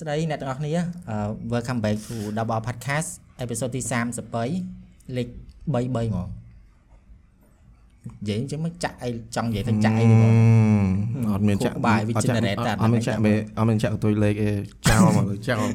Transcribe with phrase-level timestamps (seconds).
[0.00, 0.72] ស្តីអ្នកទាំងអស់គ្នា
[1.10, 1.16] អឺ
[1.52, 3.08] welcome back to Double Podcast
[3.44, 3.80] episode ទី
[4.48, 5.28] 33លេខ
[5.74, 6.28] 33ហ្មង
[8.04, 10.34] និយាយអញ្ចឹងមិនចាក់អីចង់និយាយទៅចាក់អីហ្មង
[11.32, 14.50] អត់មានចាក់ខួរក្បាលវា generate តាអត់មានចាក់មេអត់មានចាក់កតុយលេខអី
[14.88, 15.66] ចោលមកលើចោល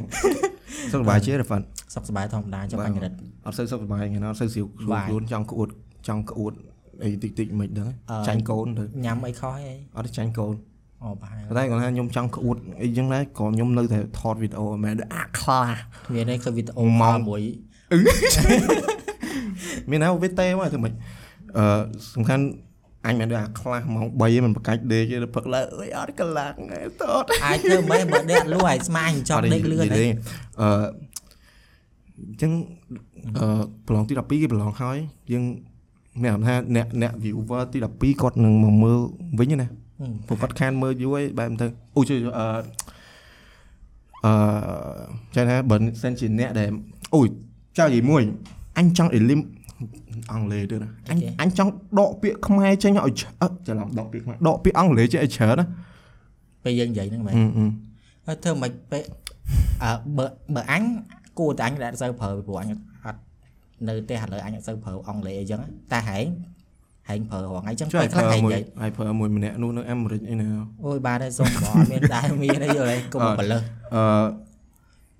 [0.91, 3.11] សុខសប្បាយជារ៉ាហ្វាត់សុខសប្បាយធម្មតាចុះអញរិត
[3.45, 5.69] អត់សូវសុខសប្បាយហ្នឹងអត់សូវស្រួលបាយខ្លួនចង់ក្អួត
[6.07, 6.53] ចង់ក្អួត
[7.03, 10.53] អីតិចតិចមិនដឹងអឺចាញ់កូនទៅញ៉ាំអីខុសអីអត់ទេចាញ់កូន
[11.03, 15.75] អូប្រហែលប៉ុន្តែគាត់ថាខ្ញុំចង់ក្អួតអីចឹងដែរក៏ខ្ញុំនៅតែថតវីដេអូមិនមែនអាខ្លាច
[16.13, 17.43] មានអីគឺវីដេអូម៉ោងមួយ
[19.89, 20.93] មានណាវីទេមកធ្វើម៉េច
[21.57, 21.65] អឺ
[22.15, 22.43] សំខាន់
[23.05, 30.05] អញមិនដឹងអាខ្លាស់ម៉ោង3មិនប្រកាច់ដេកទេព្រឹកឡើងអើយអត់កន្លងទេតតអាចធ្វើមិនបើដេកអត់លួឲ្យស្មាញចង់ដេកលឿនទេទេ
[30.61, 30.69] អឺ
[32.19, 32.51] អញ្ចឹង
[33.39, 34.97] អឺប្រឡងទី12គេប្រឡងហើយ
[35.33, 35.43] យើង
[36.21, 38.99] មានអារម្មណ៍ថាអ្នកអ្នក viewer ទី12គាត់នឹងមកមើល
[39.39, 39.67] វិញណា
[40.27, 41.65] ព្រោះគាត់ខានមើលយូរហើយបែបទៅ
[41.95, 42.45] អូជួយអឺ
[44.25, 44.33] អឺ
[45.35, 46.69] ចាថាបើសិនជាអ្នកដែល
[47.15, 47.27] អូយ
[47.77, 48.23] ចៅនិយាយមួយ
[48.77, 49.41] អញចង់ elim
[50.31, 55.65] អង់គ្លេសទៅណាអញអញចង់ដកពាក្យខ្មែរចេញឲ្យច្អឺច្រឡំដកពាក្យខ្មែរដកពាក្យអង់គ្លេសចេញឲ្យច្រើនណា
[56.63, 57.65] ពេលយើងនិយាយហ្នឹងមែនអឺអឺ
[58.25, 59.03] ហើយធ្វើមិនពេល
[59.83, 60.83] អើបើបើអញ
[61.39, 62.67] គួរតែអញដែលសូវប្រើពីព្រោះអញ
[63.05, 63.19] អត់
[63.87, 66.25] នៅផ្ទះឥឡូវអញអត់សូវប្រើអង់គ្លេសអីចឹងតែហែង
[67.09, 70.47] ហែងប្រើរងអីចឹងជួយពេលឲ្យខ្លះប្រើហែងមួយនិយាយឲ្យប្រើមួយម្នាក់នោះនៅអាមេរិកអីណា
[70.85, 73.61] អូយបាទហើយសុំបងអត់មានដែរមានអីយល់ហើយកុំបលើស
[73.95, 74.03] អឺ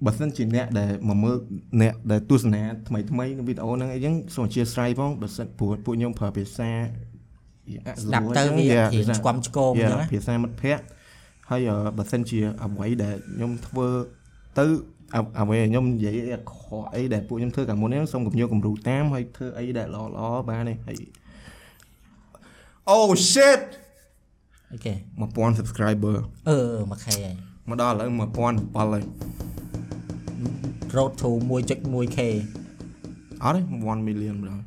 [0.06, 1.38] បើសិនជាអ្នកដែលមកមើល
[1.82, 10.86] អ្នកដែលទស្សនាថ្មីថ្មីនៅវីដេអូហ្នឹងអីចឹងសូមអធិស្ឋានផងបើសិនព្រោះពួកខ្ញុំប្រើភាសាស្ដាប់ទៅវា Yeah, រៀងភាសាឆ្គាំឆ្គងអញ្ Yeah, ចឹងណាភាសាមិត្តភ័ក្តិ
[11.50, 13.88] ហើយអឺបើសិនជាអ្វីដែលខ្ញុំធ្វើ
[14.60, 14.66] ទៅ
[15.16, 20.98] អ្អ្វីដែលខ្ញុំនិយាយអីខកអីដែលពួកខ្ញុំធ្វើកាលមុនហ្នឹងសូមកុំយកគំរូតាមហើយធ្វើអីដែលល្អល្អបានទេហើយ
[22.92, 23.62] Oh shit
[24.72, 26.16] អូខេ1000 subscriber
[26.50, 26.58] អឺ
[26.92, 27.36] មួយខែហើយ
[27.70, 29.04] មកដល់ឥឡូវ1007ហើយ
[30.96, 32.20] road to 1.1k
[33.44, 34.60] អត់ទេ1 million ម្ដង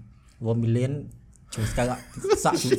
[0.52, 0.92] 1 million
[1.54, 1.84] ជួយស្កើ
[2.44, 2.78] សក់ជួយ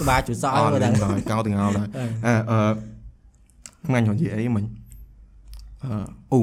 [0.00, 2.58] ក្បាលជួយសក់អឲ្យត់មើលទេតែដល់កោទាំងអស់ដល់អឺអឺអឺ
[3.92, 4.64] មិននិយាយអីមិញ
[5.84, 5.90] អឺ
[6.32, 6.40] អូ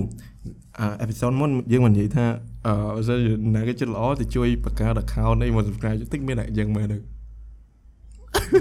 [0.79, 2.25] អឺអេពីសូតមុនយើងមិននិយាយថា
[2.68, 6.97] អឺបើសិនជាណាគេចិត្តល្អទៅជួយបង្កើត account អីមក subscribe តិចមានតែយើងមែនទេ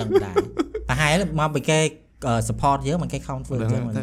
[0.03, 0.35] ដឹងដែរ
[0.89, 1.79] ប្រហែលមកពីគេ
[2.49, 3.95] support យើងមកគេ count ធ្វើអញ្ចឹងមែន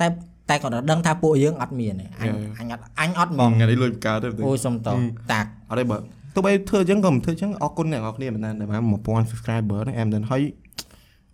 [0.00, 0.06] តែ
[0.50, 4.88] តែគាត់ដឹងថាពួកយើងអត់មានទេអញអញអត់អញអត់ហ្មងថ្ងៃនេះលុយបង្កើតទេអូយសុំត
[5.32, 5.96] តាក់អត់ទេបើ
[6.34, 10.42] ទោះបីធ្វើអញ្ចឹងក៏មិនធ្វើអញ្ចឹងអរគុណអ្នកនរគ្នាមែនដែរដែលបាន1000 subscriber ហ្នឹងអែមដល់ហើយ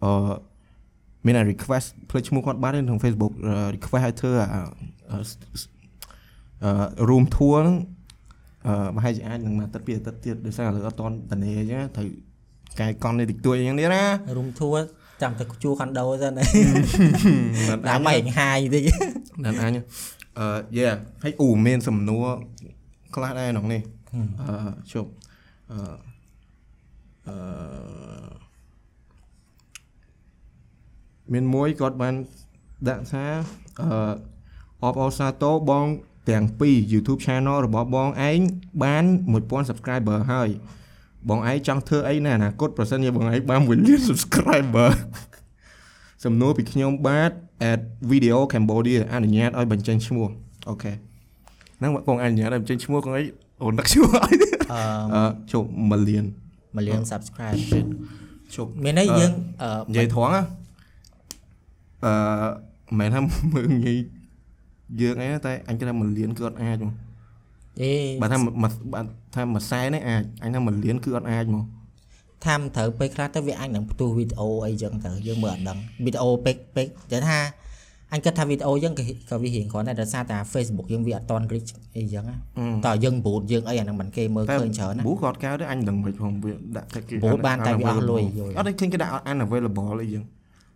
[0.05, 0.33] អឺ
[1.27, 5.19] មានតែ request ផ្លេចឈ្មោះគាត់បានទេក្នុង Facebook អឺ request ឲ្យធ្វើអាអឺ
[6.65, 7.77] អឺ room tour ហ្នឹង
[8.67, 12.09] អឺប្រហែលជាអាចនឹងមួយអាទិត្យពីរអាទិត្យទៀតដោយសារឥឡូវអត់តន់តនេអញ្ចឹងត្រូវ
[12.79, 14.05] កែកង់នេះតិចតួចអញ្ចឹងទៀតណា
[14.39, 14.71] រុំធួ
[15.23, 18.83] ចាំតែជួខុនដូសិនមិនដើម្បីឲ្យហាយតិច
[19.45, 19.73] ដល់អញ
[20.39, 20.47] អឺ
[20.79, 22.27] yeah ហើយអូមានសំណួរ
[23.15, 23.81] ខ្លះដែរក្នុងនេះ
[24.41, 25.11] អឺជប់
[25.73, 25.79] អឺ
[27.29, 27.37] អឺ
[31.33, 32.15] មានមួយគាត់បាន
[32.89, 33.25] ដាក់ថា
[33.81, 34.13] អឺ
[34.85, 35.87] អបអរសាទរបង
[36.31, 38.41] ទាំងពីរ YouTube channel របស់បងឯង
[38.83, 39.05] បាន
[39.37, 40.49] 1000 subscriber ហើយ
[41.29, 44.91] បងឯងចង់ធ្វើអីនៅអនាគតប្រសិនជាបងឯងបាន1លាន subscriber
[46.25, 47.33] សំណួរពីខ្ញុំបាទ
[47.71, 47.81] at
[48.13, 50.29] video cambodia អនុញ្ញាតឲ្យបញ្ចេញឈ្មោះ
[50.69, 50.93] អូខេ
[51.79, 53.25] ហ្នឹងបងអនុញ្ញាតឲ្យបញ្ចេញឈ្មោះកងអី
[53.63, 54.83] អូនដឹកឈ្មោះឲ្យទេអឺ
[55.15, 55.23] អឺ
[55.53, 56.25] ជប់1លាន
[56.77, 57.87] million subscribe shit
[58.55, 59.33] ជប់មានន័យយើង
[59.63, 60.43] អឺនិយាយត្រង់ណា
[62.05, 62.13] អឺ
[62.99, 63.21] មិនមែនថា
[63.55, 63.99] មើងងាយ
[65.01, 66.95] យើងអីណាតែអញគិតថា1លានគឺអត់អាចមក
[67.83, 68.53] អេបើថាមួយ
[68.95, 69.01] បើ
[69.35, 71.65] ថាមួយសែនេះអាចអញថា1លានគឺអត់អាចមក
[72.45, 77.39] ថាមិនត្រូវពេលខ្លះទៅវាអាចនឹងផ្ទុះវីដេអូអីចឹងទៅយើងមើលអត់ដឹងវីដេអូពេកពេកតែថា
[78.13, 82.37] អញគិតថាវីដេអូយើងក៏ក៏វារៀងគ្រាន់តែដោយសារតែ Facebook យើងវាអត់តន់ reach អីចឹងណា
[82.87, 90.25] តើយើង boot យើងអីអាហ្នឹងមិនគេមើលឃើញច្រើនណាប៊ូគាត់កៅទៅអញដឹងមិនផងវាដាក់តែគេ Boost បានតែវាអស់លុយយល់អត់ទេឃើញគេដាក់ unavailable អីចឹង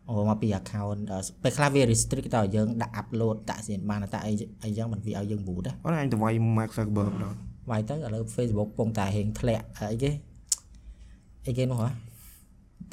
[0.08, 4.32] អូមកពី account អឺពេលខ្លះវា restrict តើយើងដាក់ upload ដាក់សៀនបានតែអី
[4.64, 7.36] អីចឹងមិនវាឲ្យយើង boot ណាអត់អញទៅវាយ Mark Zuckerberg ដល់
[7.70, 10.10] វាយទៅឥឡូវ Facebook ពងតែរៀងធ្លាក់អីគេ
[11.46, 11.90] អីគេនោះហ៎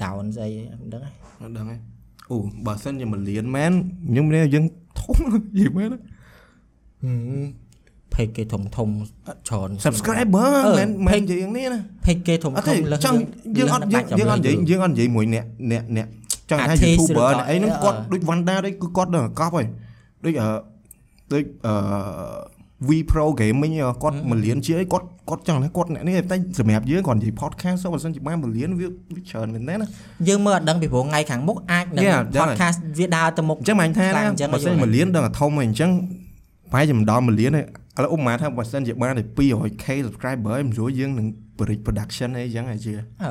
[0.02, 0.50] down ស្អី
[0.82, 1.76] មិនដឹងហ៎អត់ដឹងទេ
[2.30, 3.72] អូបើសិនជា1លានមែន
[4.10, 4.66] ខ្ញុំនេះយើង
[5.00, 5.16] ធំ
[5.60, 6.00] យីមែនណា
[8.14, 8.90] ពេកគេធំធំ
[9.48, 13.18] ច្រើន subscriber អឺមែនមែននិយាយយ៉ាងនេះណាពេកគេធំអត់ធទេំលើសចង់
[13.58, 16.08] យើងអត់យើងយើងអត់និយាយយើងអត់និយាយមួយអ្នកអ្នកអ្នក
[16.50, 19.68] ចង់ថា Artist YouTuber ឬក៏អ្នកអីហ្នឹងអឺគាត់ដូច Wanda ដូចគឺគាត់ដល់កប់ហើយ
[20.26, 20.48] ដូចអឺ
[21.32, 21.74] ដូចអឺ
[22.88, 23.74] V Pro Gaming
[24.04, 29.88] គាត់1លានជាអីគាត់គាត់ចង់ថាគាត់អ្នកនេះតែសម្រាប់យើងគាត់និយាយ podcast សូបើសិនជាបាន1លានវាវាច្រើនមែនទេណា
[30.28, 35.92] យើងមើលអត់ដឹងពីព្រោះថ្ងៃខាងមុខអាចនឹង Yeah, ដឹងហើយ podcast វាដើរទៅមុខអញ្ចឹងមិនថាខ្លាំងណាអញ្ចឹងបើសិនយល់1លានដល់តែធំហើយអញ្ចឹង
[36.72, 37.64] ប្រហែលជាមិនដល់1លានទេឥ
[38.04, 42.94] ឡូវឧបមាថាបើសិនជាបានតែ 200k subscriber ហើយមិនរួចយើងនឹង bridge production អីចឹងហើយជា
[43.24, 43.30] អឺ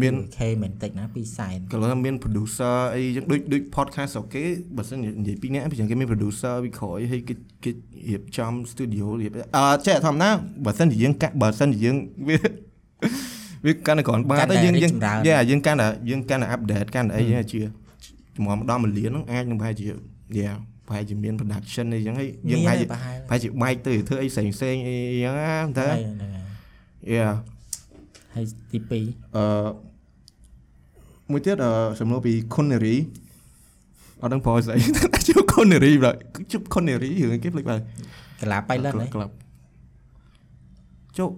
[0.00, 4.44] មាន K មិនតិចណា2សែនក៏លើមាន producer អីចឹងដូចដូច podcast របស់គេ
[4.76, 7.34] បើសិនជានិយាយពីរនាក់ពីចឹងគេមាន producer វិក្រោយហើយគេ
[7.64, 7.70] គេ
[8.08, 10.30] រៀបចំ studio រៀបអឺចេះធម្មតា
[10.64, 11.96] បើសិនជាយើងកាក់បើសិនជាយើង
[12.28, 12.36] វា
[13.66, 17.60] វាកាន់តែគ្រាន់បាកាន់តែទៅយើងយើងរីកចម្រើនយ៉ាយើងកាន់តែយើងកាន់តែ update កាន់តែអីចឹងជា
[18.36, 19.86] ជំរាំដល់1លានហ្នឹងអាចនឹងប្រហែលជា
[20.38, 20.50] យ៉ា
[20.88, 26.36] ប្រហែលជាមាន production អីចឹងហើយយើងប្រហែលជាប្រហែលប្រហែលជាបែកទៅធ្វើអីផ្សេងផ្សេងៗអីចឹងណាតើហ្នឹងហើ
[27.12, 27.28] យយ៉ា
[28.36, 29.68] ហើយទី2អឺ
[31.30, 32.96] មួយទៀតអឺសំណួរពី culinary
[34.22, 34.78] អត់ដឹងប្រហែលស្អី
[35.28, 36.14] ជួប culinary បាទ
[36.52, 37.80] ជួប culinary រឿងគេភ្លេចបាទ
[38.42, 39.32] កលាបៃលិនហ៎ក្លាប់
[41.18, 41.28] ចុះ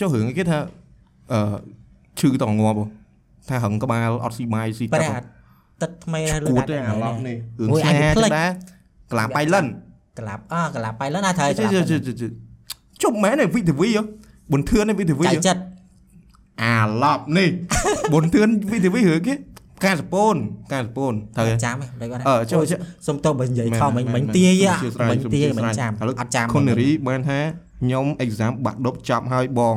[0.00, 0.58] ចុះរឿងគេថា
[1.32, 1.40] អឺ
[2.18, 2.86] ឈឺតងាប់ហ៎
[3.48, 5.24] ថាហឹងក្បាលអត់ស៊ីបាយស៊ីប្រទឹកហែល
[5.82, 8.50] ទឹកថ្មីហើយលើគួតដាច់ទេអាឡប់នេះរឿងមួយឆ្អាចងាយភ្លេចដែរ
[9.12, 9.66] ក្លាបៃលិន
[10.18, 12.28] កលាបអើកលាបៃលិនណាត្រូវជិកលាបជិជិ
[13.02, 14.02] ជុំមែនទេវិទ្យាវីហ៎
[14.50, 15.62] ប៊ុនធឿនទេវិទ្យាវីចៅហ៎ចិត្ត
[16.62, 17.50] អាឡប់នេះ
[18.12, 19.34] ប៊ុនធឿនវិទ្យាវីរឿងគេ
[19.84, 20.36] ការសពូន
[20.72, 24.64] ការសពូនត្រូវទេចាំហ៎មិនគាត់អឺចុះចុះសុំតបនិយាយខំមិញមិញទាយ
[25.10, 25.90] មិញទាយមិនចាំ
[26.20, 27.38] អត់ចាំខុននារីបានថា
[27.80, 29.76] ខ្ញុំ exam បាក់ដប់ចាប់ហើយបង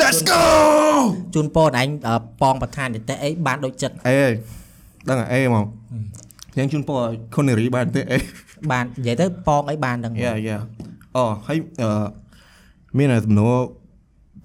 [0.00, 0.42] Let's go
[1.34, 1.88] ជូនពរឯង
[2.42, 4.22] ប៉ងប្រធាននីតិអីបានដូចចិត្តអេ
[5.08, 5.66] ដឹងអេមក
[6.56, 7.00] យ៉ាងជូនពរ
[7.34, 8.18] ខុននារីបានទេអេ
[8.72, 10.58] បាននិយាយទៅប៉ងអីបានដឹងយ៉ាយ៉ា
[11.16, 11.90] អូហើយអឺ
[12.98, 13.54] មានសំណួរ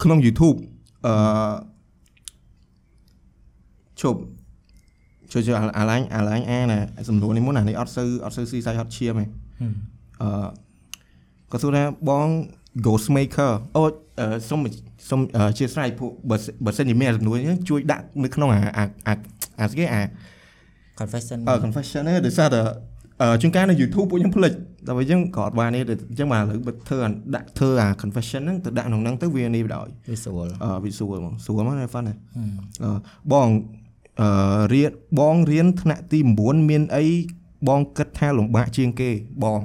[0.04, 0.58] ក្នុង YouTube
[1.06, 1.14] អឺ
[4.02, 4.20] ជប់
[5.32, 9.26] ជួយជួយអាឡាញអាឡាញអាណាសំណួរនេះមុនអានេះអត់សូវអត់សូវស៊ីសាយហត់ឈាមទេ
[10.22, 10.48] អឺ
[11.52, 12.28] ក៏សួរថាបង
[12.86, 13.82] Ghost Maker អូ
[14.20, 14.60] អឺសុំ
[15.10, 19.14] សុំអឺអធិស្ឋានពួកបើសិបើសិនជាមានសំណួរហ្នឹងជួយដាក់នៅក្នុងអាអាអា
[19.60, 20.02] អាស្គេអា
[21.00, 22.72] confession អឺ confession ហ្នឹងដោយសារតែអឺ
[23.42, 24.54] ជួនកាលនៅ YouTube ពួកខ្ញុំភ្លេច
[24.88, 32.16] តែបើយើងក៏អត់បាននេះអញ្ចឹងបាទឥឡូវបើធ្វើអាដាក់ធ្វើអា confession ហ្នឹងទៅដាក់ក្នុងហ្នឹងទៅវានេះបដ ாய் វាស្រួលអឺវាសួរហ្មងសួរមកណា fun ណា
[32.84, 32.90] អឺ
[33.34, 33.48] បង
[34.22, 34.30] អឺ
[34.74, 37.06] រៀនបងរៀនថ្នាក់ទី9មានអី
[37.68, 39.10] បងគិតថាលំបាកជាងគេ
[39.44, 39.60] បង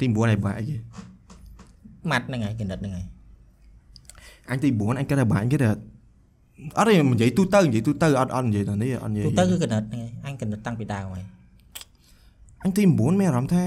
[0.00, 0.76] ទី9ឯងបាក់អីគេ
[2.10, 3.06] ម៉ាត់ហ្នឹងហើយកណិតហ្នឹងហើយ
[4.50, 5.70] អញទី9អញគិតថាបាក់គេថា
[6.78, 11.24] អត់ទេនិយាយទូទៅនិយាយទូទៅអត់អត់និយាយតែនេះអត់និយាយទូទៅគឺកណិតហ្នឹងហើយអញកណិតតាំងពីដើមហើយ
[12.64, 13.64] អញទី9មានអារម្មណ៍ថា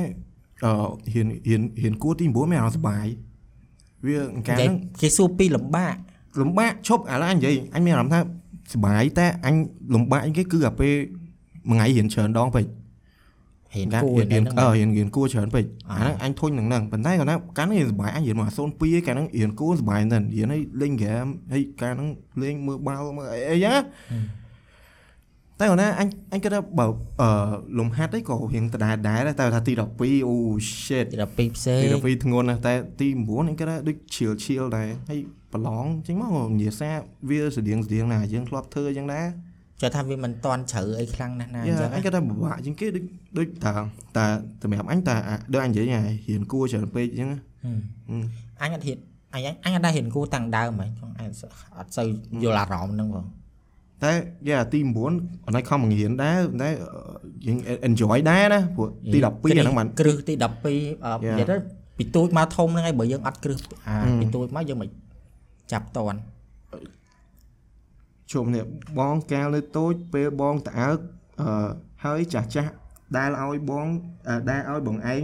[0.66, 0.74] អឺ
[1.14, 3.06] ហ៊ានហ៊ានហ៊ានគួរទី9មានអារម្មណ៍សុបាយ
[4.06, 4.18] វា
[4.48, 5.96] កាលនិយាយហ្នឹងគេសួរពីលំបាក
[6.42, 8.20] លំបាកឈប់ឥឡូវអញនិយាយអញមានអារម្មណ៍ថា
[8.74, 9.56] សុបាយតែអញ
[9.94, 10.94] លំបាកអញគេគឺអាពេល
[11.70, 12.66] មួយថ្ងៃរៀនច្រើនដងពេក
[13.76, 18.70] រៀនកាគួររៀនហ្នឹងអឺរៀនរៀនគួរច្រើនពេកអ่าអាហ្នឹងអញធុញនឹងហ្នឹងប៉ុន្តែគាត់ថាកាលនេះរៀនសុបាយអញរៀនមកអា02ឯង
[19.08, 22.10] កាលហ្នឹងរៀនគួរសុបាយមែនរៀនឲ្យលេងហ្គេមហើយកាលហ្នឹង
[22.42, 23.82] លេងមើលបាល់មើលអីអីចឹងណា
[25.60, 26.86] តែគាត់ថាអញអញគិតថាបើ
[27.22, 27.30] អឺ
[27.80, 30.36] លំហាត់អីក៏រៀងដដែលដែរតែថាទី12អូ
[30.84, 35.20] shit ទី12ផ្សេងទី12ធ្ងន់ណាស់តែទី9អញគិតថាដូចឈៀលឈៀលដែរហើយ
[35.54, 36.96] ប្រឡងអញ្ចឹងមកនិយាយសារ
[37.30, 39.28] វាស្តៀងស្តៀងណាយើងធ្លាប់ធ្វើអញ្ចឹងដែរ
[39.82, 43.06] ចុះថាវាមិនតន់ជ្រៅអីខ្លាំងណាស់ណាអយ៉ាញ្ចឹងអញគាត់ថាពិបាកជាងគេដូច
[43.38, 43.74] ដូចតា
[44.18, 44.26] តា
[44.62, 47.40] សម្រាប់អញតាអាដូចអញនិយាយហ្នឹងរៀនគួរច្រើនពេកអញ្ចឹងណា
[48.62, 49.00] អញអត់ហ៊ាន
[49.34, 51.28] អញអញអត់ដែរហ៊ានគួរតាំងដើមហ្មងចង់អញ
[51.78, 52.08] អត់សូវ
[52.44, 53.26] យល់អារម្មណ៍ហ្នឹងបង
[54.04, 54.14] តែ
[54.50, 55.06] យ៉ាទី9
[55.46, 56.70] អនឡាញខំបង្រៀនដែរតែ
[57.46, 57.58] យើង
[57.88, 61.38] enjoy ដែរណាព្រោះទី12អាហ្នឹងបានគ្រឹះទី12អឺ Yeah.
[61.40, 61.56] និយាយទៅ
[61.98, 63.58] ពីទូចមកធំហ្នឹងហើយបើយើងអត់គ្រឹះ
[63.88, 64.90] អាពីទូចមកយើងមិន
[65.72, 66.20] ចាប់តន់
[68.32, 68.64] ជុំនេះ
[69.00, 70.98] បងកាលនៅតូចពេលបងតើអើក
[71.42, 71.68] អឺ
[72.06, 72.72] ហើយចាស់ចាស់
[73.18, 73.88] ដែលឲ្យបង
[74.28, 75.24] អឺដែលឲ្យបងឯង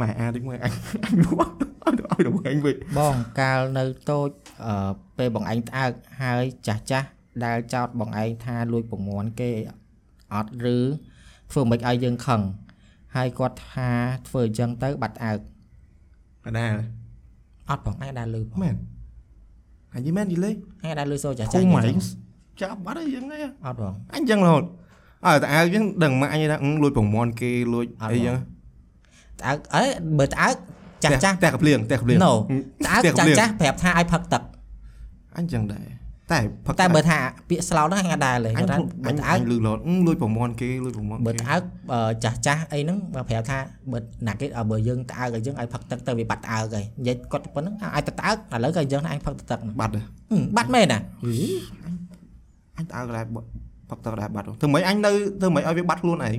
[0.00, 0.72] ម៉ែអាតិចមួយអញ
[1.04, 1.48] អញមក
[1.84, 4.28] ឲ្យដល់ឯងវិញបងកាលនៅតូច
[4.66, 4.74] អឺ
[5.18, 7.08] ពេលបងឯងត្អើកហើយចាស់ចាស់
[7.44, 9.50] ដែលចោតបងឯងថាលួចពងន់គេ
[10.34, 10.78] អត់ឬ
[11.50, 12.42] ធ្វើមិនឲ្យយើងខឹង
[13.14, 13.90] ហើយគាត់ថា
[14.28, 15.38] ធ្វើអញ្ចឹងទៅបាត់ត្អើក
[16.46, 16.72] អដែរ
[17.70, 18.76] អត់បងឯងដែរលឺបងមែន
[19.94, 20.56] អញនិយាយមែនយីលេឯង
[20.98, 21.98] ដែរលឺសូចាស់គូចាស់ម៉ៃអញ្ចឹង
[22.60, 24.64] ចាប់បាត់ហើយយ៉ាងហ្នឹងអត់បងអញចឹងរហូត
[25.26, 28.36] អើតើអើចឹងដឹងម៉ាក់អញថាអឺលួចប្រមន់គេលួចអត់អីបងចឹង
[29.40, 29.84] ត្អើកអើ
[30.18, 30.54] បើត្អើក
[31.04, 32.32] ចាស់ចាស់តែកភ្លៀងតែកភ្លៀង No
[32.86, 34.42] ត្អើកតែកចាភ្ស់លៀងចាស់ប្រាប់ថាឲ្យផឹកទឹក
[35.36, 35.86] អញចឹងដែរ
[36.32, 37.18] តែផឹកតែបើថា
[37.48, 43.58] ពាក្យស្លោកហ្នឹងអញអត់ដែរលេអញគាត់ថាអបើញត្អើអកញលឺរហូតអឺលួចប្រមន់គេលួចប្រមន់បើគេត្អើកអឺចាស់ចាស់អីហ្នឹងបើប្រាប់ថា
[43.92, 50.98] បើណាគេបើយើងត្អើកឲ្យយើងឲ្យផឹកទឹកទៅវាបាត់ត្អើកហើយនិយាយគាត់ប៉ុណ្្នឹងអាចទៅត្អើកឥឡូវក៏យើងថាអញផឹកទឹកហ្នឹងបាត់ហើយហឹមបាត់មែនណា
[52.78, 53.24] អញតើក៏ដែរ
[53.90, 55.10] ផឹកទឹកដែរបាត់ធ្វើម៉េចអញនៅ
[55.40, 56.34] ធ្វើម៉េចឲ្យវាបាត់ខ្លួនឯង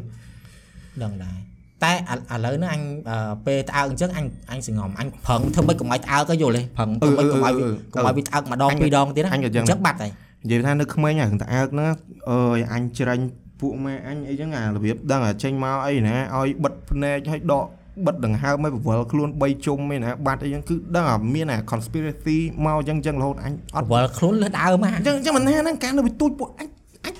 [1.04, 1.38] ដឹងដែរ
[1.84, 10.12] តែឥឡូវនេះអញអឺពេលត្អើកអញ្ចឹងអញអញសង្ងំអញប្រឹងធ្វើម៉េចកុំឲ្យត្អើកទៅយល់ទេប្រឹងធ្វើម៉េចកុំឲ្យវាកុំឲ្យវាត្អើកម្ដងពីរដងទៀតណាអញ្ចឹងបាត់ហើយ
[10.44, 11.88] និយាយថានៅក្មេងហ្នឹងតើអើកហ្នឹង
[12.30, 13.26] អើយអញច្រាញ់
[13.60, 17.66] ពួកម៉ែអញអីចឹងអារបៀបដឹងអាចេញមកអីណាឲ្យបិទភ្នែកឲ្យដក
[18.06, 26.68] បិទដង្ហើមឲ្យបវល់ខ្លួន3ជុំឯណាបាត់អីចឹងគឺដឹងអាមានអា conspiracy មកចឹងចឹងរហូតអញអត់វល់ខ្លួនលើដើមហ่ะអញ្ចឹងអញ្ចឹងមិនថាហ្នឹងការនៅវិទូចពួកអញ
[27.06, 27.14] អញ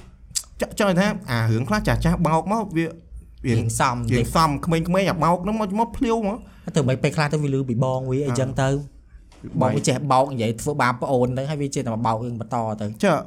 [0.62, 2.86] ចចង់ថាអារឿងខ្លះចាស់ចាស់បោកមកវាវា
[3.48, 8.69] រៀងសំរៀតិងសំក្មេងៗអាបោកហ្នឹងមកមកភ្លាវមកចទៅមិនពេលខ្លះទៅវាលឺពីបងវាអីចឹងទៅ
[9.62, 13.17] បងវាចេះបោកនិយាយធ្វើបាបប្អូនទៅហើយវាចេះតែបោករឿងបន្តទៅចុះ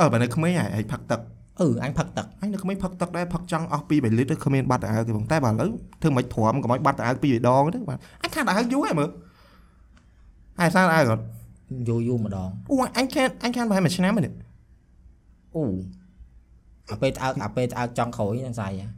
[0.00, 1.20] អើបើនៅក្មេងហើយផឹកទឹក
[1.60, 5.70] អឺអញផឹកទឹកអញនៅក្មេងផឹកទឹកដែរផឹកចង់អស់2 3លីត្រទៅគ្មានបាត់ទៅអើទេបងតែបើឥឡូវ
[6.02, 9.10] ធ្វើមិនទ្រាំកុំឲ្យបាត់ទៅអើពីរដងទៅបាទអញខានទៅអើយូរហើយមើល
[10.60, 11.22] ហើយសារអើគាត់
[11.88, 14.34] យូរយូរម្ដងអូអញខានអញខានប្រហែលមួយឆ្នាំហ្នឹង
[15.56, 15.62] អូ
[16.90, 18.97] អាពេលត្អើកអាពេលត្អើកចង់ក្រោយហ្នឹងស្អីហ៎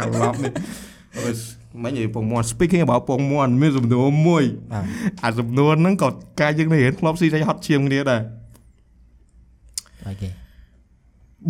[0.00, 0.52] អាឡប់នេះ
[1.16, 1.34] អូយ
[1.82, 4.84] មិននិយាយពងមន់ speaking about ពងមន់មានសំណួរមួយបាទ
[5.22, 6.08] អាសំណួរហ្នឹងក៏
[6.40, 8.20] ការយើងនេះរៀនធ្លាប់ស៊ីតែហត់ជាងគ្នាដែរ
[10.04, 10.28] ហើយគេ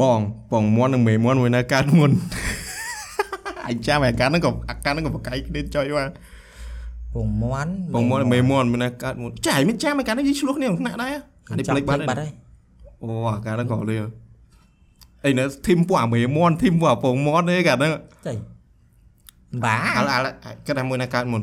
[0.00, 0.20] បង
[0.50, 2.10] ពងមន់និងមេមន់មួយនៅកើតមុន
[3.68, 6.10] អញចាំអាការហ្នឹងក៏អាការហ្នឹងក៏បកៃគ្នាចុយមក
[7.14, 11.14] ពងមន់ពងមន់និងមេមន់មួយនៅកើតមុនចាយមានចាំអាការហ្នឹងយើងឆ្លោះគ្នាក្នុងថ្នាក់ដែរ
[11.50, 12.32] អានេះចាំភ្លេចបាត់បាត់ហើយហើយ
[13.02, 13.98] អូអាការហ្នឹងក៏លឿ
[15.24, 17.92] អីនៅធីមពួកអាមេមន់ធីមពួកអាពងមន់ទេកាលហ្នឹង
[18.26, 18.34] ចៃ
[19.64, 20.08] បាអាឡ
[20.44, 21.42] អាគិតថាមួយនៅកើតមុន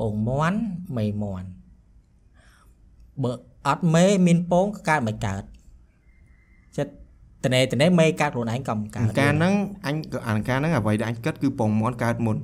[0.00, 0.58] ពងមន់
[0.96, 1.46] មេមន់
[3.22, 3.32] បើ
[3.66, 5.42] អត់មេមានពងក៏កើតមិនកើត
[6.76, 6.92] ចិត្ត
[7.44, 9.52] តនេតនេមេកើតខ្លួនឯងក៏មិនកើតការហ្នឹង
[9.86, 12.36] អញក៏អាការហ្នឹងអ្វីដែលអញគិតគឺពងមន់កើតមុន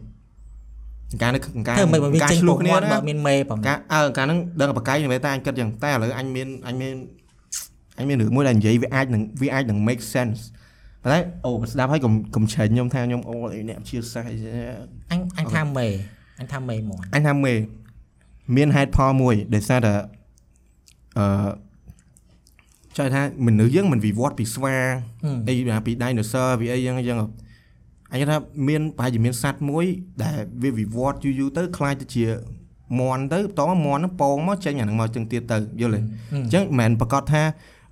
[1.22, 6.92] ការនេះការធ្វើមិនវាការចេញឆ្លោះពងគ្នាមន់ណាបើមានមេប្រហែលការអើការហ្នឹងដឹងបកៃមែនតែអញគិតយ៉ាងតែឥឡូវអញមានអញមាន
[8.00, 10.40] អញមានរឿងមួយដែលនិយាយវាអាចនឹងវាអាចនឹង make sense
[11.02, 14.36] ប៉ុន្តែអូស្ដាប់ហើយកុំកុំឆេញខ្ញុំថាខ្ញុំអូអីអ្នកជាសាស្ត្រអី
[15.10, 15.86] អញអញថាមេ
[16.40, 17.54] អញថាមេមន់អញថាមេ
[18.56, 19.94] មានហេតុផលមួយដែលសារតែ
[21.18, 21.50] អឺ
[22.96, 24.74] ចង់ថាមនុស្សយើងមិនវិវត្តពីស្វា
[25.48, 25.54] អី
[25.86, 27.18] ពី dinosaur ពីអីយ៉ាងអញ្ចឹង
[28.12, 28.36] អញថា
[28.68, 29.84] មានប្រហែលជាមានសត្វមួយ
[30.24, 32.26] ដែលវាវិវត្តយូរយូរទៅខ្លាចទៅជា
[33.00, 36.00] មន់ទៅបន្តមកមន់ហ្នឹងពងមកចេញអាហ្នឹងមកចឹងទៀតទៅយល់ទេ
[36.34, 37.42] អញ្ចឹងមិនមែនប្រកាសថា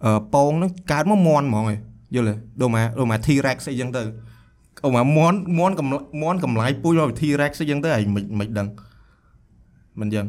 [0.05, 1.79] អឺពងហ្នឹងកើតមកមន់ហ្មងឯង
[2.15, 4.03] យល់ទេដូចមកដូចមក T-Rex អីចឹងទៅ
[4.85, 5.87] អូមកមន់មន់កំ
[6.23, 8.69] មន់កំឡាយពូជមក T-Rex អីចឹងទៅឯងមិនមិនដឹង
[10.01, 10.27] មិនចឹង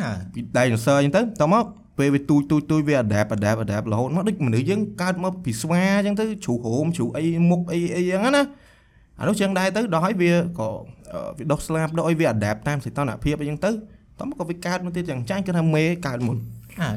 [0.00, 1.64] អើពី dinosaur អញ្ចឹងទៅតមក
[1.98, 8.42] ពេលវាទូចទូចទូចវា adapt adapt adapt រហូតមកដូចមនុស្សយើងកើតមកពីស្វាអញ្ចឹងទៅជ្រូកហូមជ្រូកអីមុខអីអីចឹងណា
[9.18, 10.68] អានោះចឹងដែរទៅដល់ហើយវាក៏
[11.12, 13.70] អឺវាដុះស្លាប់ដល់ឲ្យវា adapt តាមសីតុណ្ហភាពអីចឹងទៅ
[14.20, 16.36] តមកក៏វាកើតមកទៀតចឹងចាញ់គឺថាមេកើតមុន
[16.80, 16.90] អើ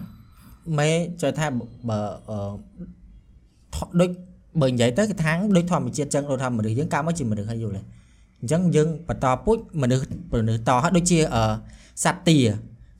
[0.77, 0.89] មេ
[1.21, 1.47] ចូលថា
[1.89, 1.99] បើ
[2.29, 2.37] អឺ
[3.75, 4.09] ថដូច
[4.61, 7.81] បើនិយាយទៅគឺថាដូចធម្មជាតិចឹងដូចថាមនុស្សយើងកើតមកជាមនុស្សហើយយល់ទេ
[8.41, 11.43] អញ្ចឹងយើងបន្តពូជមនុស្សមនុស្សតហើយដូចជាអឺ
[12.03, 12.37] សត្វទា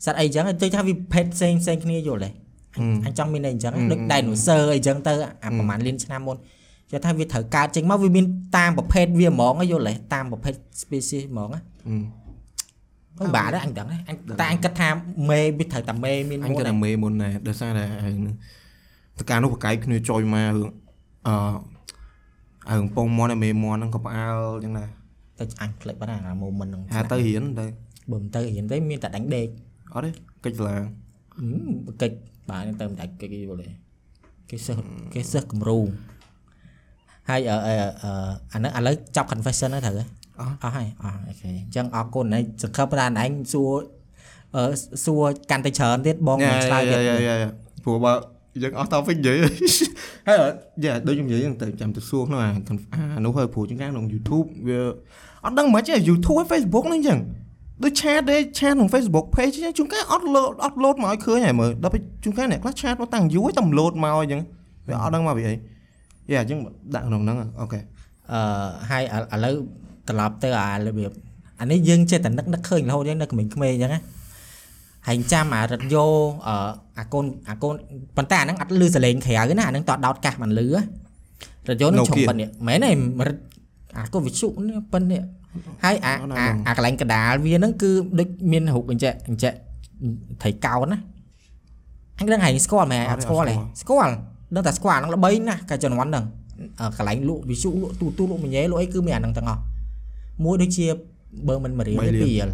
[0.06, 2.30] សត្វអីចឹងដូចថាវាភេទផ្សេងផ្សេងគ្នាយល់ទេ
[3.06, 6.38] អញចង់មានន័យអញ្ចឹងដូច dinosaur អីចឹងទៅអាប្រហែលលានឆ្នាំមុន
[6.92, 8.26] គេថាវាត្រូវកើតចេញមកវាមាន
[8.58, 11.62] តាមប្រភេទវាហ្មងយល់ទេតាមប្រភេទ species ហ្មងណា
[13.20, 14.90] អឺអឺបាទដែរអញដឹងដែរអញតែអញគិតថា
[15.30, 18.36] មេវាត្រូវតែមេមានអញមុនក៏តែមេមុនដែរដោយសារតែហើយនឹង
[19.20, 20.70] តការនោះបកកាយគ្នាចុយមករឿង
[21.28, 24.90] អឺរឿងពងមន់ហើយមេមន់ហ្នឹងក៏ផ្អើលចឹងដែរ
[25.40, 27.66] តែអញផ្លេចបាត់ហើយអា moment ហ្នឹងហាទៅរៀនទៅ
[28.12, 29.48] បើមិនទៅរៀនទេមានតែដាញ់ដេក
[29.94, 30.12] អត់ទេ
[30.46, 31.70] កិច្ចសាលាហឹម
[32.02, 32.16] កិច្ច
[32.50, 33.68] បាទទៅមិនដាច់កិច្ចយល់ទេ
[34.50, 34.82] គេសិស្ស
[35.14, 35.80] គេសិស្សគំរូ
[37.30, 37.74] ហើយអឺអឺ
[38.04, 38.12] អឺ
[38.54, 43.74] អាហ្នឹងឥឡូវចាប់ confession ហើយត្រូវហ៎ អស់អស់ហើយអស់អូខេអញ្ចឹងអរគុណហើយសង្ឃឹមថាឯងសួរ
[44.56, 44.64] អឺ
[45.06, 47.00] សួរកាន់តែច្រើនទៀតបងមិនឆ្លើយទៀត
[47.84, 48.14] ព្រោះបើ
[48.64, 49.38] យើងអស់ topic និយាយ
[50.28, 50.38] ហើយ
[50.84, 52.50] យ៉ាដូចខ្ញុំនិយាយហ្នឹងទៅចាំទៅសួរក្នុងអា
[53.16, 54.80] អានោះហើយព្រោះជាងក្នុង YouTube វា
[55.46, 57.20] អត់ដឹងមិនទេ YouTube ហើយ Facebook ហ្នឹងអញ្ចឹង
[57.84, 64.42] ដូចឆាតទេឆាតក្នុង Facebook page អញ្ចឹងជួនកាលអត់ load អត់ load មកឲ្យឃើញហើយមើលដល់ពេលជួនកាលអ្នកខ្លះឆាតមកតាំងយូរហើយតែមិន load មកអញ្ចឹង
[64.88, 65.54] វាអត់ដឹងមកពីអី
[66.32, 66.60] យ៉ាអញ្ចឹង
[66.96, 67.80] ដាក់ក្នុងហ្នឹងអូខេ
[68.32, 68.40] អឺ
[68.90, 69.04] ហើយ
[69.36, 69.56] ឥឡូវ
[70.10, 71.12] ត្រឡប់ទៅអារបៀប
[71.60, 74.02] អានេះយើងចេះតែនឹកនឹកឃើញរហូតយើងនៅក្មេងៗអញ្ចឹងណា
[75.08, 76.06] ហើយចាំអារត់យោ
[76.48, 76.56] អឺ
[77.00, 77.76] អាកូនអាកូន
[78.18, 80.82] ប៉ុន្តែអាហ្នឹងអត់លឺសលេងក្រៅណាអាហ្នឹងតដោតកាសមិនលឺហ៎
[81.68, 82.92] រត់យោនឹងឆុងប៉ុណ្នេះមែនទេ
[83.28, 83.42] រត់
[83.98, 85.22] អាកូនវិសុនេះប៉ុណ្នេះ
[85.84, 89.54] ហើយអាអាអាកន្លែងកដាលវាហ្នឹងគឺដូចមានរូបអញ្ចឹងអញ្ចឹង
[90.42, 91.00] ត្រីកោណណា
[92.20, 94.12] អញដឹងហើយស្គាល់មែនអត់ស្គាល់ទេស្គាល់
[94.56, 96.26] ដឹងតែស្គាល់អាហ្នឹងល្បីណាស់កាលជំនាន់ហ្នឹង
[96.80, 99.62] អឺកន្លែងលក់វិសុលក់ទូទូលក់មញ៉េលក់អីគឺមានអាហ្នឹងទាំងអស់
[100.46, 100.88] មួយដូចជា
[101.48, 102.50] បើមិនមួយរៀលទេពីររៀល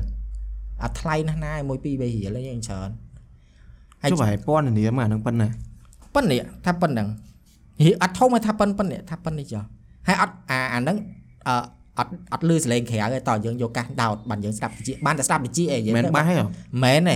[0.83, 2.89] អាថ្លៃណាស់ណាមួយពីរបីរៀលអីយ៉ាងច្រើន
[4.11, 5.47] ចុះហើយព័ន្ធនាមអាហ្នឹងប៉ុណ្ណា
[6.15, 7.07] ប៉ុណ្នេះថាប៉ុណ្ណឹង
[7.83, 9.63] ហីអត់ធំទេថាប៉ុណ្ណឹងប៉ុណ្នេះថាប៉ុណ្នេះចុះ
[10.07, 10.97] ហើយអត់អាអាហ្នឹង
[11.47, 11.55] អឺ
[11.99, 16.45] អត់អត់លឺសលេងក្រៅទេតើយើងយកកាសដោតបានយើងស្ដាប់តិចបានតែស្ដាប់តិចអីយើងមិនបាសទេហ៎
[16.83, 17.15] មែនទេ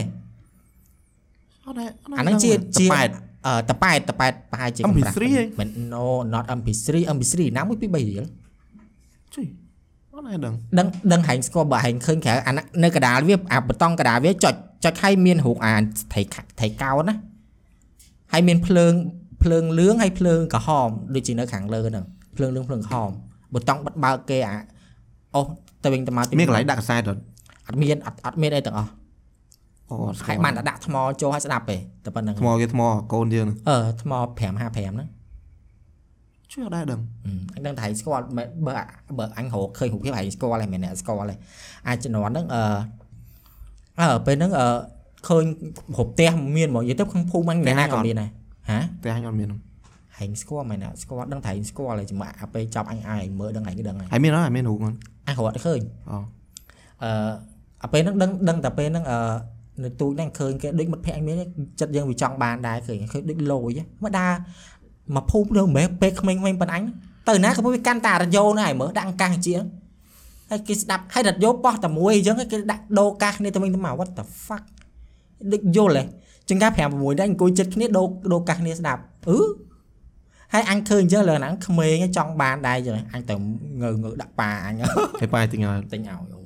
[1.66, 3.10] អត់ដែរអាហ្នឹងជាជាប៉ែត
[3.48, 8.26] អឺតប៉ែតតប៉ែតប្រហែលជា MP3 ហីមិន no not MP3 MP3 ណាមួយពី3រៀល
[9.36, 9.46] ជួយ
[10.20, 15.76] អត់ឯដឹងដឹងដឹងហែងស្គាល់បើហែងឃើញក្រៅអាណានៅកដាលវាអាបតង់កដាលវាចុចចុចឲ្យមានរូបអា
[16.14, 17.16] ថៃខាថៃកោនណា
[18.34, 18.94] ហើយមានភ្លើង
[19.44, 23.12] ភ្លើងលឿងហើយភ្លើងក្រហមដូចជានៅខាងលើហ្នឹងភ្លើងលឿងភ្លើងក្រហម
[23.54, 24.56] បតង់បិទបើកគេអា
[25.36, 25.42] អូ
[25.84, 27.22] ទៅវិញទៅមកទៅមានកន្លែងដាក់កសែតអត់
[27.68, 28.92] អត់មានអត់អត់មានអីទាំងអស់
[29.90, 32.82] អូអត់ស្គាហើយល់បានតែដាក់ថ្មចូលឲ្យស្ដាប់ទេតែប៉ុណ្្នឹងថ្មគេថ្ម
[33.14, 35.08] កូនយើងហ្នឹងអឺថ្ម555ហ្នឹង
[36.52, 37.02] ជួយអត់ដែរដឹង
[37.56, 38.74] អញដឹងតែហែងស្គាល់បើបើ
[39.20, 41.40] បើអញរកឃើញរូបភាពហែងស្គាល់ហើយមែនអ្នកស្គាល់ហើយ
[41.88, 42.64] អាចជំនាន់ហ្នឹងអឺ
[44.00, 44.66] អឺពេលហ្នឹងអឺ
[45.28, 45.44] ឃើញ
[45.98, 48.30] រូបផ្ទះមានហ្មងនិយាយទៅក្នុងភូមិអញអ្នកណាក៏មានដែរ
[48.70, 49.62] ហាតែអញអត់មានហ្នឹង
[50.18, 54.96] ហែងស្គាល់មែនណាស្គាល់ដឹងតែហែងស្គាល់ហើយចាំអាពេលចាប់អញអាយមើលដឹងហែងដឹងហើយហើយមានអត់ហើយមានរូបហ្នឹង
[55.28, 56.18] អញរត់ឃើញអូ
[57.04, 57.32] អឺ
[57.84, 59.20] អាពេលហ្នឹងដឹងដឹងតែពេលហ្នឹងអឺ
[59.84, 61.36] នៅទូចហ្នឹងឃើញគេដូចមិត្តភក្តិអញមាន
[61.80, 64.34] ចិត្តយើងវាចង់បានដែរឃើញឃើញដូចលយហ៎មកដើរ
[65.16, 66.84] មកភូមិទៅមិនមែនពេលក្មេងៗប៉ុណ្ណអញ
[67.30, 69.62] ទៅណាក៏វាកាន់តារយោណាឲ្យមើលដាក់អង្កាសជាង
[70.50, 74.66] ហើយគេស្ដាប់ហើយរត់យោបោះតែមួយអញ្ចឹងគេដាក់ដូរកាសគ្នាទៅវិញទៅមក what the fuck
[75.52, 76.04] ដូចយល់ហ៎
[76.50, 79.40] ចង្ការ5 6ដែរអង្គុយចិត្តគ្នាដូរដូរកាសគ្នាស្ដាប់អឺ
[80.54, 83.36] ហើយអញឃើញអញ្ចឹងលើហ្នឹងក្មេងចង់បានដែរអញ្ចឹងអញទៅ
[83.82, 84.76] ងើងើដាក់ប៉ាអញ
[85.20, 86.40] ហើយប៉ាយទិញឲ្យទិញឲ្យអូ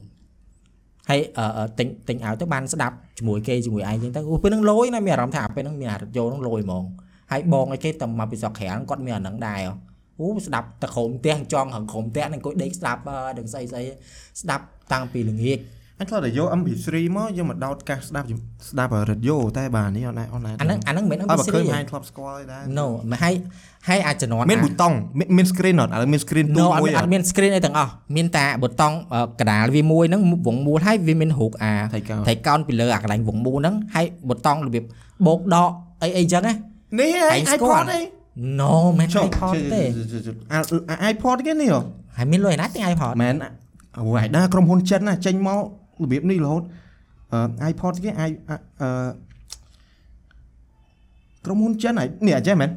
[1.10, 6.84] ហើយអឺអឺទិញទិញឲ្យទៅបានស្ដាប់ជាមួយគេជាមួយឯងចឹងទៅអូពេលហ្នឹងលយណាមានអារម្មណ៍ថាពេលហ្នឹងមានអារត់យោហ្នឹងលយហ្មង
[7.34, 9.62] ហើយបងឲ្យគេទៅមកពីស្រុកក្រៅហ្នឹងគាត់មានអាហ្នឹងដែរ
[10.20, 13.84] អូស្ដាប់តែក្រុមផ្ទះចង់ហឹងក្រុមផ្ទះហ្នឹងអង្គុយដេកស្ដាប់អឺដឹងស្អីស្អី
[14.42, 15.60] ស្ដាប់តាំងពីល្ងាច
[16.00, 16.88] អញខ្លះតែយក MP3
[17.18, 23.36] មកយកមកដោតកាសស្ដាប់ជំស្ដាប់រ៉ាឌីយ៉ូតែបាទនេះអត់ដែរអត់ដែរអាហ្នឹងអាហ្នឹងមិនមែនអត់បើ MP3 ឃើញទេហាញធ្លាប់ស្គាល់ឯដែរ No មិនហើយ
[23.90, 34.84] ហើយអាចជំនាន់មានប៊ូតុងមានមាន screen អត់ឥឡូវមាន screen ទូ No អត់មួយមានអត់មាន screen អីទាំងអស់មានតែប៊ូតុងអឺកដាលវាមួយហ្នឹងវងមូលហើយវាមានរូបអាថៃកោថៃកោនពីលើអាកន្លែងវងមូលហ្នឹងហើយប៊ូតុងរបៀប
[35.26, 35.70] បូកដក
[36.04, 36.54] អីអីចឹងណា
[37.00, 38.04] នេះឯឯងងស្គាល់ iPod ឯង
[38.60, 39.82] No មិនចុះ iPod ទេ
[40.92, 41.80] អា iPod គេនេះហ៎
[42.18, 43.36] ហើយមានលុយណាទិញ iPod មែន
[43.98, 45.60] អូយណាក្រុមហ៊ុនចិនណាចេញមក
[46.02, 46.64] របៀបនេះរហូត
[47.34, 48.90] អឺ iPod គេអាយអឺ
[51.46, 52.72] ក្រុមហ៊ុនចិនហ្នឹងនេះអញ្ចឹងមែន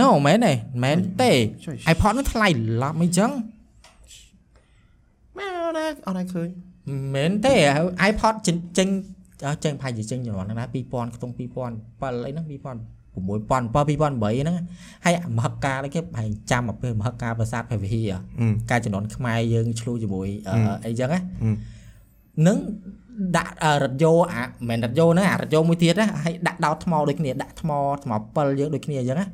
[0.00, 0.52] No មែនទេ
[0.84, 1.30] មែនទេ
[1.64, 2.48] ចុះ iPod ហ្នឹងថ្លៃ
[2.82, 3.30] ឡប់អីចឹង
[5.38, 6.48] មែនអត់ដែរអត់ដែរឃើញ
[7.14, 7.54] មែនទេ
[8.10, 8.88] iPod ចេញចេញ
[9.46, 11.40] អឺចេញប្រហែលជាចេញជំនាន់ហ្នឹងណា2000ខ្ទង់2007
[12.26, 14.56] អីហ្នឹង2000 6000 2008ហ្នឹង
[15.04, 21.54] ហើយមហិការអីគេប្រហែលចាំមកពេលមហិការប្រាសាទភវហីហ៎អឺការជំនាន់ខ្មែរយើងឆ្លុះជាមួយអឺហឹមអីចឹងណាហឹម
[22.46, 22.58] នឹង
[23.36, 27.70] ដាក់អឺរថយោអាមិនមែនរថយោណាអារថយោមួយទៀតណាហើយដាក់ដោតថ្មដូចគ្នាដាក់ថ្ម
[28.04, 29.26] ថ្មពិលយើងដូចគ្នាអញ្ចឹងណា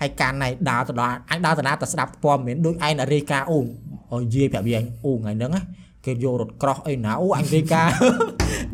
[0.00, 3.58] ហើយកាន់ណៃដើរទៅដល់អញដើរទៅណាទៅស្ដាប់ព័ត៌មានដូចឯងណារាយការណ៍អូ
[4.12, 5.62] អូនិយាយប្រាប់យើងអូថ្ងៃហ្នឹងណា
[6.06, 7.94] គេយករថក្រោះអីណាអូអញរាយការណ៍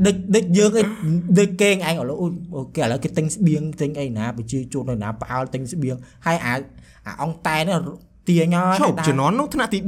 [0.06, 0.82] ដូចដូចយើងអី
[1.38, 6.54] ដូចគេងឯងឥឡូវអូអូគេឥឡូវគេទិញស្បៀងទិញអីណាប្រជាជននៅណាផ្អើលទិញស្បៀងហើយអា
[7.06, 7.78] អាអងតែនេះ
[8.28, 9.78] ទាញហើយឈប់ដើរជំនាន់នោះថ្នាក់ទី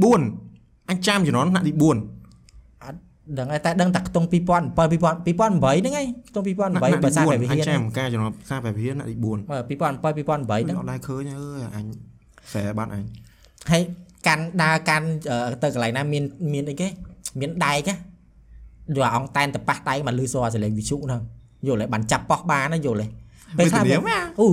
[0.41, 2.97] 4អញចាំជំនាន់ថ្នាក់ទី4អត់
[3.39, 11.85] ដឹងហើយតែដឹងតែខ្ទង់2007 2000 2008ហ្នឹងហើយខ្ទង់2008បើសាបែបវិអហាញរចាំការជំនាន់សាបែបវិហារថ្នាក់ទី4 2007 2008ហ្នឹងអត់ដែរឃើញអើយអញ
[12.51, 13.03] ស្រែបាត់អញ
[13.71, 13.83] ហើយ
[14.27, 16.87] កាន់ដើរកាន់អឺទៅកន្លែងណាមានមានអីគេ
[17.39, 17.95] មានដែកណា
[18.97, 21.21] យកអងតែនទៅប៉ះដែកមកលឺសរសលេងវិទ្យុហ្នឹង
[21.67, 23.09] យល់ហើយបានចាប់ប៉ោះបានណាយល់ហើយ
[23.57, 24.47] ពេលខ្លះវាវាអូ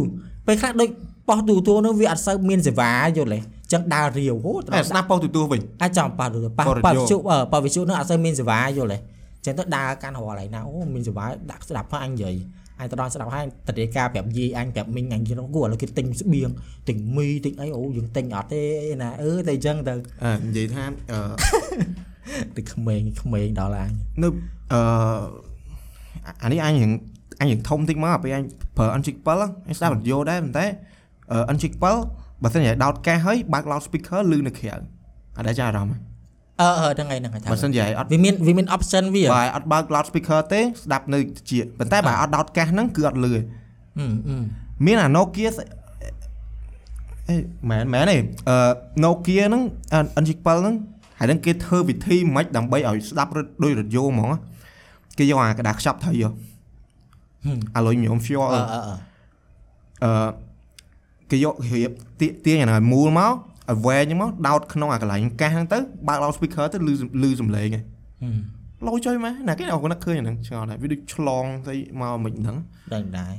[0.46, 0.88] ពេលខ្លះដូច
[1.28, 9.00] ប៉ោះទូទួលនោះវាអត់សូវមានសេវាយល់ហើយចឹងដើររាវហូត្រតែស្ដាប់ប៉ុស្តិ៍ទូទួវិញអាចចង់ប៉ះទូទៅប៉ះប៉ោះរថប៉ះយន្តវិទ្យុអឺប៉ះវិទ្យុនោះអត់សូវមានសេវាយល់ហើយ
[9.44, 12.34] ចឹងទៅដើរកាន់រាល់កន្លែងណាអូមានសេវាដាក់ស្ដាប់ផងអញនិយាយ
[12.78, 16.50] អញទៅដល់ស្ដាប់ហើយតតិការប្រាប់យាយអញប្រាប់មីងអញគេគួរឥឡូវគេទិញស្បៀង
[16.88, 18.62] ទិញមីទិញអីអូយើងទិញអត់ទេ
[19.02, 21.20] ណាអឺតែចឹងទៅអើនិយាយថាអឺ
[22.56, 23.90] ទៅក្មេងក្មេងដល់អញ
[24.22, 24.28] នៅ
[24.72, 24.80] អឺ
[26.42, 26.90] អានេះអញរៀង
[27.40, 28.44] អញរៀងធំតិចមកពេលអញ
[28.76, 30.66] ប្រើ N7 ហ្នឹងអញស្ដាប់រឌីយ៉ូដែរប៉ុន្តែ
[31.32, 31.66] អឺ N7
[32.42, 36.00] បើសិនជាដោតកាសហើយបើក loud speaker ឮនៅក្រៅអត់ដែរចាអារម្មណ៍
[36.60, 41.18] អឺអឺហ្នឹងហើយហ្នឹងហើយថាបើសិនជាអត់វាមានវាមាន option វាបើអត់បើក loud speaker ទេស្ដាប់នៅ
[41.50, 43.32] ជាប៉ុន្តែបើអត់ដោតកាសហ្នឹងគឺអត់ឮទេ
[43.98, 44.42] អឺអឺ
[44.86, 47.34] មានអា Nokia ស្អេ
[47.70, 48.16] មែនមែនទេ
[48.48, 48.56] អឺ
[49.04, 49.62] Nokia ហ្នឹង
[50.22, 50.74] N7 ហ្នឹង
[51.19, 53.31] ហើយនឹងគេធ្វើវិធីមិនខ្មិចដើម្បីឲ្យស្ដាប់
[53.63, 54.29] ដូចរឌីយ៉ូហ្មង
[55.17, 56.33] គេយកអាกระดาษខ្ចប់ថៃយក
[57.75, 58.95] អាលុយញោម fuel អឺអឺអឺ
[60.03, 60.29] អឺ
[61.31, 63.33] គេយករៀបទាទាញអាហ្នឹងឲ្យមូលមក
[63.71, 67.83] ឲ្យវែងហ្នឹងមកដោតក្នុងអាកន្លែងកាសហ្នឹងទៅបើក loud speaker ទៅលឺលឺសំឡេងឯង
[68.87, 72.57] លុយចុយម៉ែណាគេអត់គាត់ឃើញអាហ្នឹងឆ្ងល់ដែរវាដូចឆ្លងទៅមកមិនហ្នឹង
[72.93, 73.33] ដឹងដែរ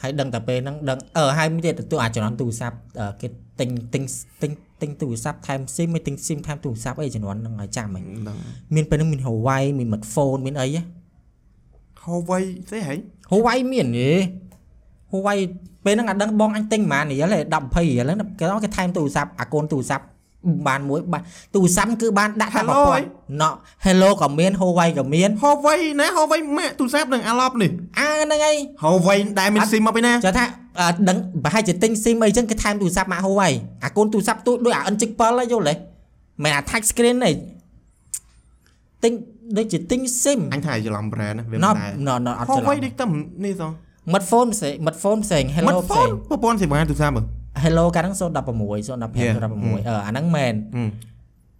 [0.00, 3.28] ហើយដឹងតែពេលហ្នឹងដឹងអឺហើយមានទៀតទទួលអាចចំណន់ទូរស័ព្ទអឺគេ
[3.60, 4.02] ទិញទិញ
[4.42, 4.50] ទិញ
[4.81, 8.37] ទិញទូរស័ព្ទថែម SIM មិនទិញ SIM ថែមទូរស័ព្ទអីចំណន់ហ្នឹងឲ្យចាំហីហ្នឹង
[8.75, 10.81] មានពេលហ្នឹងមាន Huawei មាន Smartphone មានអីហ៎
[12.03, 12.37] ហៅវៃ
[12.69, 12.95] ទេហី
[13.31, 14.11] Huawei មានហេ
[15.11, 15.37] Huawei
[15.85, 20.05] ពេលហ្នឹងអត់ដឹងបងអញទិញប៉ុន្មានរៀលទេ10 20រៀលហ្នឹងគេគេថែមទូរស័ព្ទអាកូនទូរស័ព្ទ
[20.67, 21.21] បានមួយបាន
[21.55, 23.05] ទូរស័ព្ទគឺបានដាក់តែប្រព័ន្ធ
[23.41, 23.49] ណោ
[23.85, 30.45] Hello ក៏មាន Huawei ក៏មាន Huawei ណា Huawei ម៉ាក់ទូរស័ព្ទនឹងអាឡប់នេះអាហ្នឹងហើយ Huawei ដែលមាន SIM មកពីណាចង់ថា
[30.79, 33.53] អឺដឹងប្រហែលជាទិញ SIM អីចឹងគេថែមទូរស័ព្ទម៉ាក Huawei
[33.83, 35.73] អាកូនទូរស័ព្ទទូដូចអា N7 ហ្នឹងយល់ទេ
[36.43, 37.31] មិនអា touch screen ទេ
[39.03, 39.13] ទិញ
[39.57, 43.05] ដូចជាទិញ SIM អញថាច្រឡំ brand ណាវាណមិនត់ដែរណត់ណត់អត់ច្រឡំ Huawei នេះតែ
[43.45, 43.71] នេះសោះ
[44.13, 47.23] មិត្ត phone ផ្សេងមិត្ត phone ផ្សេង Hello មាត់ផ្សេង phone ប្រព័ន្ធសេវាទូរស័ព្ទហ៎
[47.63, 49.33] Hello កាលហ្នឹង016 015 Yeah.
[49.35, 50.89] 016អឺអាហ្នឹងមែនហឹម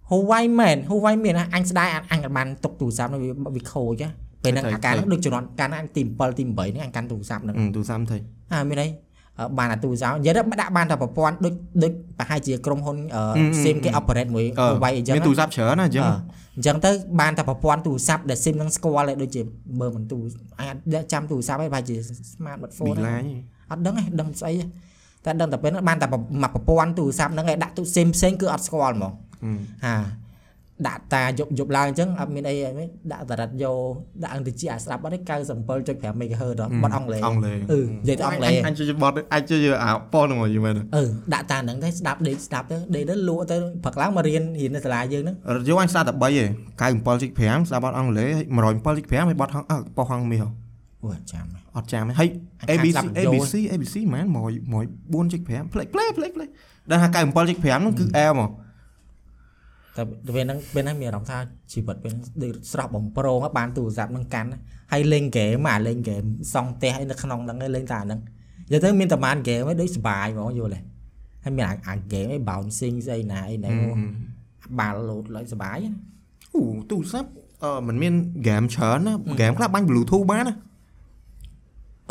[0.10, 4.10] Huawei មែន Huawei មានណាអញស្ដាយអញអញក៏បានទុកទូរស័ព្ទនោះវាវាខូចហ៎
[4.43, 8.17] ពេលហ្នឹងតែអាការហ្នឹងតែដូចជំនាន់កាលហ្នឹងអញទី7ទី8ហ្នឹងអញកាន់ទូរស័ព្ទហ្នឹងហឹមទូរស័ព្ទថៃ
[8.53, 8.88] អើមានអី
[9.39, 11.53] អឺបានអាទូរស័ព្ទនិយាយទៅដាក់បានតែប្រព័ន្ធដូច
[11.84, 16.15] ដូចប្រហែលជាក្រុមហ៊ុនអឺអឺ SIM គេអឺ operate មួយអឺ Huawei អញ្ចឹងមានទូរស័ព្ទច្រើនណាអញ្ចឹងអឺ
[16.58, 19.41] អញ្ចឹងទៅបានតែប្រព័ន្ធទូរស័ព្ទដែល SIM ហ្នឹងស្គាល់ឯដូចជា
[19.79, 20.17] បើមិនទូ
[20.60, 21.95] អញអាចចាំទូរស័ព្ទឯងប្រហែលជា
[22.34, 23.21] smart ប៊ី phone ឡាញ
[23.71, 24.65] អត់ដឹងឯងដឹងស្អីទេ
[25.25, 29.11] តែដឹងតែពេលហ្នឹងបានតែមួយប្រព័ន្ធទូរស័ព្ទហ្នឹងឯងដាក់ទូ SIM ផ្សេងគឺអត់ស្គាល់ហ្មង
[29.43, 29.95] ហឹមហា
[30.88, 33.77] ដាក់តាយប់យប់ឡើងអញ្ចឹងអត់មានអីអីទេដាក់តារ៉ាត់យក
[34.23, 35.21] ដាក់អង្គតិចអាស្ដាប់បាត់នេះ
[35.71, 45.35] 97.5 MHz ដល់បាត់អង់គ្លេសអង់គ្លេសអឺនិយាយទៅអង់គ្លេសអញជួយបត់អញជួយអាប៉ុនមកយីមែនអឺដាក់តាហ្នឹងទៅស្ដាប់ដេកស្ដាប់ទៅដេកទៅលក់ទៅព្រឹកឡើងមករៀនរៀននៅសាលាយើងហ្នឹង
[45.67, 48.29] យកអញស្ដាប់តែ3ឯង97.5ស្ដាប់បត់អង់គ្លេស
[48.75, 50.43] 107.5ហើយបត់ហងអើបោះហងមាស
[51.01, 56.49] អូអត់ចាំទេ អត់ចាំទេហើយអញខាត ABC ស្ដាប់យល់ ABC ABC ហ្មង104.5ផ្លេចផ្លេចផ្លេចផ្លេច
[56.89, 58.51] ដល់ថា97.5ហ្នឹងគឺ L មក
[59.97, 60.03] តែ
[60.35, 61.38] ពេលហ្នឹងពេលហ្នឹងមានអារម្មណ៍ថា
[61.73, 64.49] ជីវិតពេលហ្នឹងដូចស្រស់បំប្រងហើយបានទូរស័ព្ទហ្នឹងកាន់
[64.91, 68.19] ហើយលេងហ្គេមអាលេងហ្គេមសង់ផ្ទះអីនៅក្នុងហ្នឹងឯងលេងតែអាហ្នឹង
[68.71, 70.79] និយាយទៅមានតែបានហ្គេមឯងដូចសុបាយហ្មងយល់ទេ
[71.43, 73.69] ហើយមានអាអាហ្គេមឯង bouncing ស្អីណាអីណា
[74.79, 75.99] បាល់លោតឡើយសុបាយណា
[76.55, 77.29] អូទូរស័ព្ទ
[77.63, 80.55] អឺมันមានហ្គេមច្រើនណាហ្គេមខ្លះបាញ់ Bluetooth បានណា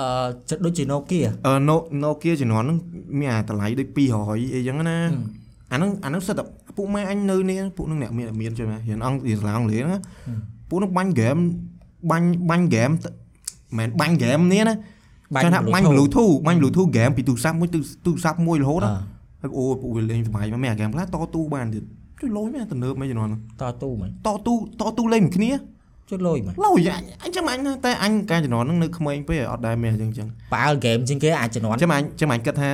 [0.01, 0.09] អឺ
[0.51, 2.79] ចិត្តដូចជា Nokia អឺ No Nokia ជំនាន់ហ្នឹង
[3.19, 4.97] មានអាតម្លៃដូច200អីចឹងណា
[5.73, 6.45] អាហ្នឹងអាហ្នឹងសិតតែ
[6.77, 9.99] ពួកម៉ែអញនៅនេះពួកហ្នឹងអ្នកមានមានជួយមែនរៀនអង្គរៀនសាលាអង់គ្លេសណា
[10.69, 11.37] ពួកហ្នឹងបាញ់ហ្គេម
[12.11, 12.91] បាញ់បាញ់ហ្គេម
[13.79, 14.75] មិនបាញ់ហ្គេមនេះណា
[15.43, 18.91] ចាំថាបាញ់ Bluetooth បាញ់ Bluetooth ហ្គេមពីទូរស័ព្ទមួយទៅទូរស័ព្ទមួយរហូតណា
[19.43, 21.85] ហើយអូពួកវាលេងសម័យមកមានអាហ្គេមខ្លះតទូបានទៀត
[22.21, 25.51] ជួយលុយមែនទំនើបមែនជំនាន់ហ្នឹងតទូមិនតទូតទូលេងមួយគ្នា
[26.09, 32.71] ជួយលុយមិនលុយអញអញចាំអញណាតែអញកាលជំនាន់ហ្នឹងនៅក្មេងពេកអត់ដែរមានអញ្ចឹងអញ្ចឹងប៉ាល់ហ្គេមជាងគេអាចជំនាន់ចាំអញចាំអញគិតថា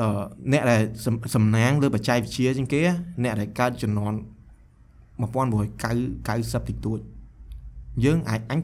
[0.00, 0.08] អឺ
[0.52, 2.80] អ្នកដែលសំសំណាងលើបច្ចេកវិទ្យាជាងគេ
[3.22, 4.16] អ្នកដែលកើតជំនាន់
[5.22, 6.98] 1990តិចតួច
[8.04, 8.60] យើងអាចអញ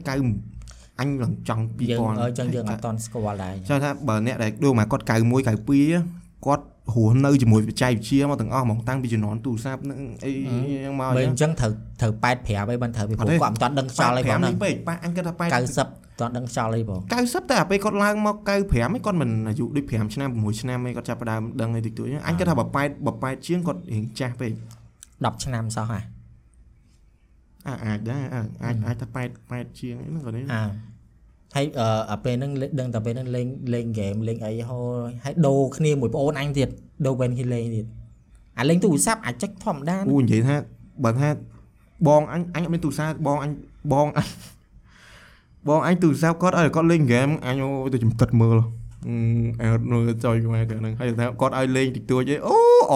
[0.49, 5.11] 90អញឡើងចង់យើង2000អឺចឹងយើងអត់តន់ស្គាល់ដែរចាំថាបើអ្នកដែលដូចមកគាត់91
[5.47, 11.71] 92 គាត់រស់នៅជាមួយបច្ចេកវិទ្យាមកទាំងអស់ហ្មងតាំងពីជំនាន់ទូរស័ព្ទនឹងអីហ្នឹងមកបើអអញ្ចឹងញ្ចឹងត្រូវ
[12.01, 15.47] ត្រូវ85អីបានត្រូវពីព្រោះអត់ទេគាត់មិនតន់ដឹងខ្យល់អីផង85ហ្នឹងនេះពេកប៉ាអញគិតថាប៉ា
[15.83, 18.55] 90តន់ដឹងខ្យល់អីផង90តែអាពេលគាត់ឡើងមក95ឯ
[18.99, 24.51] ងគាត់មិនអាយុដូច5ឆ្នាំ6ឆ្នាំឯងគាត់ចាប់ផ្ដើមដឹងអីតិចតួចអញគិតថាបើប៉ែតបើប៉ែតជាងគាត់រៀងចាស់ពេក
[24.97, 26.01] 10ឆ្នាំសោះហ่ะ
[27.67, 30.63] អាអាចដែរអើអាចអាចថាប៉ែតប៉ែតជាងអីហ្នឹងគាត់នេះអើ
[31.55, 36.69] ហើយអឺអាពេលហ្នឹងលេដឹងតែពេលហ្នឹងលេងលេងហ្គេមលេងអីហូរហើយដូរគ្នាមួយប្អូនអញទៀត
[37.05, 37.85] ដូរវិញហ៊ីលេងទៀត
[38.59, 40.55] អាលេងទូរស័ព្ទអាចចុចធម្មតាអូនិយាយថា
[41.03, 41.29] បើថា
[42.07, 43.51] បងអញអញអត់មានទូរស័ព្ទបងអញ
[43.93, 44.27] បងអញ
[45.67, 48.57] បងអញទូរស័ព្ទគាត់ឲ្យគាត់លេងហ្គេមអញអូទៅជំតិតមើល
[49.07, 49.15] អឺ
[49.61, 52.57] អើនៅចុយខ្មែរទៅហ្នឹងហើយថាគាត់ឲ្យលេងតិចតួចអីអូ
[52.91, 52.95] អ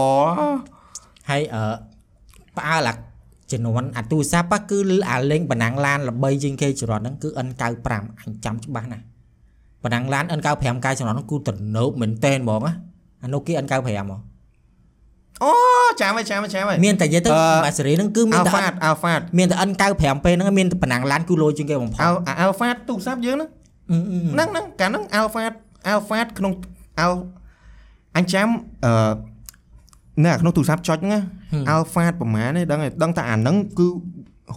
[1.29, 1.63] ហើយអឺ
[2.57, 2.93] ផ្អើលអា
[3.51, 4.77] ជំនាន់អាទូរស័ព្ទគឺ
[5.11, 7.89] អាលេងបណ្ណាំងឡានល្បីជាងគេជំនាន់ហ្នឹងគឺ N95
[8.21, 9.03] អញចាំច្បាស់ណាស់
[9.83, 12.73] បណ្ណាំងឡាន N95 កាយជំនាន់ហ្នឹងគឺទំនើបមែនតើហ្មងណា
[13.21, 14.21] អា Nokia N95 ហ្មង
[15.43, 15.51] អូ
[16.01, 23.49] ចាំហើយចាំហើយចាំហើយមានតែនិយាយទៅអឺបាសេរីហ្នឹងគឺមានតែ Alpha Alpha មានតែ N95 ពេលហ្នឹងមានតែបណ្ណាំងឡានគឺលុយជាងគេបំផុត Al Alpha ទូរស័ព្ទយើងហ្នឹង
[23.91, 25.41] អឺអឺហ្នឹងហ្នឹងកាលហ្នឹង Alpha
[25.93, 26.53] Alpha ក្នុង
[27.03, 27.13] Al
[28.17, 28.47] អញចាំ
[28.85, 29.13] អឺ
[30.23, 31.21] នៅក្នុងទូរស័ព្ទចុចហ្នឹង
[31.75, 33.87] Alpha ប្រហែលនេះដឹងហើយដឹងតែអាហ្នឹងគឺ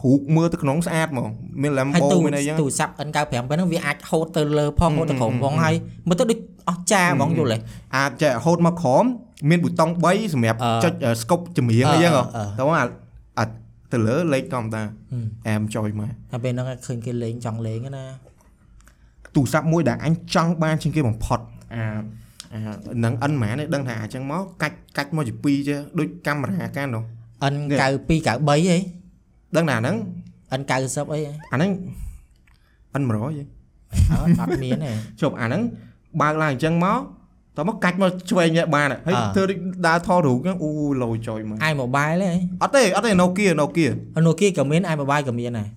[0.03, 1.29] រូបមើលទៅក្នុងស្អាតហ្មង
[1.63, 5.75] មានហើយ Lambo ទូមានអីចឹងទូរស័ព្ទ N95 ពេលហ្នឹងវាអាចហូតទៅលើផងហូតទៅក្រោមផងហើយ
[6.09, 7.59] មើលទៅដូចអស់ចាហ្មងយល់ទេ
[7.97, 9.05] អាចចេះហូតមកក្រោម
[9.51, 12.85] មានប៊ូតុង3សម្រាប់អឺចុច scope ចម្រៀងអីចឹងហ៎អឺអឺតែអា
[13.39, 13.45] អា
[13.93, 18.05] ទៅលើលេខធម្មតាហឹមអែមចុយមកតែពេលហ្នឹងឃើញគេលេងចង់លេងណា
[19.35, 21.39] ទូរស័ព្ទមួយដែលអញចង់បានជាងគេបំផុត
[21.75, 22.26] អាអា
[23.05, 27.05] នឹងអិនហ្មងនេះដឹងថាអញ្ចឹងមកកាច់កាច់មកជា2ចេះដូចកាមេរ៉ាកាននោះ
[27.53, 28.79] N92 93ហី
[29.57, 29.97] ដឹងថាហ្នឹង
[30.61, 31.71] N90 អីហ៎អាហ្នឹង
[32.95, 35.63] អិន100ហីអត់អត់មានទេជប់អាហ្នឹង
[36.21, 37.01] បើកឡើងអញ្ចឹងមក
[37.57, 40.71] តោះមកកាច់មកឆ្វេងនេះបានហើយអ่าធ្វើដូចដើរថតរូបហ្នឹងអូ
[41.03, 43.91] លយចុយមក iMobile ហីអត់ទេអត់ទេ Nokia Nokia
[44.27, 45.69] Nokia ក៏មាន iMobile ក៏មានដែរ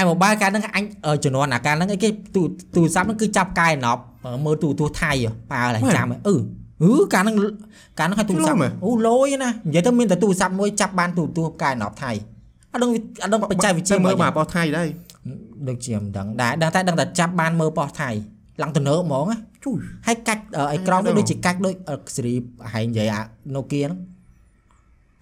[0.00, 2.42] iMobile កាលហ្នឹងអញអឺជំនាន់អាកាលហ្នឹងអីគេទូ
[2.74, 4.09] ទូរស័ព្ទហ្នឹងគឺចាប់កាយណប់បើ
[4.44, 6.36] មើលទូទស្សន៍ថៃហ៎ប៉ាឡើងមែនចាំហ៎អឺ
[6.82, 7.36] អឺកាលហ្នឹង
[7.98, 12.12] កាលហ្នឹងឲ្យទូរស័ព្ឆ្លុំហ៎ទអូលយណានិយាយទៅមានតែទូរស័ព្ទមួយចាប់បានទូទស្សន៍កែណប់ថៃ
[12.72, 14.88] អត់ដឹងវាអត់ដឹងបច្ចេកវិទ្យាមើលហ្មកបោះថៃដែរ
[15.68, 18.10] ដូចជាមិនដឹងដែរដឹងតែដឹងតែចាប់បានមើលប៉ុស្តិ៍ថៃ
[18.62, 22.34] ឡើងទៅនើហ្មងណាជួយហើយកាច់អឺអេក្រង់ដឹងដូចជាកាច់ដូចអឺស៊េរី
[22.72, 23.20] ហែងនិយាយអា
[23.54, 23.98] Nokia ហ្នឹង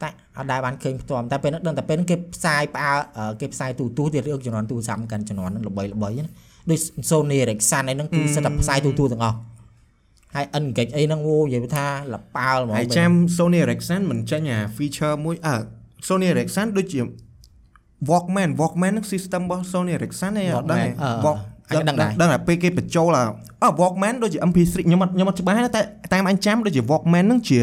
[0.02, 0.08] តែ
[0.38, 6.30] អត់ដែរបានឃើញផ្ទាល់តែពេលហ្នឹងដឹងតែពេលហ្នឹងគេផ្សាយផ្អើអឺគេផ្សាយទូរទស្សន៍ទៀតរឿងជំនាន់ទូរស័ព្ទកាន់ជំនាន់ហ្នឹងល្បីល្បីណា
[6.70, 9.37] ដូច Sony Ericsson អីហ្នឹងគឺសិតតែផ្សាយទូរទស្សន៍ទាំងអស់
[10.35, 15.54] ហើយ Engage អីហ្នឹងអូនិយាយថាលប៉ាល់ហ្មងហើយចាំ Sony Ericsson មិនចេញអា feature មួយអើ
[16.09, 17.00] Sony Ericsson ដូចជា
[18.11, 20.90] Walkman Walkman ហ្នឹង system របស់ Sony Ericsson ឯងអត់ដឹងទេ
[21.26, 21.38] Walk
[21.70, 23.24] អញដឹងដែរដឹងតែពេលគេបញ្ចូលអា
[23.62, 27.61] អឺ Walkman ដូចជា MP3 ខ្ញុំអត់ខ្ញុំអត់ច្បាស់ទេតែតាមអញចាំដូចជា Walkman ហ្នឹងជា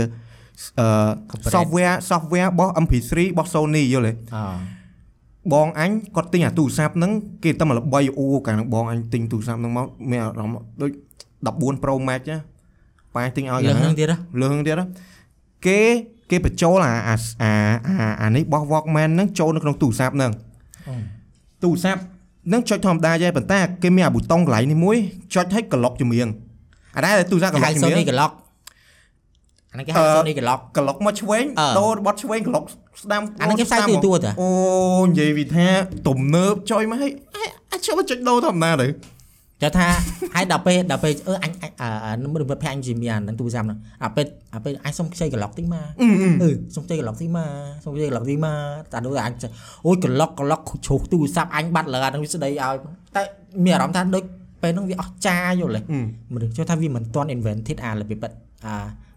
[0.79, 0.87] អឺ
[1.29, 4.37] Corporate software software របស់ MP3 របស់ Sony យល់ទេអ
[5.53, 7.11] បងអញគាត់ទិញអាទូរស័ព្ទហ្នឹង
[7.43, 10.91] គេតែមកល្បីអូកាលហ្នឹងបងអញទិញទូរស័ព្ទហ្នឹងមកមានអារម្មណ៍ដូច
[11.77, 12.37] 14 Pro Max ណា
[13.15, 14.85] ប៉ាទិញឲ្យលើកាលហ្នឹងហ្នឹងទៀតហ៎លើហ្នឹងទៀតណា
[15.65, 15.79] គេ
[16.31, 17.51] គេបញ្ចូលអាអាអា
[17.87, 20.31] អាអានេះរបស់ Walkman ហ្នឹងចូលនៅក្នុងទូរស័ព្ទហ្នឹង
[21.63, 24.97] ទូរស័ព្ទហ្នឹងចុចធម្មតាទេប៉ុន្តែគេមានអាប៊ូតុងកន្លែងនេះមួយ
[25.33, 26.27] ចុចឲ្យក្លុកចម្រៀង
[26.97, 28.44] អាដែរទូរស័ព្ទគេក្លុហៅកចម្រៀ Sony ង Glock អា
[29.75, 32.63] ហ្នឹងគេហៅអឺ Sony Glock ក្លុកមកឆ្វេងអឺដូរបត់ឆ្វេងក្លុក
[33.03, 34.49] ស្ដាំអាហ្នឹងគេផ្សាយទូរទស្សន៍ហ៎អូ
[35.07, 35.67] និយាយវិថា
[36.07, 38.87] ទំនើបចុយមកឲ្យអាចអាចចូលមកចុចដូរធម្មតាទៅ
[39.61, 39.87] ចុះថា
[40.35, 47.49] ហើយដល់ពេលដល់ពេលអឺអញអញអឺអឺមើលភ័យអញជាមានអាហ្នឹងទូរស័ព្ទហ្នឹងអាពេលអាពេលអញសុំខ្ចីក្លុកតិចមកអឺអឺអឺសុំខ្ចីក្លុកតិចមក
[47.83, 48.57] សុំខ្ចីក្លុកតិចមក
[48.91, 49.49] តែដូចអញចេះ
[49.85, 52.75] អូយក្លុកក្លុកជ្រុះទូរស័ព្ទអញបាត់លើអាហ្នឹងវាស្ដីឲ្យ
[53.15, 53.21] តែ
[53.65, 54.23] មានអារម្មណ៍ថាដូច
[54.63, 55.99] ពេលហ្នឹងវាអស់ចាយល់ទេអឺ
[56.33, 58.31] មនុស្សចុះថាវាមិនទាន់ invented អារបៀបបិទ
[58.65, 58.75] អា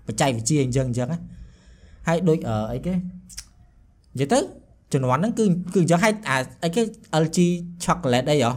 [0.09, 1.19] បច្ចេកវិទ្យាអញ្ចឹងអញ្ចឹងណា
[2.09, 4.39] ហើយដូចអឺអីគេនិយាយទៅ
[4.93, 5.45] ជំនាន់ហ្នឹងគឺ
[5.75, 6.83] គឺអញ្ចឹងហើយអាអីគេ
[7.25, 7.39] LG
[7.85, 8.53] chocolate អីហ៎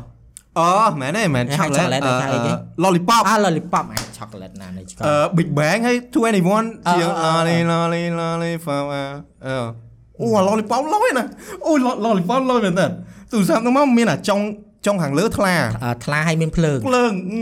[0.60, 0.68] អូ
[1.02, 2.52] មែនទេមែនហៅ chocolate chocolate ហៅអីគេ
[2.84, 9.04] lollipop អា lollipop អា chocolate ណានៃឆ្កល់អឺ Big Bang ហើយ21អឺជាងអឺអឺ lolly lolly lolly from អឺ
[9.46, 11.26] អូអា lollipop លយណា
[11.66, 12.86] អូ lo- lollipop លយមែនតើ
[13.32, 14.40] ទូរស័ព្ទហ្នឹងមកមានអាចុង
[14.86, 17.42] ចុងខាងលើថ្លាអឺថ្លាឲ្យមានភ្លើងភ្លើងអឺ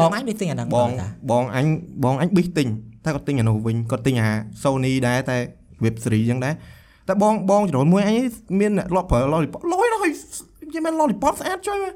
[0.00, 1.66] បងអញដូចទិញអាហ្នឹងបងតាបងអញ
[2.04, 2.68] បងអញប៊ីសទិញ
[3.08, 4.28] តែគាត់ទិញអានោះវិញគាត់ទិញអា
[4.62, 5.36] Sony ដែរតែ
[5.84, 6.54] Web 3អញ្ចឹងដែរ
[7.08, 8.16] តែបងបងចំនួនមួយអញ
[8.60, 10.12] មានអ្នកលក់ប្រើ lollipop លយណាស់ហើយ
[10.68, 11.94] និយាយមែន lollipop ស្អាតចុយមើល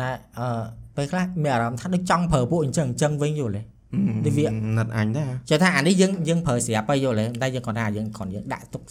[0.00, 0.48] តែអឺ
[0.96, 3.62] ពេលខ្លះមានអារម្មណ៍ថាដូចចង់ប្រើពួកអញ្ចឹងអញ្ចឹងវិញយល់ទេ
[4.26, 8.82] នេះវាណាត់អញដែរចេះថាអានេះយើងយើងប្រើស្រាប់ទៅយល់ទេតែយើងគាត់ថាយើងគ្រាន់យើងដាក់ទុក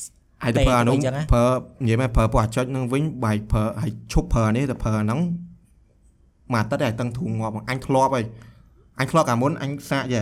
[0.44, 1.46] ហើយទៅប្រើអានោះអីចឹងណាប្រើ
[1.84, 5.20] និយាយមែនប្រើពួកអាចុចនឹងវិញបាយប្រើហើយឈប់ប្រើអានេះទៅប្រើអាហ្នឹង
[6.54, 8.26] មួយអាទិត្យឲ្យតឹងធូរងាប់អញធ្លាប់ហើយ
[9.00, 10.22] អញធ្លាប់កាលមុនអញសាកយេ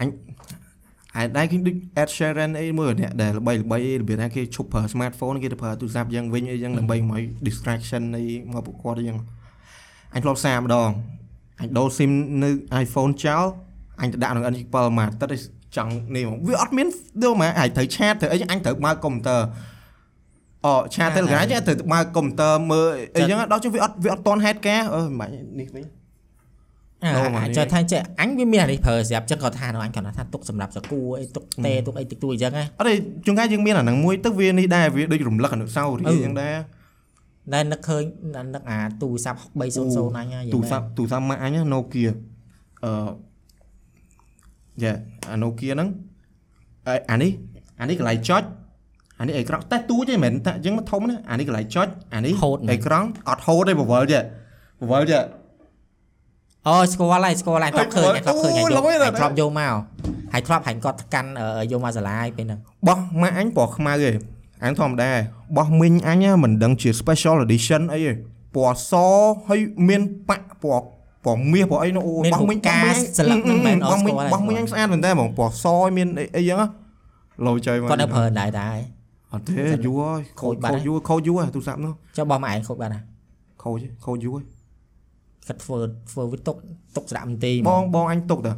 [0.00, 0.08] អញ
[1.16, 9.18] ហើយដែរគេដូច Ed Sheeran អីមួយអ្នកដែលល្បីល្បីរបៀបថាគេឈប់ប្រើ smartphone គេទៅប្រើទូរស័ព្ទយ៉ាងវិញអីចឹងដើម្បីមកឲ្យ distraction អីមកពួកគាត់អីចឹង
[10.14, 10.90] អញធ្លាប់សាកម្ដង
[11.60, 12.10] អញដូរ SIM
[12.42, 12.50] នៅ
[12.84, 13.44] iPhone ចោល
[14.00, 14.56] អញទៅដាក់ក្នុង N7
[14.98, 15.42] មួយអាទិត្យឲ្យ
[15.76, 16.88] ចង់នេះហ្មងវាអត់មាន
[17.22, 19.40] ដូចមកអាចត្រូវឆាតត្រូវអីចឹងអញត្រូវបើកកុំព្យូទ័រ
[20.66, 25.84] អូឆាត Telegram ចឹងត្រូវបើកកុំព្យូទ័រមើលអីចឹងដល់ចុះវាអត់វាអត់តន់ហេតុការអឺមិនបាច់នេះវិញ
[27.04, 32.94] អាដូរមកនេះចេះថាចេះអញវាមានអានេះប្រើស្រាប់ចឹងគាត់ថានោះអញគាត់ថាទុកសម្រាប់សកួរអីទុកទេទុកអីតិចតួចអញ្ចឹងណាអត់ទេ
[33.26, 36.56] ជួនកាលយើងមានអាហ្នឹងមួយទៅវានេះដែរវាដូចរំលឹកអនុស្សាវរីយ៍អឺអញ្ចឹងដែរ
[37.52, 38.02] តែនឹកឃើញ
[38.54, 42.10] នឹកអាទូរស័ព្ទ300អញហ្នឹងទូរស័ព្ទទូរស័ព្ទម៉ាក់អញណា Nokia
[42.84, 42.92] អឺ
[44.82, 44.92] យ៉ា
[45.30, 45.88] អា Nokia ហ្នឹង
[46.88, 47.30] អឺអានេះ
[47.80, 48.42] អានេះកន្លែងចុច
[49.20, 54.22] អានេះអេក្រង់តែទូចទេមិនមែនតែអញ្ចឹងមកធំណាអានេះកន្លែងចុចអានេះហូតមែនអេក្រង់អត់ហូតទេបវលចេះ
[54.82, 55.22] បវលចេះ
[56.68, 59.74] អូស្គាល់ហើយស្គាល់ហើយធ្លាប់ឃើញហើយធ្លាប់ឃើញអូហើយយយកល្បីណាស់ហើយធ្លាប់យកមក
[60.32, 64.16] ហើយធ្លាប់ហាញ់គាត់កាន់អឺយកមកសាលាឲ្យពេលហ្នឹងបោះម៉ាក់អញពណ៌ខ្មៅឯង
[64.64, 65.10] អញធម្មតា
[65.56, 68.12] បោះមីងអញណាមិនដឹងជា special edition អីទេ
[68.54, 68.92] ពណ៌ស
[69.48, 70.84] ហើយមានប៉ាក់ពណ៌
[71.26, 75.64] ពណ៌មាសពណ៌អីនោះអូមានបោះមីងរូបការស្លឹកហ្នឹងមែនអបោះត់ស្មីងគាល់ហើយបោះមីងអញស្អាតមែនតើហ្មងពណ៌ស
[75.96, 76.66] មានអីអីចឹងណា
[77.46, 78.78] លោចចុយមកគាត់នៅប្រើដែរដែរ
[79.32, 83.00] អត់ទេយូរហើយខូចបាត់ខូចយូរខូចយូរហើយទូរស័ព្ទនោះចុះបោះមកឯងខូចបាត់ណា
[83.62, 84.44] ខូចខូចយូរហើយ
[85.48, 85.78] គាត់ធ្វើ
[86.10, 86.56] ធ្វើវាទុក
[86.96, 88.52] ទុកស្រាប់មន្ទីរបងបងអញទុកតើ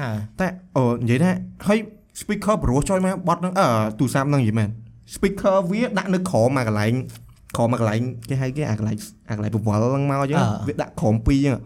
[0.00, 0.08] អើ
[0.40, 0.46] តែ
[0.76, 1.30] អូនិយាយថា
[1.66, 1.78] ហើយ
[2.20, 4.68] speaker ប្រួសចុយមកបត់ហ្នឹងអឺទូរស័ព្ទហ្នឹងនិយាយមែន
[5.14, 6.92] speaker វាដាក់នៅក្រោមមកកន្លែង
[7.56, 8.96] ក្រោមមកកន្លែងគេហៅគេអាកន្លែង
[9.28, 11.62] អាកន្លែងពវល់ហ្នឹងមកអញ្ចឹងវាដាក់ក្រោមពីរអញ្ចឹង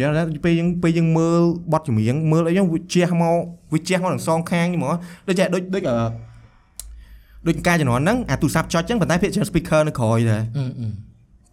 [0.00, 1.40] យ៉ាងណាពេលយើងពេលយើងមើល
[1.72, 3.36] បត់ចម្រៀងមើលអីហ្នឹងវាជះមក
[3.72, 4.94] វាជះមកទាំងសងខាងហ្មង
[5.28, 5.96] ដូចចេះដូចដូចអឺ
[7.46, 10.86] ដូចការជំនាន់ហ្នឹងអាទូរស័ព្ទចុចអញ្ចឹងប៉ុន្តែភាគច្រើន speaker នៅក្រោយដែរអឺអឺ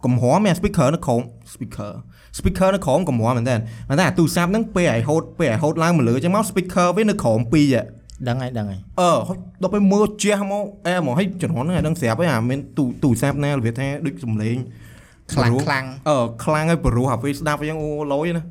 [0.04, 1.22] កំហរមាន speaker នៅក្រោម
[1.54, 1.92] speaker
[2.38, 3.56] speaker នៅក្រោមកំហរមែនតើ
[3.88, 7.82] ប៉ុន្តែអាទូរស័ព្ទហ្នឹងពេលឲ្យហូតពេលឲ្យហូតឡើងមកលើអញ្ចឹងមក speaker វានៅក្រោមពីរហ៎
[8.28, 14.56] ដឹងហើយដឹងហើយអឺហើយដល់ពេលមើលជះមកអែមកឲ្យជំនាន់ហ្នឹងឲ្យដឹងស្រាប់ហើយអាមានទូទូរស័ព្ទណារបៀបថាដូចសំឡេង
[15.32, 18.44] ខ្លាំងខ្លាំងអឺខ្លាំងហើយព្រោះអាពេលស្ដាប់អញ្ចឹងអូលយណា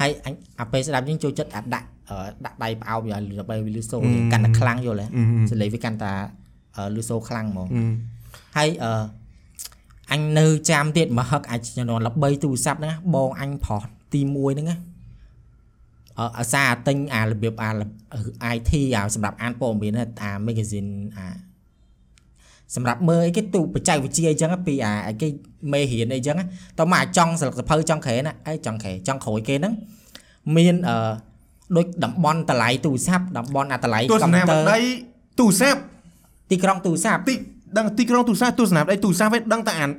[0.00, 5.06] ហើយអញអាពេលស្ដាប់យើងចូលចិត្តអាដាក់អឺដាក់ដៃផ្អោបយ៉ាងដើម្បីវាលឺសូរកាន់តែខ្លាំងយល់ហ៎
[5.50, 6.12] សលេងវាកាន់តែ
[6.76, 7.68] អឺលឺសូរខ្លាំងហ្មង
[8.56, 8.90] ហើយអឺ
[10.12, 14.76] អញនៅចាំទៀតមកហឹកអាចជំនាន់ល្បីទូរស័ព្ទហ្នឹងណាបងអញប្រុសទី1ហ្នឹងណា
[16.18, 17.70] អឺអាសាទិញអារបៀបអា
[18.54, 21.26] IT អាសម្រាប់អានព័ត៌មានណាអា magazine អា
[22.74, 25.28] សម្រាប់មើលអីគេទូបច្ចេកវិទ្យាអីចឹងណាពីអាអីគេ
[25.72, 26.44] មេរៀនអីចឹងណា
[26.78, 29.74] តោះមកអាចចង់ស្លឹកសភៅចង់ក្រែណាអីចង់ក្រែចង់ក្រួយគេហ្នឹង
[30.56, 30.96] មានអឺ
[31.76, 34.78] ដូចតំបន់តម្លៃទូរស័ព្ទតំបន់អាតម្លៃទស្សនាវដ្ដី
[35.38, 35.80] ទូរស័ព្ទ
[36.50, 37.34] ទីក្រុងទូរស័ព្ទទី
[37.78, 39.90] ដឹងទីក្រុងទូរស័ព្ទទស្សនាវដ្ដីទូរស័ព្ទវិញដឹងតែអាន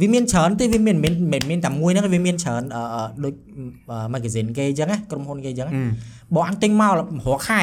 [0.00, 3.34] វាមានច្រើនទេវាមានមិនមែនមានតែមួយហ្នឹងវាមានច្រើនអឺអឺដូច
[4.14, 5.74] magazine គេអញ្ចឹងណាក្រុមហ៊ុនគេអញ្ចឹងណា
[6.34, 7.00] បងអញទិញមករ
[7.36, 7.62] កខែ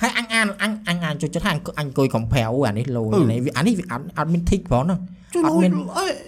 [0.00, 3.02] ហើយអញអានអញអញអានចូលចិត្តហើយអញអញអង្គុយ compare អូអានេះលោ
[3.32, 5.00] នេះវាអានេះវាអត់អត់មាន tick ផងហ្នឹង
[5.46, 5.72] អត់មាន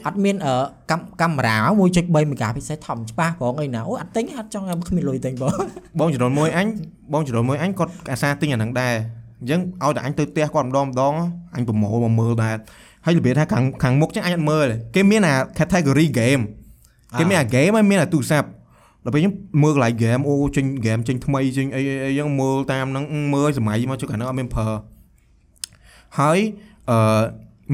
[0.07, 0.55] អត់មានអឺ
[0.91, 1.57] កាំកាមេរ៉ា
[1.97, 5.53] 1.3 megapixel ធំច្បាស់ផងអីណាអូអត់ទិញអត់ចង់គ្មានលុយទិញបង
[6.01, 6.67] បងចរលមួយអញ
[7.13, 8.95] បងចរលមួយអញគាត់អាសាទិញអាហ្នឹងដែរ
[9.41, 11.15] អញ្ចឹងឲ្យតែអញទៅផ្ទះគាត់ម្ដងម្ដង
[11.57, 12.57] អញប្រមូលមកមើលដែរ
[13.05, 16.43] ហើយរបៀបថាខាងខាងមុខចឹងអញអត់មើលទេគេមានអា category game
[17.19, 18.49] គេមានអា game ហើយមានអាទូរស័ព្ទ
[19.05, 24.69] ដល់ពេលខ្ញុំមើលកន្លែង game អូចេញ game ចេញថ្មីចេញអីអីអីចឹងមើលតាមហ្នឹងមើលសម័យមកចុះកាលហ្នឹងអត់មានប្រើ
[26.19, 26.39] ហើយ
[26.91, 26.99] អឺ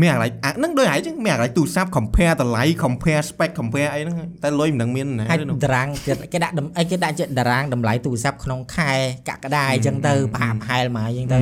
[0.00, 5.87] មានអាកន្លែងអាហ្នឹងដូចហើយចឹងមានអាកន្លែងទូរស័ព្ទ compare តម្លៃ compare spec compare អីហ្នឹងតែលុយមិនដឹងមានណាហើយទេនោះតារាង
[6.33, 8.92] គេដាក់អីគេដាក់ជាតារាងតម្លៃទូរស័ព្ទក្នុងខែ
[9.28, 11.40] កក្កដាអញ្ចឹងទៅប្រហាក់ប្រហែលមកអញ្ចឹងទៅ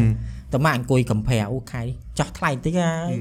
[0.53, 1.89] តើមកអង្គុយ compare អូខែនេះ
[2.19, 3.13] ចោះថ្លៃបន្តិចហើយ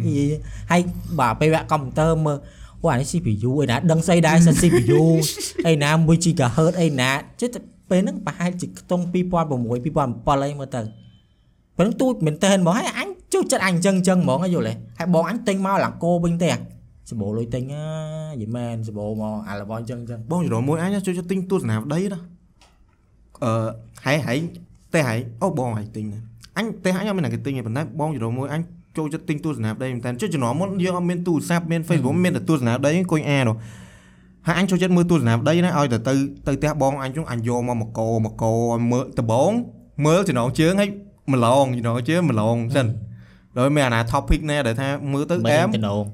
[0.72, 0.82] ហើយ
[1.20, 2.38] បើពេលវគ្គកុំព្យូទ័រមើល
[2.84, 5.02] អូអានេះ CPU អីណាដឹងស្អីដែរសិន CPU
[5.68, 10.82] អីណា 1 GHz អីណាចេះតែពេលហ្នឹងប្រហែលជាខ្ទង់2006 2007អីមើលទៅ
[11.78, 16.52] ពេលហ្នឹងទូចមែនតើហ្មងហើយអញ ចូលចិត្តអញអញ្ចឹងអញ្ចឹងហ្មងយល់ទេហើយបងអញទិញមកឡើងគោវិញទេ
[17.12, 17.86] សបោលុយទិញណា
[18.42, 22.20] យីមែនសបោមកអារបស់អញ្ចឹងអញ្ចឹងបងចរមួយអញចូលចិត្តទិញទស្សនាវដ្ដីណា
[23.44, 23.52] អឺ
[24.06, 24.38] ហើយហើយ
[24.94, 26.20] តែហើយអូបងហើយទិញណា
[26.58, 28.62] អញតែអញអត់មានអ្នកគេទិញទេប៉ុន្តែបងចរមួយអញ
[28.98, 33.44] ចូលចិត្តទិញទស្សនាវដ្ដីមែនតើចុះជំនាន់មុនយើងអត់មានទូរស័ព្ទមាន Facebook មានតែទស្សនាវដ្ដីអង្គុយអាន
[34.48, 36.14] ហើយអញចូលចិត្តមើលទស្សនាវដ្ដីណាឲ្យទៅទៅ
[36.48, 39.52] ទៅផ្ទះបងអញជុំអញយកមកមកកោមកកោឲ្យមើលដបង
[40.06, 40.90] មើលចំណងជើងឲ្យ
[41.34, 42.88] ម្លងចំណងជើងម្លងសិន
[43.58, 46.06] ដោយមានអាណា topic ណែដែលថាមើលទៅមើអែលមតំណង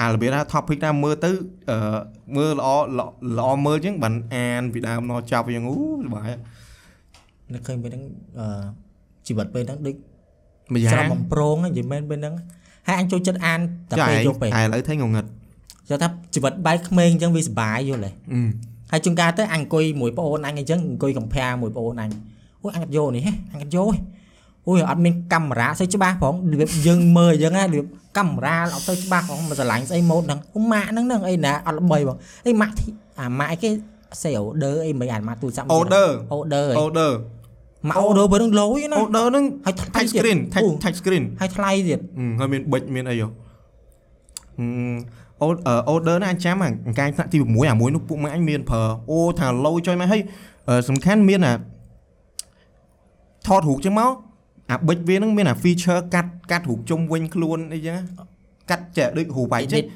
[0.00, 1.30] អារបៀបថា topic ណាមើលទៅ
[1.70, 1.98] អឺ
[2.36, 3.06] មើលល្អល្អ
[3.38, 6.30] ល្អមើលជាងបានអានពីដើមដល់ចប់យ៉ាងអូសប្បាយ
[7.52, 8.04] នឹកឃើញពេលហ្នឹង
[8.38, 8.46] អឺ
[9.26, 9.96] ជីវិតពេលហ្នឹងដូច
[10.72, 12.34] ម្ច្រយ៉ាងំបំប្រងហ្នឹងនិយាយមែនពេលហ្នឹង
[12.86, 15.24] ហើយអញចូលចិត្តអានតែចាពេលឯយកពេលងឥឡូវថៃងងឹត
[15.88, 18.40] ចូលថាជីវិតបែកក្មេងអញ្ចឹងវាសុបាយយល់ទេអឺ
[18.90, 22.10] ហើយជួនកាលទៅអញអង្គុយមួយប្អូនអញអញ្ចឹងអង្គុយកំភាមួយប្អូនអញ
[22.62, 23.98] អូយអញអត់យកនេះហេអញអត់យកទេ
[24.68, 27.84] អូយអត់មានកាមេរ៉ាស្អីច្បាស់ផងរបៀបយើងមើលអញ្ចឹងណារបៀប
[28.18, 32.86] កាមេរ៉ាអត់ទៅច្បាស់ផងមកឆ្លាញ់ស្អីម៉ូតហ្នឹងអូម៉ាក់ហ្នឹងហ្នឹងអីណាអត់ល្បីបងអីម៉ាក់ធី
[33.20, 33.70] អាម៉ាក់អីគេ
[34.22, 37.12] សេអូដឺអីមិនអានម៉ាក់ទូរស័ព្ទ order អូដឺ order
[37.88, 43.28] ម៉ាក់អូដឺពេលហ្នឹងលយណា order ហ្នឹងហើយថ្លៃ touch ទៀត screen touch អូ touch screen ហើយថ្លៃទៀតអឺហើយមានប៊ិចមានអីហ៎អឺ
[45.42, 50.22] អូអឺ order ណាអញចាំអាកាយថ្នាក់ទី6អាមួយនោះពួកម៉ែអញមានប្រើអូថាលោចុយមកហើយ
[50.68, 51.54] អឺសំខាន់មានអា
[53.46, 54.10] ថតរូបចឹងមក
[54.70, 58.02] អាប៊ិចវាហ្នឹងមានអា feature កាត់កាត់រូបជុំវិញខ្លួនអីចឹងណា
[58.70, 59.86] កាត់ចេះដូចរូបបាយចឹង Edit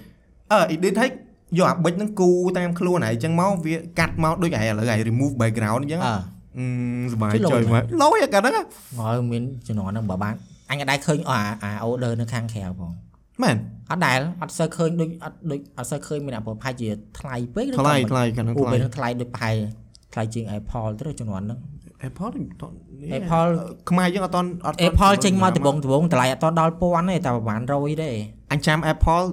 [0.52, 1.10] អឺ edit ហើយ
[1.58, 6.14] យកអាប៊ិចហ្នឹងគូតាមខ្លួនហើយចឹងមកវាកាត់មកដូចឯឥឡូវឯ remove background អញ្ចឹងអើ
[6.56, 6.64] អឺ
[7.12, 8.62] សុបាយជិះលុយចុយមែមនកលោយអាកាហ្នឹងណា
[8.98, 10.34] ហើយមានជំនាន់ហ្នឹងបើបាន
[10.70, 12.92] អញក៏ដែរឃើញអាអា order នៅខាងក្រៅផង
[13.42, 13.56] មែន
[13.90, 19.56] អត់ដែលអត់សូវឃើញដូចអត់ដូចអត់សូវឃើញមានអាប្រហែលជាថ្លៃពេកឬថ្លៃក៏មិនថ្លៃកាលហ្នឹងអូថ្លៃពេលហ្នឹងថ្លៃដូចប្រហែល
[20.12, 21.58] ថ្លៃជាង Apple ទៅជំនាន់ហ្នឹង
[22.08, 22.74] Apple នេះអត់
[23.18, 23.50] Apple
[23.90, 28.10] ខ្មែរយើងអត់តន់អត់ទាន់ Apple ចេញមកដំបងដំបងតម្លៃអត់តដល់ពាន់ទេតែប្រហែល100ទេ
[28.52, 29.26] អញចាំ Apple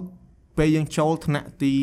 [0.57, 1.73] ពេលយើងចូលថ្នាក់ទី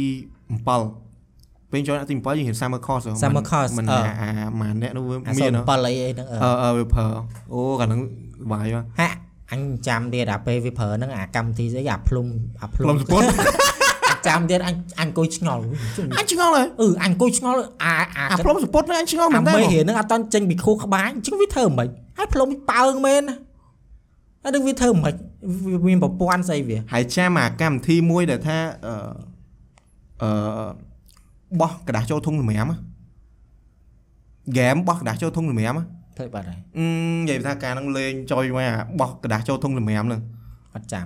[0.97, 7.07] 7ពេលចូលថ្នាក់ទី7យើងរៀន Summer Course ហ៎ Summer course មិនអឺអាអាម៉ាអ្នកនោះវាអាមានហ៎07អីអីហ្នឹងអឺអឺអឺវាប្រើ
[7.53, 8.01] អូកាលហ្នឹង
[8.41, 9.17] សុបាយមកហាក់
[9.53, 12.27] អញចាំទៀតអាពេលវាប្រើហ្នឹងអាកម្មវិធីស្អីអាភ្លុំ
[12.63, 13.23] អាភ្លុំផ្លុំសពុត
[14.28, 15.64] ចាំទៀតអញអញអង្គុយឆ្ងល់
[16.18, 23.36] អញឆ្ងល់ហើយ អឺអញអង្គុយឆ្ងល់អាអា អាផ្លុំសពុតហ្នឹងអញឆ្ងល់មែ អា នតើ មេរៀនហ្នឹងអត់តន់ចេញពីខួរក្បាលអញ្ចឹងវាធ្វើមិនខ្មិចហើយផ្លុំវាប៉ើងមែនណា
[24.44, 25.16] ហើយនឹងវាធ្វើមិនខ្មិច
[25.66, 28.58] វាមានប្រព័ន្ធស្អីវា ហើយចាំអាកម្មវិធីមួយដែលថា
[28.88, 28.96] អឺ
[30.22, 30.68] អឺ
[31.62, 35.80] បោះกระดาษចូលធុងសម្រាមហ្គេមបោះกระดาษចូលធុងសម្រាម
[36.18, 36.86] ធ្វើបាត់ហើយ អឺ
[37.22, 40.22] និយាយថាការហ្នឹងលេងចុយមកអាបោះกระดาษចូលធុងសម្រាមហ្នឹង
[40.76, 41.06] អត់ចាំ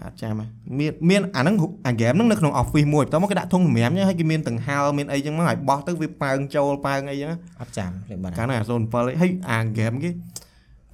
[0.00, 0.46] អត់ចាំហ៎
[0.78, 7.30] មានមានអាហ្នឹងអាហ្គេមហ្នឹងនៅក្នុង office មួយបន្ទាប់មកគេដាក់ធុងសម្រាមចឹងហើយគេមានទាំងហើមានអីចឹងមកហើយបោះទៅវាប៉ើងចូលប៉ើងអីចឹង
[7.60, 10.10] អត់ចាំធ្វើបាត់កាលហ្នឹងអា07ហើយអាហ្គេមគេ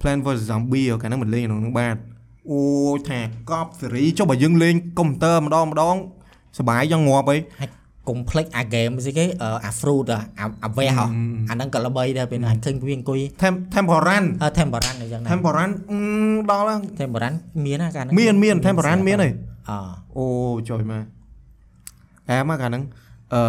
[0.01, 1.95] Plan vs Zombie កាលហ្នឹងមិនលេងក្នុងហ្នឹងបាទ
[2.51, 2.61] អូ
[3.09, 3.19] ថា
[3.51, 5.95] កប់សេរីចុះបើយើងលេងកុំព្យូទ័រម្ដងម្ដង
[6.59, 7.37] សបាយយ៉ាងងាប់អី
[8.09, 10.19] គកុំភ្លេចអា game ស្អីគេអឺអា fruit អា
[10.65, 11.05] អាវេះហ៎
[11.49, 15.99] អាហ្នឹងក៏ល្បីដែរពេលហ្នឹងអញឃើញវាអង្គុយ Tem temporan អឺ temporan អញ្ចឹងដែរ temporan អឺ
[16.51, 17.33] ដល់ហើយ temporan
[17.65, 19.33] មានណាកាលហ្នឹងមានមាន temporan មានហើយ
[19.69, 19.71] អ
[20.17, 20.25] អូ
[20.69, 21.03] ចុយមក
[22.29, 22.83] អែមកកាលហ្នឹង
[23.33, 23.41] អឺ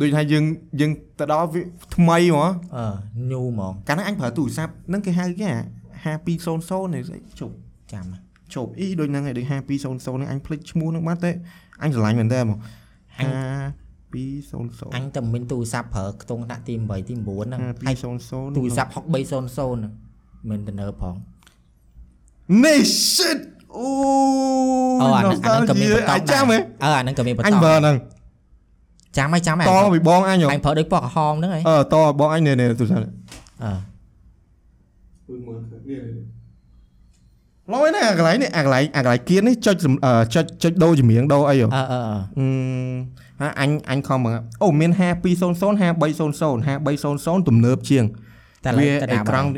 [0.00, 0.44] ដូចថាយើង
[0.80, 1.60] យើងទៅដល់វា
[1.96, 2.84] ថ្មីហ្មងអឺ
[3.30, 7.54] new ហ្មងកាលហ្នឹងអញប្រើទូរស័ព្ទហ្នឹងគេហៅគេអា5200នេះស្អីជប់
[7.92, 8.04] ចាំ
[8.54, 11.30] ជប់អ៊ីដូចហ្នឹងឯងដូច5200ហ្នឹងអញភ្លេចឈ្មោះហ្នឹងបាត់ទេ
[11.82, 12.58] អញស្រឡាញ់មែនតើហ្មង
[13.18, 13.28] អញ
[14.14, 19.92] 5200អញតែមានទូរស័ព្ទប្រើខ្ទង់ដាក់ទី8ទី9ហ្នឹងហើយ5200ទូរស័ព្ទ6300ហ្នឹង
[20.50, 21.14] មិនទៅនៅផង
[22.64, 22.80] នេះ
[23.12, 23.38] shit
[23.76, 23.86] អូ
[25.00, 27.96] អូអាហ្នឹងអាហ្នឹងក៏មានបន្តអាចចាំហ៎អឺអាហ្នឹងក៏មានបន្តអញបើហ្នឹង
[29.16, 33.04] ចាំហើយចាំហើយតពីបងអញហ៎អញប្រើដូចពណ៌ក្រហមហ្នឹងហើយអឺតបងអញនេះនេះទូរស័ព្ទ
[33.64, 33.74] អឺ
[37.72, 42.46] ឡយណាអាកន្លែងនេះអាកន្លែងអាកន្លែងគៀននេះចុចសំអឺចុចចុចដូរចម្រៀងដូរអីហ៎អឺអឺអឺ
[43.42, 45.02] អឺហាអញអញខំមើលអូមាន5200 5300
[47.40, 48.04] 5300ទំនើបជាង
[48.64, 49.48] តែវាតែអេណាក្រង់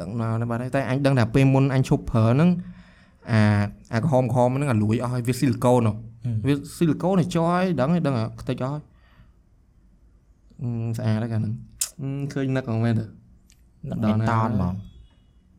[0.00, 2.50] ដឹងណាស់បាទតែអញដឹងថាពេលមុនអញឈប់ប្រើហ្នឹង
[3.32, 3.40] អា
[3.94, 5.92] អាក្រហមក្រហមហ្នឹងអាលួយអស់ហើយវាស៊ីលីកូនហ៎
[6.46, 8.82] វាស៊ីលីកូនឲ្យចោយដឹងហើយដឹងអាខ្ទេចអស់ហើយ
[10.62, 10.68] អឺ
[10.98, 11.54] ស្អាតហើយកាលហ្នឹង
[12.00, 13.04] អឺឃើញនឹកហ្មងមែនទេ
[13.90, 14.74] នឹកដល់មានណាតនហ្មង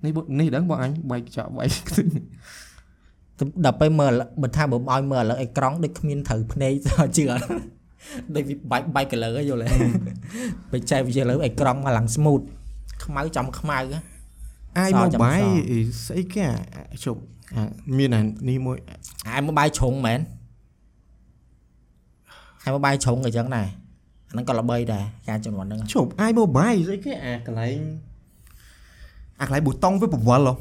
[0.03, 2.05] នេះបុនេះដឹងបងអញបែកចោលបែកខ្ទេច
[3.65, 4.11] ដល់ពេលមើល
[4.41, 6.73] បើថាបើឲ្យមើលឥឡូវអេក្រង់ដូចគ្មានត្រូវភ្នែក
[7.17, 7.25] ជឿ
[8.36, 9.77] ដូចវាបែកបែក color យល់ទេ
[10.71, 12.43] ពេលចែកវាឥឡូវអេក្រង់មកឡើង smooth
[13.03, 13.77] ខ្មៅចំខ្មៅ
[14.77, 16.43] អាយសម៉ូចាំបាយសស្អីគេ
[16.93, 17.19] អាជប់
[17.55, 17.63] អា
[17.97, 18.77] មានអានេះមួយ
[19.34, 20.19] អាយមកបាយជ្រុងមែន
[22.63, 23.67] ហើយមកបាយជ្រុងអញ្ចឹងដែរ
[24.27, 27.77] អាហ្នឹងក៏ល្បីដែរការចំនួនហ្នឹងជប់អាយម៉ូបាយស្អីគេអាកន្លែង
[29.39, 30.53] អាកន្លែងប៊ូតុងវាបវល់ហ៎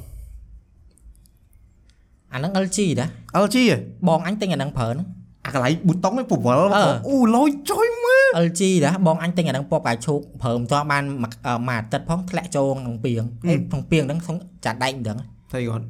[2.35, 3.09] អាហ្នឹង LG ដែរ
[3.45, 3.77] LG ហ៎
[4.09, 5.09] បងអញទិញអាហ្នឹងប្រើហ្នឹង
[5.45, 15.19] អាកន្លែងប៊ូតុងវាបវល់អឺអូលយចុយមើល LG ដែរបងអញទិញអាហ្នឹងពណ៌ផ្កាឈូកប្រើមិនទាន់បានមួយអឺមួយអាទិត្យផងធ្លាក់ចូលក្នុងពីងអីក្នុងពីងហ្នឹងក្នុងចាដែកមិនដឹង
[15.53, 15.85] ថៃគាត់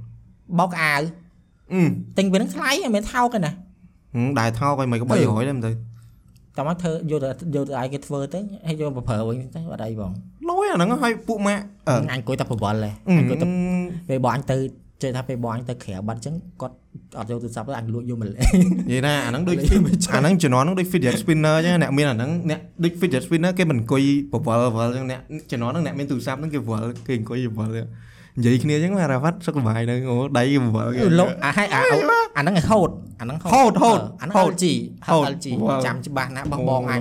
[0.59, 1.03] បោកអាវ
[1.73, 1.83] អឺ
[2.19, 3.53] ទិញវាហ្នឹងថ្លៃមិនមែនថោកទេណា
[4.15, 5.73] ហឹមដែរថោកឲ្យមិនក៏300ដែរមិនទៅ
[6.57, 10.13] តែមកធ្វើយកទៅយកទៅឲ្យគេធ្វើទៅហើយយកទៅប្រើវិញទៅអត់អីបង
[10.49, 13.47] លយអាហ្នឹងឲ្យពួកម៉ាក់អឺអញអង្គុយតែប្រវល់ទេអឺអង្គុយតែ
[14.09, 14.57] ពេលបងអញទៅ
[15.03, 16.77] ជឿថាពេលបងអញទៅក្រៅបាត់អញ្ចឹងគាត់
[17.19, 18.37] អត់យកទូរស័ព្ទទៅអញលួចយកមកលេង
[18.91, 19.67] និយាយណាអាហ្នឹងដូចអា
[20.21, 27.87] ហ្នឹងជំនាន់ហ្នឹងដូច fidget spinner ចឹងអ្នកមានអាហ្នឹងអ្នកដូច fidget spinner គេមិនអង្គុយបវល់បវល់ចឹងអ្នកជំនាន់ហ្នឹងអ្នកមានទូរស័ព្ទហ្នឹងគេបវល់គេអង្គុយបវល់ចឹង
[28.39, 31.81] និយាយគ្នាចឹងមករ៉ាវ៉ាត់សុខសប្បាយហ្នឹងអូដៃគេបវល់គេលោកអាឲ្យអា
[32.37, 32.91] អាហ្នឹងឲ្យហូត
[33.21, 34.65] អាហ្នឹងហូតហូតអាហ្នឹងហូត LG
[35.09, 37.01] ហូត LG វ៉ាវចាំច្បាស់ណាស់បោះបងអញ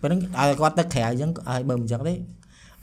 [0.00, 2.14] ពេលហ្នឹងឲ្យគាត់ទៅក្រៅអញ្ចឹងឲ្យបើមិនអញ្ចឹងទេ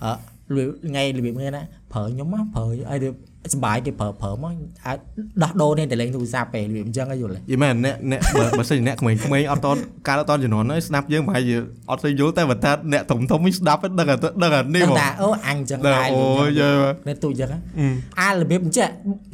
[0.04, 0.12] អឺ
[0.56, 3.10] លឿថ្ងៃរបៀបនេះណាប្រើខ្ញុំមកប្រើឲ្យទៅ
[3.54, 4.54] សប្បាយគេប្រើប្រើមក
[4.86, 4.98] អាច
[5.44, 11.56] ដោះដូរនេះទៅលេងទូរស័ព្ទពេលរបៀបអញ្ចឹងឲ្យយល់ទេយីមែនអ្នកអ្នកបើបើសិនជាអ្នកក្មេងៗអត់តន់កាលអត់តន់ជំនាន់ហ្នឹងស្ដាប់យើងប្រហែលជា
[11.90, 16.70] អត់សូវយល់តែបើថាអ្នកធំធំនេះស្ដាប់ហ្នឹងដឹងតែដឹងអានេះដឹងហ្មងថាអូអញអញ្ចឹងដឹងដែរអូយយេ
[17.08, 17.60] នៅទូអញ្ចឹងអឺ
[18.20, 18.90] អារបៀបអញ្ចឹង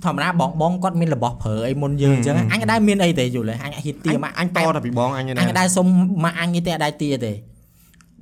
[0.05, 5.87] ធម្មតាបងបងគាត់មានរបស់ប្រើអីមុនយើងអញ្ចឹងអញក៏ដែរមានអីទេយល់ទេអញហ៊ានទាមកអញតតែពីបងអញអណាញក៏ដែរសុំ
[6.23, 7.31] មកអញទេអត់ដែរទាទេ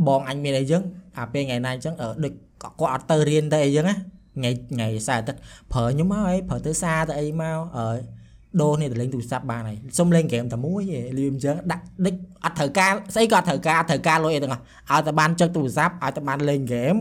[0.07, 0.81] បងអញមានអីអញ្ចឹង
[1.17, 2.33] អាពេលថ្ងៃណាអញ្ចឹងអឺដូច
[2.81, 3.95] គាត់អត់ទៅរៀនទៅអីអញ្ចឹងណា
[4.37, 5.39] ថ្ងៃថ្ងៃសៅរ៍អាទិត្យ
[5.73, 7.87] ប្រើខ្ញុំមកអីប្រើទៅសារទៅអីមកអឺ
[8.61, 12.15] ដូរនេះទៅលេងទូរស័ព្ទបានហើយសុំលេងហ្គេមតែមួយឯងលឿនអញ្ចឹងដាក់ដូច
[12.45, 14.61] អត់ត្រូវការស្អីក៏អត់ត្រូវការអត់ត្រូវការលុយអីទាំងអស់
[14.91, 16.95] ឲ្យតែបានចុចទូរស័ព្ទឲ្យតែបានលេងហ្គេម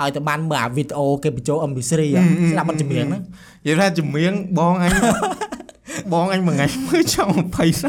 [0.00, 4.90] ឲ្យតែបានមើលអាវីដេអូគេបញ្ចូល MP3 ហ៎ស្ដាប់បទចម្រៀងហ្នឹងនិយាយថាចម្រៀងបងអញ
[6.12, 7.36] បងអញមួយថ្ងៃមើលចង់20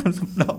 [0.08, 0.58] 30ដង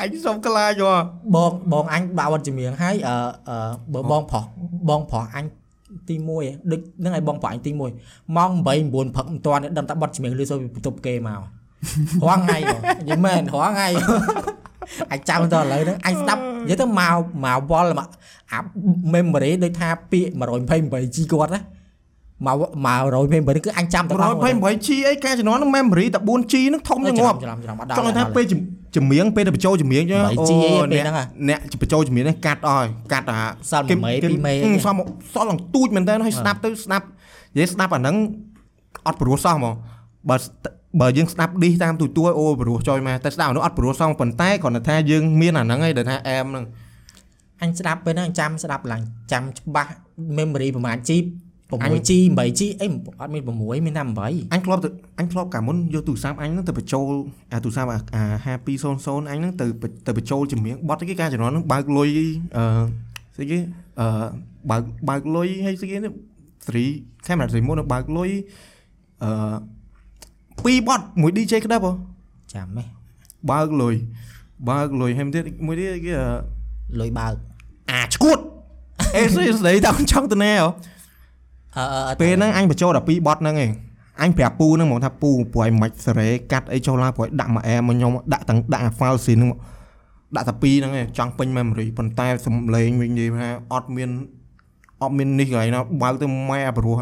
[0.00, 0.94] អញសុំខ្លាចហ៎
[1.34, 3.16] បងបងអញបាក់វត្តជំនាញហើយអឺ
[3.48, 3.56] អឺ
[3.92, 4.44] បើបងប្រុស
[4.88, 5.44] បងប្រុសអញ
[6.10, 7.80] ទី1ឯងដូចហ្នឹងឲ្យបងប្រុសអញទី1
[8.36, 11.42] ម៉ោង8 9ព្រឹកមិនទាន់ដឹងតែបត់ជំនាញលឺសូរពីបន្ទប់គេមក
[12.26, 13.88] រាល់ថ្ងៃហ៎និយាយមែនរាល់ថ្ងៃ
[15.10, 18.08] អាចចាំតឥឡូវហ្នឹងអញស្ដាប់និយាយទៅមកមកវល់មក
[18.52, 18.60] អា
[19.14, 21.62] memory ដូចថាពាក្យ 128G គាត់ណា
[22.46, 28.60] មកមក128គឺអញចាំតែ 128G អីការជំនាន់ហ្នឹង memory តែ 4G ហ្នឹងធំជាងងាប់ច្រឡំច្រឡំអត់ដល់ចង់ថាពេលជំ
[28.96, 37.06] ចម្រៀងពេលទៅបញ្ចូលចម្រៀងចឹង 8G អីពេលហ្នឹងហ៎អ្នកបញ្ចូលចម្រៀងនេះកាត់អស់កាត់អាសល់មួយមេពីរមេហឹមសល់មកសល់ឡើងទូចមែនតើហើយស្ដាប់ទៅស្ដាប់
[37.54, 38.16] និយាយស្ដាប់អាហ្នឹង
[39.06, 39.74] អត់ព្រោះសោះហ្មង
[40.28, 40.36] បើ
[41.00, 46.64] បើយើងស្ដាប់ឌីសតាមទូទួយអូព្រោះចុយមកតែស្ដាប់អានោះអត់ព្រោះសោះប៉ុន្តែគ្រាន់តែថាយើងមានអាហ្នឹងឯងដែលថាអែមហ្នឹង
[47.62, 49.92] អញស្ដាប់ពេលហ្នឹងអញចាំស្ដាប់ឡើងចាំច្បាស់
[50.38, 51.10] memory ប្រហែល G
[51.82, 52.86] អញ 6G 8G អី
[53.20, 57.04] អត់មាន6មានតែ8អញធ្លាប់ទៅអញធ្លាប់កាលមុនយកទូរស័ព្ទអញហ្នឹងទៅបញ្ចូល
[57.52, 58.24] អាទូរស័ព្ទអា
[58.66, 59.66] 5200អញហ្នឹងទៅ
[60.06, 62.08] ទៅបញ្ចូលចម្រៀងបត់គេការជំនាន់ហ្នឹងបើកលុយ
[62.56, 62.64] អឺ
[63.34, 63.58] ស្អីគេ
[64.00, 64.06] អឺ
[64.70, 66.12] បើកបើកលុយហើយស្អីគេនេះ
[66.68, 68.30] 3 camera remote នឹងបើកលុយ
[69.22, 69.56] អឺ
[70.64, 71.92] ពីរបត់មួយ DJ ក្តាប់ហ៎
[72.54, 72.84] ចាំហ៎
[73.50, 73.94] បើកលុយ
[74.70, 76.28] បើកលុយហែមទៀតមួយទៀតគេអឺ
[77.00, 77.34] លុយបើក
[77.90, 78.38] អាឈួត
[79.16, 80.70] អេស្អីស្ដីតើចង់ទៅណាហ៎អឺអឺ
[82.20, 83.70] ពេលហ្នឹងអញបញ្ចូល12បត់ហ្នឹងឯង
[84.22, 89.58] អញប្រាប់ពូហ្នឹងហ្មងថាពូព្រោះឯងមិនសេរីកាត់អីចូលឡើងព្រោះឯងដាក់មកអែមកខ្ញុំដាក់ទាំងដាក់អា file scene ហ្នឹងមក
[90.36, 94.10] ដាក់តែ2ហ្នឹងឯងចង់ពេញ memory ប៉ុន្តែសំឡេងវិញនិយាយថាអត់មាន
[95.02, 96.96] អត់មាននេះកន្លែងណាបើកទៅម៉ែព្រោះ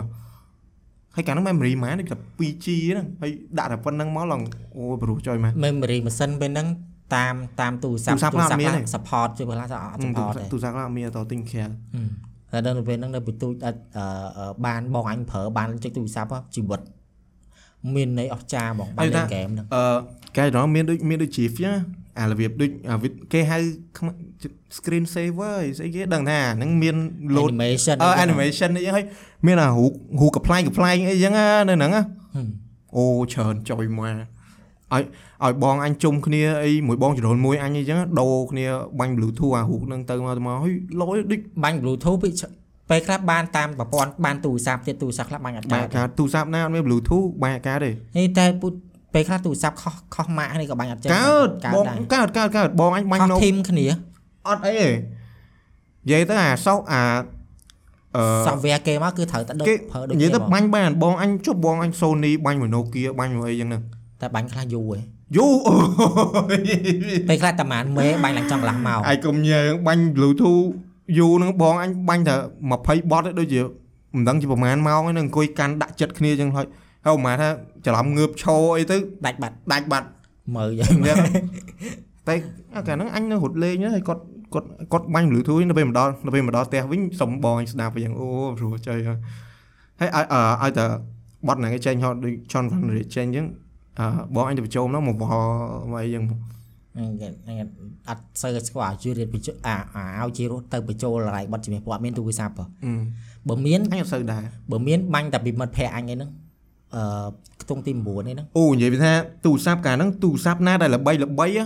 [1.17, 4.43] ហើយកាលហ្នឹង memory ម៉ែនេះតែ 2G ហ្នឹងហើយដាក់តែប៉ុណ្្នឹងមកឡើង
[4.77, 6.69] អូព្រោះចុយម៉ែ memory ម៉ាស៊ីនពេលហ្នឹង
[7.17, 11.65] តាមតាមទូរស័ព្ទទូរស័ព្ទខ្លះអត់មានទេ support ជួយខ្លះអត់ support ទេទូរស័ព្ទខ្លះមានតទិញក្រៅ
[12.53, 14.05] តែដល់ពេលហ្នឹងនៅបន្ទូចអត់អឺ
[14.39, 16.81] អឺបានបងអញប្រើបានចុចទូរស័ព្ទហ៎ជីវិត
[17.95, 19.85] មានន័យអស្ចារ្យហ្មងបានលេងហ្គេមហ្នឹងអឺ
[20.37, 21.73] កែដល់មានដូចមានដូច GIF ណា
[22.21, 23.59] អារបៀបដូចអាវិគេហៅ
[23.99, 24.15] ខ្មែរ
[24.77, 26.97] screen saver អីស្អីគេដឹងថាហ្នឹងមាន
[27.37, 29.05] load animation អឺ animation អីចឹងហើយ
[29.47, 32.03] មានអារូបរូបកំ pl ែងកំ pl ែងអីចឹងណានៅហ្នឹងណា
[32.97, 35.05] អូច្រើនចុយមកឲ្យ
[35.45, 38.67] ឲ្យបងអញជុំគ្នាអីមួយបងចរុលមួយអញអីចឹងដូរគ្នា
[38.99, 42.31] បាញ់ bluetooth អារូបហ្នឹងទៅមកទៅមកហើយលយដូចបាញ់ bluetooth ពី
[42.91, 48.73] ពេលខ្លះបានតាមប្រព័ន្ធបានទូរស័ព្ទទៀតទូរស័ព្ទខ្លះបាញ់អត់បាកើតក់ការទូរស័ព្ទណាអត់មាន bluetooth បាក់ការទេនេះតែពុត
[49.15, 53.87] ពេលខ្លះទូរស័ព្ទខុសខុសម៉ាកនេះក៏បាញ់អត់ចេញកើតកើតបងដែរកើតកើតកើតបងអញបាញ់ខុសនៅធីមគ្នា
[54.49, 57.03] អត់អីទេនិយាយទៅអាសោកអា
[58.17, 63.83] អឺ software គេមកគឺត្រូវតែដូចគេប្រើដូចនិយាយទៅគេហ្មងបាញ់បានបងអញជប់បងអញ Sony បាញ់មួយ Nokia បាញ់មួយអីចឹងហ្នឹង
[64.21, 65.75] តែបាញ់ខ្លះយូរឯង យូអូ
[66.57, 70.65] យពេលខ្លះតែម៉ានមេបាញ់ឡើងចង់កន្លះម៉ោងអាយកុំញើបាញ់ Bluetooth
[71.19, 72.35] យូហ្នឹងបងអញបាញ់តែ
[72.73, 73.61] 20បតឯដូចជា
[74.15, 76.67] មិនដឹងជាប្រហែលម៉ោងឯនឹងអង្គុយកាន់ដាក់ចិត្តគ្នាចឹងហើយ
[77.05, 77.49] ហើយប្រហែលថា
[77.87, 80.09] ច្រឡំងើបឈរអីទៅដាច់បាត់ដាច់បាត់
[80.57, 81.17] មើលយ៉ាងចឹង
[82.29, 82.35] តែ
[82.77, 84.23] អាកាលហ្នឹងអញនៅរត់លេងហើយគាត់
[84.55, 88.27] គាត់គាត់បាញ់ Bluetooth នៅពេលមកដល់នៅពេលមកដល់ផ្ទះវិញសុំបងអញស្ដាប់វិញអូ
[88.59, 89.19] ព្រោះចៃហើយ
[90.01, 90.85] ហើយឲ្យអឺឲ្យតែ
[91.47, 93.47] បត់ហ្នឹងឯងចេញហត់ដូច John Van Rie ចេញចឹង
[94.01, 95.49] អឺបងអញទៅបញ្ចូលនោះមកវល់
[95.91, 97.57] មកអីចឹងហ្នឹង
[98.09, 102.93] អត់សូវស្គាល់ជួយរៀនបញ្ចូលអាអាឲ្យជារស់ទៅបញ្ចូលរ៉ៃបាត់ជំនាញពួកអត់មានទូរស័ព្ទហ៎អឺ
[103.49, 106.31] បើមានអញអត់សូវដែរបើមានបាញ់តែពីមិត្តភ័ក្ដិអញឯហ្នឹង
[106.95, 107.03] អឺ
[107.63, 109.13] ខ្ទង់ទី9ឯហ្នឹងអូនិយាយពីថា
[109.45, 111.65] ទូរស័ព្ទកាលហ្នឹងទូរស័ព្ទណាដែលល្បីល្បីហ៎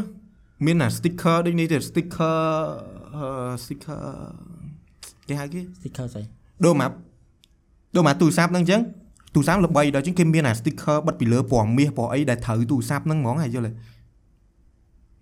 [0.66, 2.38] មានអា sticker ដូចនេះទេ sticker
[3.16, 3.26] អឺ
[3.64, 4.02] sticker
[5.28, 6.22] គេហៅគេ sticker ស្អី
[6.64, 6.90] ដូចមក
[7.94, 8.80] ដូចមកទូរស័ព្ទហ្នឹងអញ្ចឹង
[9.34, 13.72] ទូរស័ព្ទល្បីដល់អញ្ចឹងគេមានអា sticker បិទពីលើពណ៌មាសពណ៌អីដែលត្រូវទូរស័ព្ទហ្នឹងហ្មងហើយយល់ទេ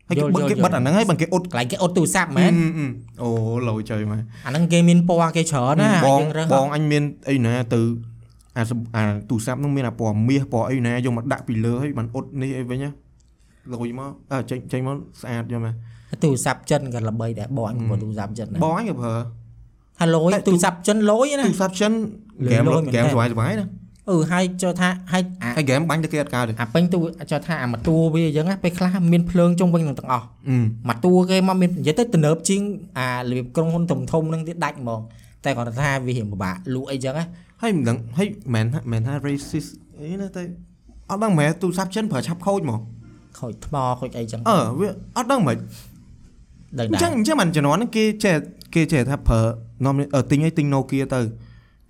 [0.08, 2.52] ហើយគេបិទគេបិទអាហ្នឹងហើយបើគេអ៊ុតកន្លែងគេអ៊ុតទូរស័ព្ទមែន
[3.22, 3.28] អូ
[3.68, 7.80] ឡូវចៃមកអាហ្នឹងគេមានពណ៌គេច្រើនណាបងយើងរើសបងអញមានអីណាទៅ
[8.56, 12.90] អាសអាទូរស័ព្ទហ្នឹងមានអាពណ៌មាសពណ៌អីណាយកមកដាក់ពីលើហើយបានអ៊ុតនេះអីវិញណា
[13.72, 15.74] លុយមកអើចេញចេញមកស្អាតយកមក
[16.22, 19.14] ទូរស័ព្ទចិនក៏ល្បីដែរបងអញក៏ទូរស័ព្ទចិនដែរបងអញក៏ប្រើ
[20.00, 21.92] ហើយលុយតែទូទូរស័ព្ទចិនលុយណាទូរស័ព្ទចិន
[22.46, 23.66] លុយហ្គេមលុយមែនហ្គេមតើសុវ័យសុវ័យណា
[24.08, 26.98] អឺហើយចូលថាហើយអាហើយហ្គេមបាញ់ទៅគេអត់កើតទេអាពេញទូ
[27.30, 30.56] ចូលថាអាមួយតួវាអញ្ចឹងណាពេលខ្លះមានភ្លើងជុំវិញនឹងទាំងអស់អឺ
[30.88, 32.60] មួយតួគេមកមាននិយាយទៅទំនើបជាង
[32.98, 35.00] អារបៀបក្រុមហ៊ុនធំធំៗហ្នឹងទៀតដាច់ហ្មង
[35.44, 37.24] តែគាត់ថាវារៀងពិបាកលក់អីចឹងណា
[37.62, 40.42] ហើយមិនដឹងហើយមិនថាមិនថា racist អីណាតែ
[41.10, 42.80] អត់ដឹងមែនទូរស័ព្ទចិនប្រើឆាប់ខូចមក
[43.38, 45.56] ខូចថ្មខូចអីចឹងអឺវាអត់ដឹងមិន
[46.78, 48.36] ដឹងអញ្ចឹដែរងអញ្ចឹងមិនជំនាន់ហ្នឹងគេចេះ
[48.74, 49.40] គេចេះថាប្រើ
[49.84, 51.20] នាំអឺទិញឲ្យទិញ Nokia ទៅ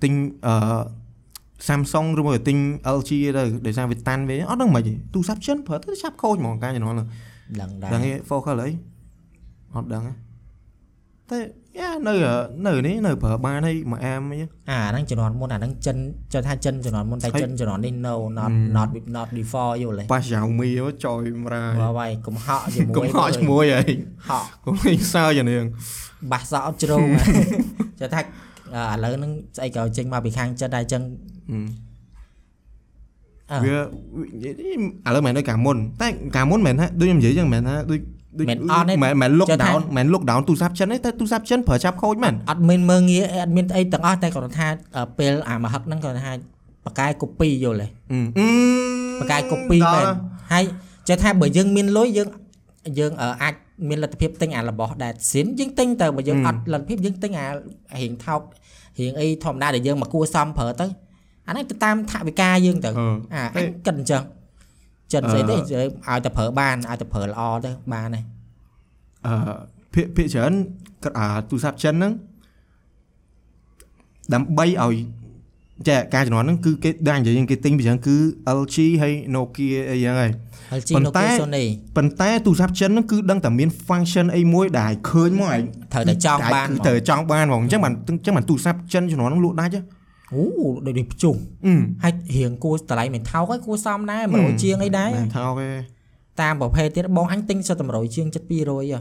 [0.02, 0.12] ទិញ
[0.46, 0.54] អឺ
[1.68, 2.56] Samsung ឬមួយទិញ
[2.96, 7.08] LG ទៅដោយសារវាតាន់វាអត់ដឹងមិនទេទូរស័ព្ទចិនប្រើទៅឆាប់ខូចហ្មងការជំនាន់ហ្នឹង
[7.60, 8.70] ដឹងដែរដឹងទេ focal អី
[9.74, 10.12] អត់ដឹងទេ
[11.30, 11.38] តែ
[11.78, 12.14] យ៉ានៅ
[12.66, 14.38] នៅនេះនៅប្រើបានហើយមួយអាមអី
[14.70, 15.96] អាហ្នឹងជំនាន់មុនអាហ្នឹងចិន
[16.32, 23.82] ចូលថាចិនជំនាន់មុនតែហើយចិនជំនាន់នេះ no not not not before យល់ទេប៉ះ Xiaomi មកចយមរាបើហើយកុំហក់ជាមួយកុំហក់ជាមួយអី
[24.28, 25.62] ហក់កុំលេងសើយ៉ាងនេះ
[26.30, 27.06] បាសសក់ជ្រង
[28.00, 28.24] ចូលថាឥ
[29.04, 31.02] ឡូវហ្នឹងស្អីក៏ចេញមកពីខាងចិនដែរអញ្ចឹង
[31.39, 31.39] អឺ
[33.64, 33.76] វា
[34.32, 34.76] និយាយនេះ
[35.06, 38.00] ឥឡូវមិនដូចកាលមុនតែកាលមុនមិនថាដូចខ្ញុំនិយាយចឹងមិនថាដូច
[38.38, 46.32] ដូចមិនអត់ទេមិនមិន look ចុះថា down មិន look down ទូរស័ព្ទចិនទេតែទូរស័ព្ទចិនប្រើចាប់ខូចមែនអត់មានមើងងាយអត់មានអីទាំងអស់តែគាត់ថាអឺពេលអាមហឹកហ្នឹងគាត់ថា
[46.84, 48.46] បកកាយ copy យល់ទេអឺ
[49.20, 50.06] បកកាយ copy មែន
[50.52, 50.64] ហើយ
[51.08, 52.28] ចេះថាបើយើងមានលុយយើង
[52.98, 53.54] យើងអឺអាច
[53.88, 57.46] មានលទ្ធភាពទិញអារបស់ដែលស៊ីនយើងទិញទៅបើយើងអត់លទ្ធភាពយើងទិញអា
[58.02, 58.40] រៀងថោក
[59.00, 60.86] រៀងអីធម្មតាដែលយើងមកគួសមប្រើទៅ
[61.50, 64.22] អាហ្នឹងទៅតាមថវិកាយើងទៅអឺអាអញគិតអញ្ចឹង
[65.12, 68.24] ចិនស្អីទេឲ្យតែប្រើបានឲ្យតែប្រើល្អទៅបានហើយ
[69.26, 69.34] អឺ
[69.94, 70.52] ភាគភាគច្រើន
[71.02, 72.12] គាត់អាទូរស័ព្ទចិនហ្នឹង
[74.34, 74.94] ដើម្បីឲ្យ
[75.88, 78.16] ចាការជំនាន់ហ្នឹងគឺគេដែរនិយាយគេទិញពីច្រើនគឺ
[78.58, 80.30] LG ហើយ Nokia អីយ៉ាងហើយ
[80.78, 81.64] LG ប៉ុន្តែ Nokia Sony
[81.96, 89.80] ប៉ុន្តែទូរស័ព្ទចិនហ្នឹងគឺដឹងតែមាន function អីមួយដែលឃើញមកឯងត្រូវតែចង់បានគឺត្រូវតែចង់បានហ្មងអញ្ចឹងបានអញ្ចឹងបានទូរស័ព្ទចិនជំនាន់ហ្នឹងលក់ដាច់ហ៎
[90.32, 90.42] អូ
[90.86, 91.34] ដូចនេះភ្ជុំ
[91.66, 91.72] អឺ
[92.02, 95.68] ហើយរៀងគួរតម្លៃមិនថោកហើយគួរសមដែរ100ជាងអីដែរមិនថោកទេ
[96.40, 99.00] តាមប្រភេទទៀតបងអញទិញសុទ្ធតែ100ជាងចិត្ត200ហ៎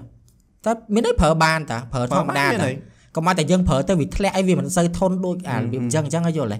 [0.65, 2.71] តែមានអីប្រើបានតាប្រើធម្មតាតា
[3.15, 6.57] កុំឲ្យតែយើងប្រើទៅវាធ្លាក់អីវាមិនសូវធន់ដូចអារបៀបអញ្ចឹងអញ្ចឹងឲ្យយល់ទេ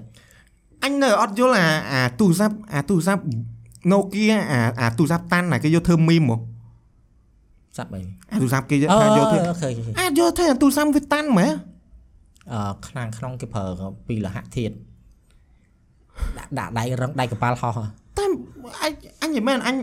[0.83, 3.23] អញនៅអត់យល់អាអាទូរស័ព្ទអាទូរស័ព្ទ
[3.91, 6.39] Nokia អាអាទូរស័ព្ទតាន់ណាគេយកធ្វើមីមមក
[7.77, 8.01] សັບអី
[8.31, 11.51] អាទូរស័ព្ទគេយកអឺថាយកធ្វើឃើញឃើញអាចយកធ្វើអាទូរស័ព្ទវាតាន់ហ្មង
[12.53, 13.65] អឺខាងក្នុងគេប្រើ
[14.07, 14.73] ពីលហៈធាតុ
[16.37, 17.83] ដាក់ដាក់ដៃរឹងដៃកប៉ាល់ហោះហ៎
[18.17, 18.25] តែ
[18.81, 19.75] អញអញមិនមែនអញ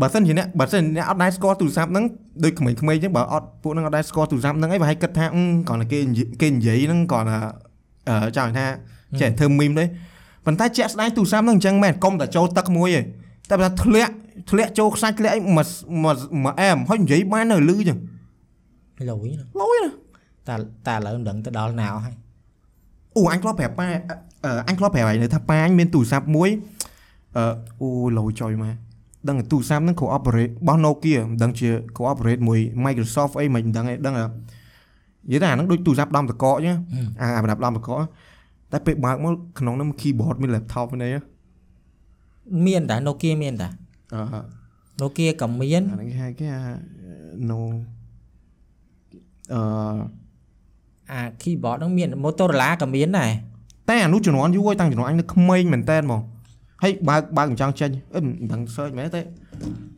[0.00, 2.04] បើសិនជាអ្នកបើសិនអ្នកអត់ដែរស្គាល់ទូរស័ព្ទហ្នឹង
[2.44, 7.38] ដូចក្មេងៗអញ្ចឹងបើអត់ពួកហ្នឹងអត់ដែរស្គាល់ទូរស័ព្ទហ្នឹងអីបើឲ្យគិតថាអឺគ្រាន់តែគេនិយាយគេនិយាយហ្នឹងគ្រាន់តែ
[8.08, 8.66] អឺចង់ថា
[9.20, 9.84] ចេះធ្វើមីមទេ
[10.46, 13.00] ប៉ុន្តែជាក់ស្ដែងទូរស័ព្ទហ្នឹងអញ្ចឹងមែនកុំតែចូលទឹកមួយទេ
[13.50, 14.12] តែបើថាធ្លាក់
[14.50, 15.66] ធ្លាក់ចូលខ្សាច់ធ្លាក់អីមួយ
[16.02, 16.14] មួយ
[16.44, 17.98] មួយអែមហើយនិយាយបាននៅលឺអញ្ចឹង
[19.10, 19.90] លុយណាលុយណា
[20.48, 20.54] តែ
[20.86, 22.14] តែឥឡូវមិនដឹងទៅដល់ណាហើយ
[23.16, 23.88] អូអញធ្លាប់ប្រាប់ប៉ា
[24.44, 26.48] អឺអញធ្លាប់ប្រាប់ហើយនៅថាប៉ាអញមានទូរស័ព្ទមួយ
[27.36, 27.44] អឺ
[27.80, 27.88] អូ
[28.18, 28.74] លុយចុយមក
[29.28, 34.24] ដឹងតែទូរស័ព្ទហ្នឹង cooperate របស់ Nokia មិនដឹងជា cooperate មួយ Microsoft អីមិនដឹងឯងដឹងតែ
[35.30, 36.76] និយាយថាអាហ្នឹងដូចទូរស័ព្ទដំតកកចឹង
[37.20, 38.00] អាអាប្រដាប់ដំតកក
[38.72, 41.20] តែពេលបើកមកក្នុងហ្នឹង keyboard មាន laptop មានអីហ៎
[42.66, 43.68] មានតា Nokia មានតា
[44.14, 44.20] អឺ
[45.00, 46.62] Nokia ក៏មានអាហ្នឹងគេហៅគេអា
[47.50, 47.60] no
[49.52, 49.60] អឺ
[51.12, 53.30] អា keyboard ហ្នឹងមាន Motorola ក៏មានដែរ
[53.88, 56.20] តែអានោះជំនាន់យូរហើយតាំងជំនាន់អញនៅក្មេងមែនតើហ្មង
[56.82, 59.22] ហើយបើកបើកអញ្ចឹងចេញអឺមិនដឹង search មែនទេ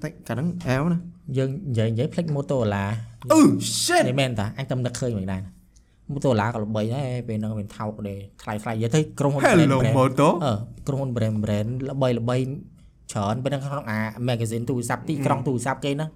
[0.03, 0.99] តែកាលហ្នឹងអែវណា
[1.39, 2.85] យើងនិយាយនិយាយផ្លេច Motorola
[3.33, 3.41] អឺ
[3.83, 5.43] shit នេះមែនតាអញតែនឹកឃើញមិនដែរ
[6.13, 10.53] Motorola ក៏ល្បីដែរពេលហ្នឹងមានថោកដែរថ្លៃថ្លៃនិយាយទៅក្រុមហ៊ុន Hello brand- Moto អឺ
[10.87, 12.37] ក្រុមហ៊ុន brand brand ល្បីល្បី
[13.13, 16.11] ច្រើនពេលហ្នឹងក្នុងអា magazine ទូរស័ព្ទទីក្រុងទូរស័ព្ទគេហ្នឹង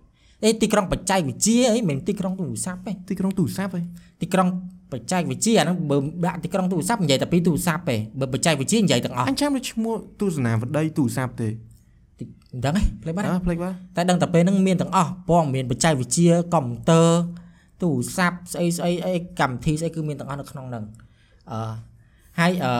[0.44, 3.82] អេទីក្រុងបច្ចេកវិទ្យាអីមិនមែនទីក្រុងទូរស័ព្ទទេទីក្រុងទូរស័ព្ទហី
[4.22, 4.48] ទីក្រុង
[4.92, 11.48] បច្ចេកវិទ្យាអាហ្នឹងបើដាក់ទីក្រុងទូរស័ព្ទនិយាយតែពីទូរស័ព្ទទេបើបច្ចេកវិទ្យានិយាយទាំងអស់អញចាំតែឈ្មោះទស្សនាវដ្តីទូរស័ព្ទទេ
[12.18, 17.08] ទីមិនដឹងទេផ្លេចបាត់ហើយអើភ្លេចបាទតែដឹងតែពេលហ្នឹងមានទាំងអស់ព័ត៌មានបច្ចេកវិទ្យាកុំព្យូទ័រ
[17.82, 20.84] ទូរស័ព្ទស្អីស្អីអីកម្មវិធីស្អីគឺមានទាំងអស់នៅក្នុងហ្នឹង
[21.50, 21.58] អឺ
[22.40, 22.72] ហើយអឺ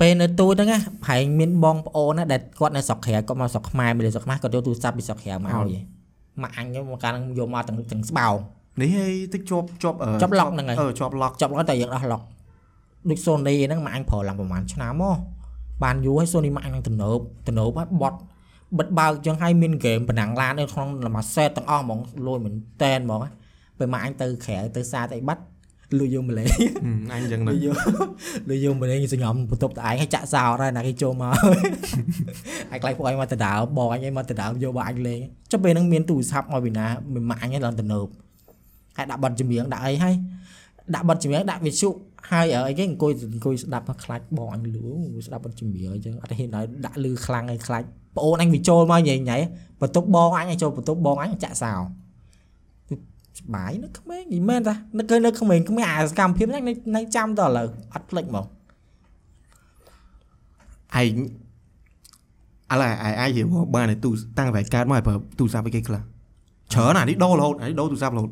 [0.00, 5.84] ពេលនៅទូហ្នឹងណាប្រហែលមានបងប្អូនណាដែលគាត់នៅស្រុកក្រៅគាត់មកស្រុកខ្មែរមានស្រុកខ្មែរគាត់យកទូរស័ព្ទពីស្រុកក្រៅមកឲ្យឯង
[6.42, 8.28] ម៉ាក់អញហ្នឹងមកកាលហ្នឹងយកមកទាំងទាំងស្បោ
[8.80, 12.22] នេះហីតិចជាប់ជាប់អឺជាប់ lock ហ្នឹងហើយអឺជាប់ lock ចាប់គាត់តែយើងដោះឡុក
[13.10, 15.18] ដូច Sony ហ្នឹងម៉ាក់អញប្រើឡើងប្រហែលឆ្នាំមក
[15.82, 18.18] បានយូរហើយ Sony ម៉ាក់អញនឹងទំនើបទំនើបហើយបត់
[18.78, 23.30] បិទបើកចឹងហើយមានហ្គេមបណ្ណាំងឡាននៅក្នុងមួយ set ទាំងអស់ហ្មងលួយមែនតែនហ្មងណា
[23.78, 25.42] ពេលម៉ាក់អញទៅក្រៅទៅសារទៅអីបាត់
[25.98, 27.74] លួយយើងម្លេះហឹមអញចឹងលួណាយយើង
[28.48, 31.32] លួយយើងម្លេះសង្ងំបន្ទប់តឯងឲ្យចាក់សោតហើយណាគេចូលមក
[32.72, 35.20] អញខ្លាចពួកឯងមកទៅដើមបងអញឯងមកទៅដើមយកបងអញលេង
[35.50, 38.06] ចុះពេលហ្នឹងមានទូរស័ព្ទមកពីណាមានម៉ាក់អញឯងឡើងទំនើប
[38.96, 40.14] ហើយដាក់ប័ណ្ណចម្រៀងដាក់អីហើយ
[40.94, 41.88] ដាក់ប័ណ្ណចម្រៀងដាក់វិទ្យុ
[42.30, 44.86] ហើយអីគេអង្គុយអង្គុយស្ដាប់មកខ្លាចបងអញលឺ
[45.26, 47.82] ស្ដាប់ប័ណ្ណចម្រៀងអញ្ចឹងអត់ហ៊ានឲ្យដាក់លឺខ្លាំងឲ្យខ្លាច
[48.16, 49.38] ប្អូនអញវាចូលមកញ៉ៃញ៉ៃ
[49.80, 51.72] បន្ទប់បងអញឲ្យចូលបន្ទប់បងអញចាក់សោ
[53.38, 58.46] សបាយនៅក្មេងនេះមែនតានៅឃើញនៅក្មេងក្មេងអាសកម្មភាពហ្នឹងនៅនៅចាំតឥឡូវអត់ភ្លេចហ្មង
[61.00, 61.14] ឯង
[62.70, 66.02] អឡឯឯឯងរៀបរាប់បានតែទូតាំងតែកើតមកឲ្យប្រើទូរស័ព្ទឲ្យគេខ្លះ
[66.72, 68.30] ច្រើនអានេះដូររហូតអានេះដូរទូរស័ព្ទរហូត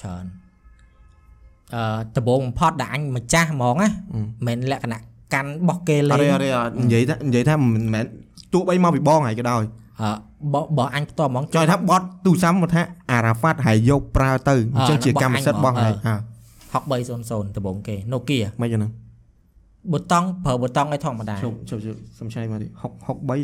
[0.00, 0.24] ច្រើន
[1.74, 1.82] អឺ
[2.16, 3.88] ដំបូងបំផុតដាក់អញម្ចាស់ហ្មងណា
[4.46, 5.00] មិនមែនលក្ខណៈ
[5.34, 8.04] កាន់បោះគេលេអងរេអរេអត់និយាយថានិយាយថាមិនមែន
[8.52, 9.62] ទោះបីមកពីបងហើយក៏ដោយ
[10.02, 10.10] អឺ
[10.52, 16.16] បោះបោះអញផ្ទាល់ហ្មងចង់ថាបត់ទូរស័ព្ទមកថាអារ៉ាហ្វាត់ហើយយកប្រើទៅអញ្ចឹងជាកម្មសិទ្ធិរបស់ហើយហា
[16.72, 18.92] 6300ដំបូងគេ Nokia មិនចឹងហ្នឹង
[19.92, 22.80] ប៊ូតុងប្រើប៊ូតុងឲ្យធម្មតាជប់ជប់ជប់សំឆៃមកទី6 63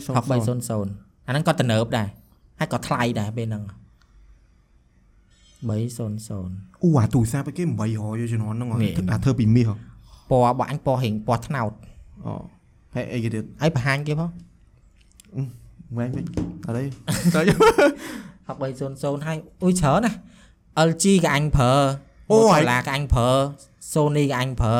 [0.08, 2.08] 6300អាហ្នឹងក៏ទំនើបដែរ
[2.60, 3.62] ហើយក៏ថ្លៃដែរពេលហ្នឹង
[5.66, 7.62] 300អូអាទូរស័ព្ទគេ
[7.98, 9.74] 800ជំនាន់ហ្នឹងនេះអាធ្វើពីមាសហ៎
[10.30, 11.72] ពណ៌របស់អញពណ៌ហេងពណ៌ត្នោត
[12.24, 12.32] អូ
[12.94, 14.30] ហើយអីគេទៀតហើយបង្ហាញគេផង
[15.98, 16.24] វែងវិញ
[16.66, 16.84] អត់ទេ
[17.34, 17.42] ទៅ
[18.48, 20.12] 6300ហើយអ៊ុយច្រើនណា
[20.88, 21.72] LG ក៏អញប្រើ
[22.30, 23.28] អូហើយឡាក៏អញប្រើ
[23.92, 24.76] Sony ក៏អញប្រើ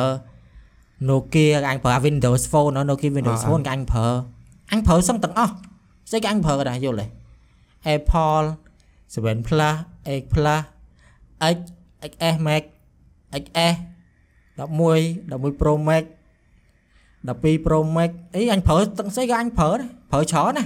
[1.09, 4.07] Nokia ក៏អញប្រើ Windows Phone ណា Nokia Windows អ่า Phone ក៏អញប្រើ
[4.71, 5.53] អញប្រើសឹងទាំងអស់
[6.09, 7.05] ស្អីក៏អញប្រើដែរយល់ទេ
[7.95, 8.47] Apple
[9.13, 10.61] 7 Plus 8 Plus
[11.55, 11.57] X
[12.11, 12.63] XS Max
[13.43, 13.75] XS
[14.57, 16.03] 11 11 Pro Max
[17.27, 20.65] 12 Pro Max អីអញប្រើទាំងស្អីក៏អញប្រើដែរប្រើច្រើនណា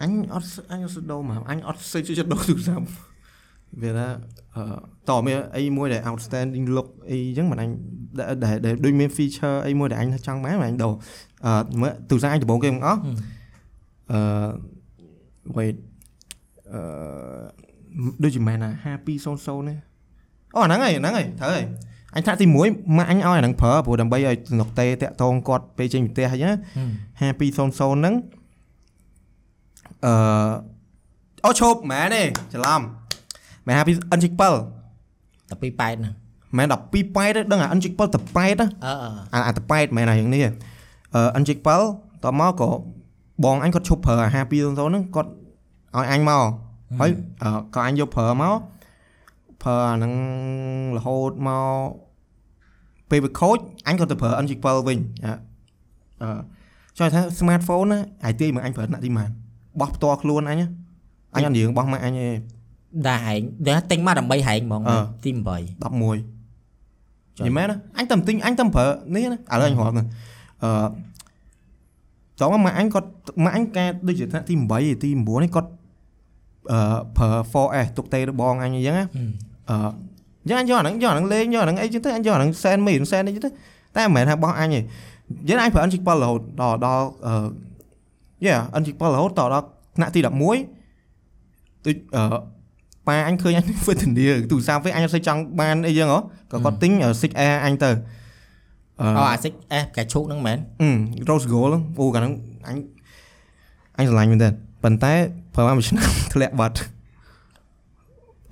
[0.00, 2.88] អញអត់អញអត់ស្ដោមកអញអត់សេចចិត្តដោទូរស័ព្ទ
[3.82, 4.08] វាថា
[4.56, 4.64] អឺ
[5.08, 7.70] តមានអីមួយដែល outstanding look អីចឹងមិនអញ
[8.18, 10.90] ដែលដែលដែលដូចមាន feature អីមួយដែលអញចង់បានមិនអញដោ
[11.46, 13.00] អឺមើលទូរស័ព្ទអញដំបូងគេទាំងអស់
[14.12, 14.20] អឺ
[15.56, 15.76] wait
[16.74, 16.82] អឺ
[18.22, 18.70] ដូចជាមែនណា
[19.20, 19.78] 5200នេះ
[20.54, 21.64] អូអាហ្នឹងហើយហ្នឹងហើយត្រូវហើយ
[22.16, 26.54] អញថាទី1ម៉ាក់អញឲ្យអាហ្នឹងប្រើព្រោះដើម្បីឲ្យទំនុកតេតាក់តងគាត់ពេលចេញពីផ្ទះអញ្ចឹង
[27.20, 28.14] 5200ហ្នឹង
[30.04, 30.12] អឺ
[31.44, 32.22] អូឈប់មែនទេ
[32.52, 32.80] ច្រឡំ
[33.66, 34.26] មែនថាពី N7
[35.50, 36.14] តែពីប៉ែតហ្នឹង
[36.56, 40.50] មែន12ប៉ែតទេដឹងអា N7 តប៉ែតណាអឺអឺអាអាតប៉ែតមែនអាយ៉ាងនេះទេ
[41.14, 41.52] អឺ N7
[42.24, 42.70] តមកក៏
[43.44, 45.30] បងអញគាត់ឈប់ប្រើអា5200ហ្នឹងគាត់
[45.96, 46.42] ឲ្យអញមក
[46.98, 47.10] ហើយ
[47.42, 48.54] អឺក៏អញយកប្រើមក
[49.62, 50.12] ប្រើអាហ្នឹង
[50.96, 51.88] រហូតមក
[53.10, 54.52] ពេលវាខូចអញក៏ទៅប្រើ N7
[54.88, 55.32] វិញអឺ
[56.22, 56.30] អឺ
[56.98, 59.30] ចង់ថា smartphone ណាអាយទីមើលអញប្រើថ្នាក់ទីម៉ាន
[59.80, 60.66] បោះផ្ទាល់ខ្លួនអញណា
[61.34, 62.28] អញអត់និយាយបោះមកអញទេ
[63.06, 66.10] ដែរហែងដែរទិញមកដើម្បីហែងហ្មងអឺទី8 11និ
[67.38, 70.06] យាយមែនណាអញតែទិញអញតែប្រើនេះណាឥឡូវអញរាប់ហ្នឹង
[70.64, 70.70] អឺ
[72.40, 73.08] ចង់មកម៉ាក់អញគាត់
[73.44, 75.79] ម៉ាក់អញកាដូចជាថ្នាក់ទី8ទី9នេះគាត់អឺ
[77.16, 79.06] ប្រើ 4S ទុកទេរបស់អញអញ្ចឹងណា
[79.70, 79.76] អឺ
[80.50, 83.50] យ៉ាងអញយកអាហ្នឹងយកអាហ្នឹងលេងយកអាហ្នឹងអីចឹងទៅអញយកអាហ្នឹងសែនមីសែនអីចឹងទៅ
[83.96, 84.80] តែមិនមែនថាបោះអញទេ
[85.48, 87.34] យ៉ាងអញប្រើអញជីក7រហូតដល់ដល់អឺ
[88.46, 90.28] យ៉ាអញជីក7រហូតដល់ដល់ថ្នាក់ទី11
[91.86, 92.24] ដូចអឺ
[93.08, 96.18] ប៉ាអញឃើញអញវេទនាទូរស័ព្ទវិញអញអត់សូវចង់បានអីចឹងហ៎
[96.52, 97.90] ក៏គាត់ទិញ 6Air អញទៅ
[99.00, 100.88] អឺអូអាសិចអេកាឈូកហ្នឹងមែនអឺ
[101.28, 102.34] Rose Gold ហ្នឹងអូកាលហ្នឹង
[102.68, 102.76] អញ
[103.98, 104.48] អញស្រឡាញ់មែនតើ
[104.82, 105.12] ប៉ុន្តែ
[105.54, 106.76] ប្រើមកមួយឆ្នាំធ្លាក់បាត់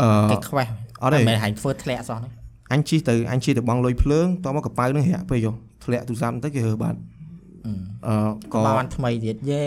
[0.02, 0.66] អឺគេខ្វេះ
[1.02, 2.32] អត់ទេមែនហែងធ្វើធ្លាក់សោះហ្នឹង
[2.72, 5.50] អញជិះទៅអញជិះទៅបងលុយភ្លើងតមកកប៉ៅហ្នឹងរាក់ពេកយោ
[5.84, 6.98] ធ្លាក់ទូរស័ព្ទទៅគេរើបាត់
[8.06, 8.14] អឺ
[8.54, 9.64] ក៏បានថ្មីទៀតយេ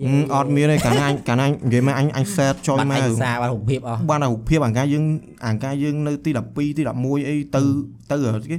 [0.00, 5.04] យេហឹមអត់មានទេកាលណាអញកាលណានិយាយមកអញអញ set ចុយបាត់មកឯកសារបាត់រូបភាពអស់បានអារូបភាពអាការយើង
[5.46, 7.62] អាការយើងនៅទី12ទី11អីទៅ
[8.10, 8.16] ទៅ
[8.50, 8.56] គេ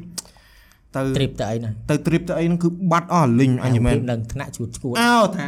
[0.95, 5.47] ទៅ trip ទៅអីណាទៅ trip ទៅអីហ្នឹងគឺបាត់អស់លីងអញមែននឹងថ្នាក់ជួតឈួតអោថា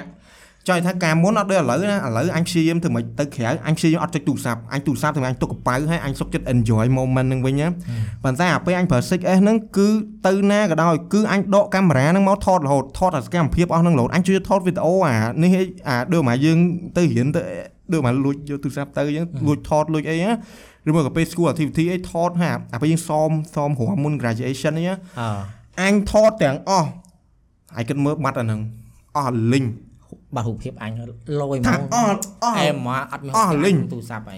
[0.67, 7.67] ចង់ថាការមុនអត់ដូចឥឡូវណាឥឡូវអញព្យាយាមធ្វើម៉េចទៅក្រៅអញព្យាយាមអត់ចុចទូរស័ព្ទអញទូរស័ព្ទធ្វើម៉េចអញទុកកប៉ៅហើយអញសុខចិត្ត enjoy moment ហ្នឹងវិញណា
[8.23, 9.87] ប៉ុន្តែអាពេលអញប្រើ 6S ហ្នឹងគឺ
[10.27, 16.57] ទៅណាក៏ដោយគឺអញដកកាមេរ៉ាហ្នឹងមកថតរហូតថតអាសកម្មភាពអស់ហ្នឹងរហូតអញជួយថតវីដេអូអានេះឯងអាដូចមកយើង
[16.97, 17.41] ទៅរៀនទៅ
[17.93, 20.31] ដូចមកលួចយកទូរស័ព្ទទៅអញ្ចឹងលួចថតលួចអីណា
[20.87, 25.29] ឬមកក៏ពេល school activity អីថតហាអាពេលយើងសមសមរំមុន graduation អីណាអើ
[25.81, 26.89] អញថតទាំងអស់
[27.75, 28.61] ហើយគិតមើលបាត់អាហ្នឹង
[29.17, 29.65] អស់លីង
[30.35, 34.37] បាត់រូបភាពអញលយហ្មថាងអស់អស់អែមកអត់មានអស់លេងទូរស័ព្ទអី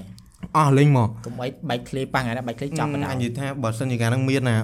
[0.57, 4.57] អស់លេងមកកុំអីបែកឃ្លេប៉ះថ្ងៃណាបែកឃ្លេចាប់បណ្ដោយអញនិយាយថាបើសិនជាការហ្នឹងមានណា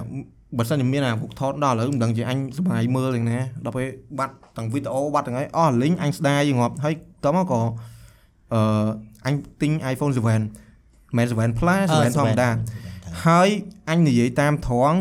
[0.56, 3.86] បើសិនជាមានអាពុកថតដល់ឥឡូវមិនដឹងជាអញសុបាយមើលយ៉ាងណាដល់ពេល
[4.18, 7.60] បាត់ទាំងវីដេអូបាត់ទាំងអីអស់លេងអញស្ដាយងាប់ហើយតមកក៏
[8.54, 8.88] អឺ
[9.26, 10.40] អញទិញ iPhone 7មិន
[11.18, 12.48] 7 Plus 7ធម្មតា
[13.26, 13.48] ហើយ
[13.90, 14.98] អញនិយាយតាមត្រង់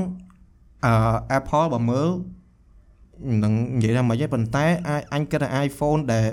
[0.86, 2.34] អឺ Apple បើមើលមិ
[3.34, 6.26] នដឹងនិយាយថាម៉េចទេប៉ុន្តែអាចអញគិតថា iPhone ដែល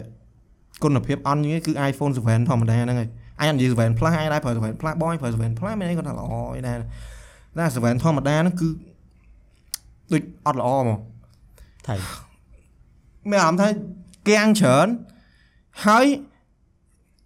[0.82, 3.08] គុណភាពអន់នេះគឺ iPhone 7ធម្មតាហ្នឹងហើយ
[3.40, 6.76] អញអត់និយាយ 7 Plus អញដែរប្រើ 7 Plus បងប្រើ 7 Plus មានអីគាត់ថាល្អអីដែរ
[7.58, 8.68] តែ7ធម្មតាហ្នឹងគឺ
[10.12, 10.98] ដូចអត់ល្អហ្មង
[11.86, 11.94] ថៃ
[13.30, 13.68] មានអារម្មណ៍ថា
[14.28, 14.86] គាំងច្រើន
[15.86, 16.06] ហើយ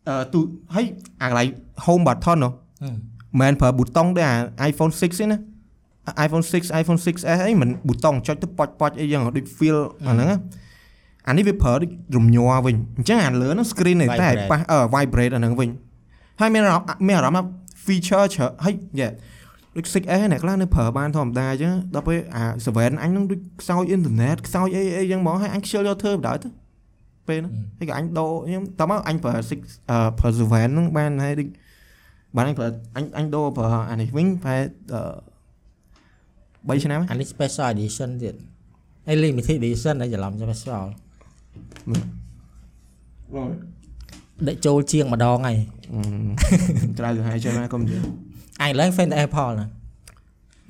[0.08, 0.40] អឺទូ
[0.74, 0.84] ហើយ
[1.22, 1.48] អាកន្លែង
[1.84, 2.52] home button នោះ
[2.82, 2.98] មិន
[3.40, 4.24] មែនប្រើប៊ូតុងដូច
[4.60, 5.38] អា iPhone 6ទេណា
[6.26, 10.36] iPhone 6 iPhone 6s អីមិនប៊ូតុងចុចទៅប៉ុចប៉ុចអីយ៉ាងដូច feel អាហ្នឹងណា
[11.28, 15.70] អានេះវាប្រើដូចរំញ័រវិញអញ្ចឹងអាលើហ្នឹង screen នេះតែប៉ះអឺ vibrate អាហ្នឹងវិញ
[16.40, 17.50] ហើយមានអារម្មណ៍មានអារម្មណ៍ថា
[17.86, 19.08] feature ច្រើនហើយយ៉ា
[19.76, 26.48] ដូច 6s អ្នកខ្លះនៅប្រើបានធម្មតាអញ្ចឹងដល់ពេលអា7អញហ្នឹងដូចខ្សោយអ៊ីនធឺណិតខ្សោយអីអីអញ្ចឹងហ្មងហើយអញខ្ជិលយកធ្វើបណ្ដោយទៅ
[27.28, 31.48] ពេលហ្នឹងហើយក៏អញដូរខ្ញុំតមកអញប្រើ6អឺប្រើ7ហ្នឹងបានហើយដូច
[32.36, 34.62] បានអញប្រើអញអញដូរប្រើអានេះវិញប្រហែល
[34.94, 35.00] អឺ
[36.68, 38.34] 3ឆ្នាំអានេះ special edition ទៀត
[39.08, 40.84] អី limited edition អីច្រឡំ special
[44.46, 45.56] ដេកចូលជាងម្ដងហើយ
[46.98, 47.96] ត្រូវហើយចេះមកកុំជឿ
[48.62, 49.66] អញឡើង fan តែ Apple ណា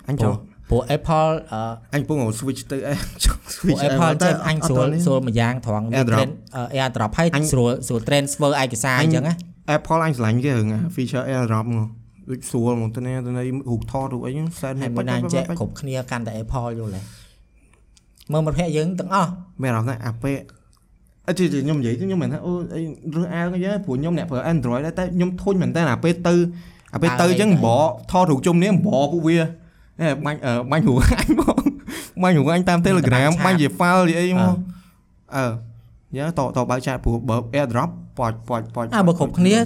[0.08, 0.34] អញព្រោះចូល
[0.70, 1.60] ព្រោះ Apple អឺ
[1.94, 2.94] អញពង switch ទៅអេ
[3.24, 9.34] ចង់ព្រោះ switch Apple ចេះអញស្រួលអត់ស្រួលមួយយ៉ាងត្រង់ AirDrop trend អឺ AirDrop ហើយអញស្រួលស្រួល transfer ឯកសារអញ្ចឹងណា
[9.76, 11.88] Apple អញឆ្លាញ់គេរឿងអា feature AirDrop មក
[12.30, 17.00] ដូចស្រួលមកទៅនេះទៅនេះរូបថតរូបអីហ្នឹងសែនហើយមួយណាចេះគ្រប់គ្នាកាន់តែ Apple យល់ទេ
[18.32, 19.30] មើលមិត្តភ័ក្ដិយើងទាំងអស់
[19.62, 20.36] មានអារម្មណ៍ថាអាពេល
[21.28, 22.82] អត់ជិះខ្ញុំនិយាយទៅខ្ញុំមិនថាអូអី
[23.14, 26.34] រើសអើងអីចឹងព្រោះខ្ញុំអ្នកប្រើ Android ដែរតែខ្ញុំធុញមែនតើអាពេលទៅ
[26.94, 29.38] អាពេលទៅអញ្ចឹងបកថតរូបជុំនេះបកពួកវា
[30.00, 31.56] ហេបាញ់អឺបាញ់រូបអញមក
[32.22, 34.56] បាញ់រូបអញតាម Telegram បាញ់ជា file ជាអីមក
[35.36, 35.44] អឺ
[36.16, 39.56] យ៉ាតតបើកឆាតព្រោះបើ AirDrop ប៉ាច់ប៉ាច់ប៉ាច់អើបើគ្រប់គ្នា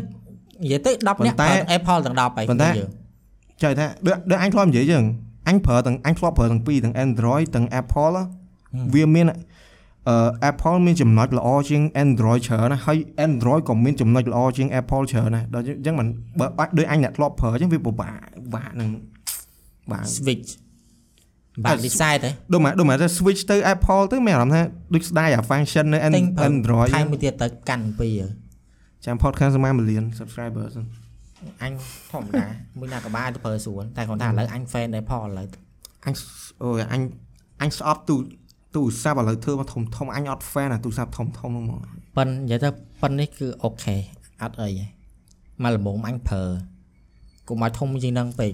[0.63, 2.91] និយាយទៅ10នាក់ប៉ុន្តែប្រើ Apple ទាំង10ហើយប៉ុន្តែយើង
[3.63, 5.05] ចៃថាដូចដូចអញធ្លាប់និយាយចឹង
[5.49, 8.23] អញប្រើទាំងអញធ្លាប់ប្រើទាំងពីរទាំង Android ទាំង Apple ហ៎
[8.95, 9.27] វាមាន
[10.09, 10.17] អឺ
[10.51, 16.07] Apple មានចំណុចល្អជាង Android ច្រើនណាស់ហើយ Android ក៏មានចំណុចល្អជាង Apple ច្រើនដែរដល់អញ្ចឹងមិន
[16.39, 18.89] បើបាច់ដូចអញអ្នកធ្លាប់ប្រើអញ្ចឹងវាពិបាកពិបាកនឹង
[19.91, 20.49] បាទ switch
[21.65, 24.63] បាក់ design ទៅដូចមកដូចមកថា switch ទៅ Apple ទៅមានអារម្មណ៍ថា
[24.95, 28.09] ដូចស្ដាយអា function នៅ An- ទិញប្រើ Android ថែមមួយទៀតទៅកាន់ពី
[29.05, 30.85] ចាំ podcast ស្មើ million subscriber សិន
[31.63, 31.73] អញ
[32.11, 32.47] ធម្មតា
[32.79, 35.47] មួយណាក៏បានទៅប្រើស្រួលតែគាត់ថាឥឡូវអញ fan ដែរផងឥឡូវ
[36.07, 36.15] អញ
[36.63, 37.03] អូយអញ
[37.61, 38.17] អញស្អប់ទូ
[38.75, 41.81] ទូរស័ព្ទឥឡូវធ្វើមកធំធំអញអត់ fan អាទូរស័ព្ទធំធំហ្នឹងហ្មង
[42.17, 42.69] ប៉ិននិយាយទៅ
[43.03, 43.97] ប៉ិននេះគឺអូខេ
[44.43, 44.87] អត់អីទេ
[45.65, 46.43] មកល្មមអញប្រើ
[47.49, 48.53] កុំឲ្យធំជាងហ្នឹងពេក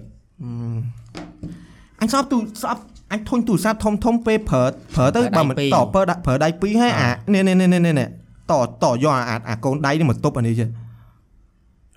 [2.00, 2.82] អញស្អប់ទូស្អប់
[3.12, 4.64] អញធុញទូរស័ព្ទធំធំពេលប្រើ
[4.96, 8.08] ប្រើទៅបើមិនតប្រើដាក់ប្រើដៃពីរហើយអានេះនេះនេះនេះនេះ
[8.50, 10.68] តតយកអាអាកូនដៃនេះមកទប់អានេះចេះ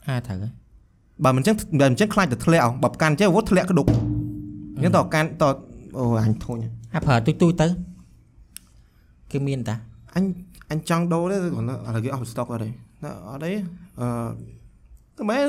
[0.08, 0.52] អាត្រូវហើយ
[1.24, 3.86] បើមិនចឹងបើមិនចឹងខ្លាចទៅធ្លាក់អបើកាន់ចេះវត្តធ្លាក់ក្ដុក
[4.76, 5.44] អញ្ចឹងតកាន់ត
[5.98, 6.58] អូអញធុញ
[6.96, 7.68] អាប្រើទុយទុយទៅ
[9.32, 9.76] គេមានតា
[10.16, 10.24] អញ
[10.72, 12.70] អញចង់ដូរទេគ្រាន់តែឥឡូវគេអស់ stock អត់ទេ
[13.30, 13.52] អត់ទេ
[14.00, 14.08] អឺ
[15.18, 15.44] តែមែន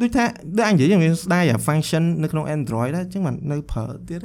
[0.00, 0.24] ដូចថា
[0.56, 4.20] ដូចអញនិយាយវាស្ដាយអា function នៅក្នុង Android ដែរអញ្ចឹងមិននៅប្រើទៀត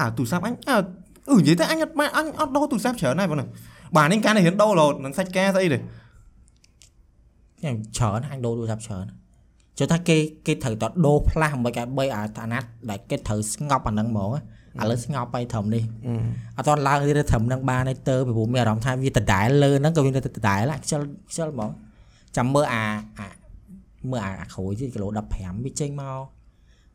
[0.00, 3.38] អាទូរស័ព្ទអញអឺនិយាយទៅអញអត់អញអត់ដូរទូរស័ព្ទច្រើនដែរបង
[3.96, 9.06] បាទនេះកាន់តែរៀនដូររហូតនឹងសាច់ការស្អីទេខ្ញុំច្រើនអញដូរទូរស័ព្ទច្រើន
[9.78, 10.16] ចុះថាគេ
[10.46, 14.30] គេត្រូវតដូរផ្លាស់មិនឲ្យបីអាអាណាត់ដែលគេត្រូវស្ងប់អាហ្នឹងហ្មង
[14.82, 15.82] ឥឡូវស្ងប់ទៅត្រឹមនេះ
[16.56, 20.14] អត់តឡើងទៀតត្រឹមហ្នឹងបានទេទៅពីព្រោះមានអារម្មណ៍ថាវាដដែលលើហ្នឹងក៏វាដ
[20.48, 21.70] ដែលខ្ជិលខ្ជិលហ្មង
[22.36, 22.84] ចាំមើលអា
[23.18, 23.28] អា
[24.10, 26.20] មើលអាក្រួយទៀតគីឡូ15វាចេញមក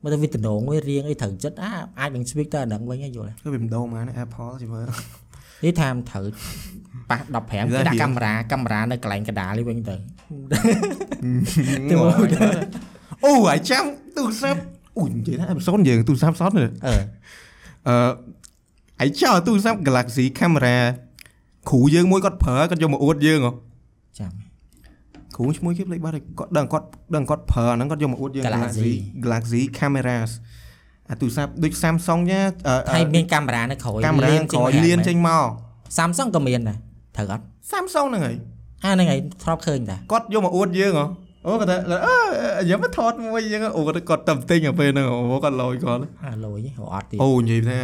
[0.02, 4.86] មើលទៅវាតំងវារៀងអីត្រូវចិត្តអាអាចនឹង speak ទៅអាហ្នឹងវិញយល់គឺវាមិនដូរមកណា Apple ជិះមើល
[5.64, 6.26] នេះថាមិនត្រូវ
[7.10, 9.96] ប៉ះ15គេដាក់កាមេរ៉ាកាមេរ៉ានៅកន្លែងកណ្ដាលនេះវិញទៅ
[13.26, 13.84] អូអាចាំ
[14.18, 14.62] ទូរស័ព្ទ
[14.98, 16.96] អូនិយាយថាអេពីសូតយើងទូរស័ព្ទសតនេះអឺ
[17.88, 18.12] អឺ
[19.02, 20.78] អាយចោលទូរស័ព្ទ Galaxy camera
[21.70, 23.52] គ្រូយើងមួយគាត់ប្រើគាត់យកមកអួតយើងហ៎
[24.20, 24.32] ចាំ
[25.36, 28.92] គ្រូឈ្មោះគេភ្លេចបាត់ហើយគាត់ដឹងគាត់ដឹងគាត់ប្រើអាហ្នឹងគាត់យកមកអួតយើង Galaxy
[29.24, 30.32] Galaxy cameras
[31.12, 32.42] អាទូរស័ព្ទដូច Samsung ចា
[32.94, 35.46] ហើយមានកាមេរ៉ានៅក្រោយកាមេរ៉ាក្រោយលៀនចេញមក
[35.98, 36.78] Samsung ក៏មានដែរ
[37.16, 38.36] ត្រូវអត់ Samsung ហ្នឹងហើយ
[38.84, 41.06] អាហ្នឹងហើយធ្លាប់ឃើញតាគាត់យកមកអួតយើងហ៎
[41.48, 47.78] អូគាត់ថាអឺយកមកថតមួយយើងអូគាត់គាត់តែទិញអាពេលហ្នឹងអូគាត់លយគាត់អាលុយហ៎អត់ទៀតអូនិយាយថា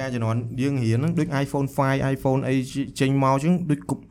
[0.00, 2.54] ការជំនាន់យើងរៀនហ្នឹងដូច iPhone 5 iPhone អី
[3.00, 4.02] ចេញមកចឹងដូចគប់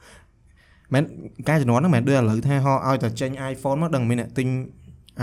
[0.94, 1.04] មែន
[1.50, 4.48] ការជំនាន់ហ្នឹងមិនមែនដូចឥឡូវថាហោឲ្យតែចេញ iPhone មកដឹងមានអ្នកទិញ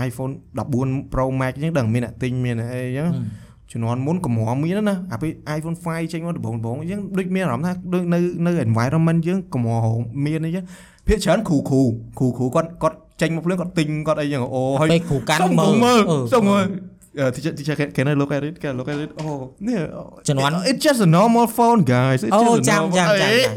[0.07, 0.33] iPhone
[0.73, 3.09] 14 Pro Max ចឹងដឹងមានអ្នកទិញមានអីចឹង
[3.71, 9.85] ជំនាន់មុនកម្រមានណាអាពេល iPhone 5ចេញមកដំបូងដំបូងចឹងដូចមានអារម្មណ៍ថាដូចនៅនៅ environment យើងកម្រ
[10.25, 10.65] មានអីចឹង
[11.07, 11.81] ភាគច្រើនគ្រូគ្រូ
[12.19, 16.65] គ្រូគ្រូគាត់គាត់ចេញមកភ្លាមគាត់ទិញគាត់អីចឹងអូហើយពេលគ្រូកាន់សុំមើមើលអឺសុំមើល
[17.21, 18.55] Uh, teacher, teacher, can, can I look at it?
[18.61, 19.09] Can I look at it?
[19.23, 19.39] Oh,
[19.71, 19.85] yeah.
[20.27, 22.19] ជំនាន់ It- It's just a normal phone, guys.
[22.25, 23.53] It's អូ just a ចាំ normal- ចាំចាំអេចាំ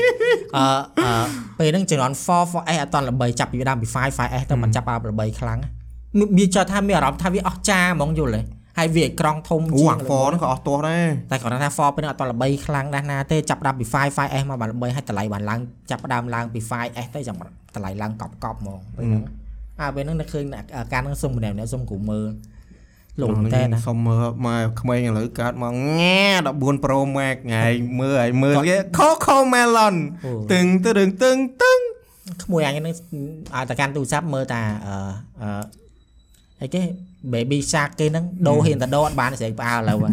[0.57, 0.67] អឺ
[1.05, 1.25] អឺ
[1.59, 5.59] ពេលហ្នឹងជំនាន់ 4 4S អត់តន់ល្បីចាប់ពីដើមពី5 5S ទៅមិនចាប់អាល្បីខ្លាំង
[6.37, 8.41] មានចោះថាមានអារម្មណ៍ថាវាអស់ចាហ្មងយល់ទេ
[8.83, 15.61] ហើយវាអេក្រង់ធំអូជាងអា4ហ្នឹងក៏អស់ទាស់ដែរតែគាត់ថា4ពេលហ្នឹងអត់តន់ល្បីខ្លាំងណាស់ណាទេចាប់ដើមពី5 5S មកបានល្បីហើយតម្លៃបានឡើង
[15.91, 17.37] ចាប់ដើមឡើងពី 5S ទៅចាំ
[17.75, 19.25] តម្លៃឡើងកប់កប់ហ្មងពេលហ្នឹង
[19.81, 20.45] អាពេលហ្នឹងនឹកឃើញ
[20.77, 22.29] អាការហ្នឹងសុំម្នាក់ម្នាក់សុំគ្រូមើល
[23.21, 26.23] លោកតែណាសុំមើលមកក្មេងឥឡូវកើតមកងែ
[26.53, 27.65] 14 Pro Max ថ្ងៃ
[28.01, 31.79] មើលឲ្យមើលគេ Coco Melon អូទឹងទៅរឿងទឹងទឹង
[32.45, 32.95] ក្មួយអញហ្នឹង
[33.55, 34.95] ឲ្យតែកាន់ទូរស័ព្ទមើលតាអឺ
[35.43, 35.63] អឺ
[36.61, 36.83] អីគេ
[37.33, 40.11] baby shark គេហ្នឹងដូរហ៊ានតែដូរអត់បានស្រីផ្អើលឥឡូវហ៎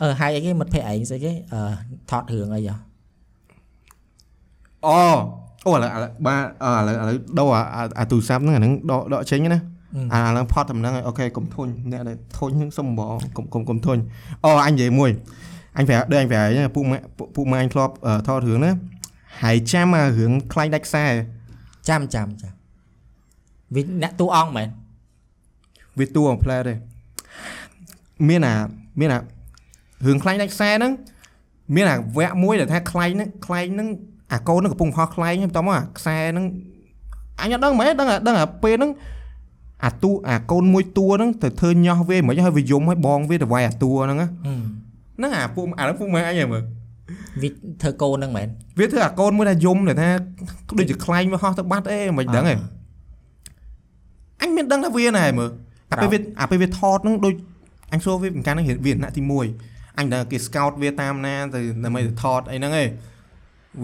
[0.00, 1.60] អឺហើយអីគេមិត្តភក្តិឯងស្អីគេអឺ
[2.10, 2.76] ថតរឿងអីហ៎
[4.86, 4.98] អូ
[5.66, 9.60] អូឥឡូវឥឡូវបាទអឥឡូវឥឡូវដូរអាអាអាទូរស័ព្ទហ្នឹងអាហ្នឹងដកដកចេញណា
[10.12, 13.98] អាឥឡូវផត់តែម្ដងហើយអូខេកុំធុញអ្នកដែលធុញហ្នឹងសុំបងកុំកុំកុំធុញ
[14.44, 15.10] អូអញនិយាយមួយ
[15.76, 18.70] អញប្រាប់ដូចអញប្រាប់ហ្នឹងពួកម៉ាក់ពួកពួកម៉ាក់អញធ្លាប់អឺថតរឿងណា
[19.42, 21.04] ហើយចាំអារឿងខ្លាញ់ដាច់ខ្សែ
[21.88, 22.52] ចាំចាំចាំ
[23.74, 24.68] វាអ្នកតួអង្គមែន
[25.98, 26.74] វាតួអំផ្លែទេ
[28.28, 28.54] មានអា
[29.00, 30.92] មានអារឿងខ្លាញ់ដាច់ខ្សែហ្នឹង
[31.74, 33.88] មានអាវគ្គមួយដែលថាខ្លាញ់ហ្នឹងខ្លាញ់ហ្នឹង
[34.32, 36.46] អាកូនហ្នឹងកំពុងហោះខ្លែងហ្នឹងបន្តមកអាខ្សែហ្នឹង
[37.40, 38.92] អញអត់ដឹងមែនដឹងអាដឹងអាពេលហ្នឹង
[39.84, 44.60] អាតួអាកូនមួយតួហ្នឹងទៅធ្វើញោះវាមិនឲ្យវាយំឲ្យបងវាទៅវាយអាតួហ្នឹងណាហឹម
[45.16, 46.62] ហ្នឹងអាពួកអាហ្នឹងពួកម៉ែអញហ៎មើល
[47.42, 47.48] វា
[47.82, 50.08] ធ្វើកូនហ្នឹងមែនវាធ្វើអាកូនមួយថាយំដែលថា
[50.78, 52.54] ដូចជាខ្លែងវាហោះទៅបាត់អីមិនដឹងទេ
[54.40, 55.50] អញមានដឹងថាវាណែមើល
[55.94, 57.34] អាពេលវាអាពេលវាថតហ្នឹងដូច
[57.92, 62.88] អញសួរវាមិនកាន់ហ្នឹងវាថ្នាក់ទី1អញដឹងគេ scout វាតាមណាទៅដើម្បីទៅថតអីហ្នឹងឯង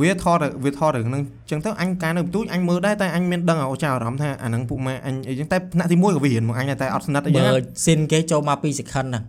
[0.00, 9.24] វាថតវាថតរឿងហ្នឹងចឹងទៅអញកាលនៅបន្ទូចអញមើលដែរតែអញមានដឹងអូចាអារម្មណ៍ថាអាហ្នឹងពួកម៉ែអញអីចឹងតែថ្នាក់ទី1ក៏វារៀនមកអញដែរតែអត់ស្និទ្ធអីចឹងមើណាលស៊ីនគេចូលមក2 second ហ្នឹង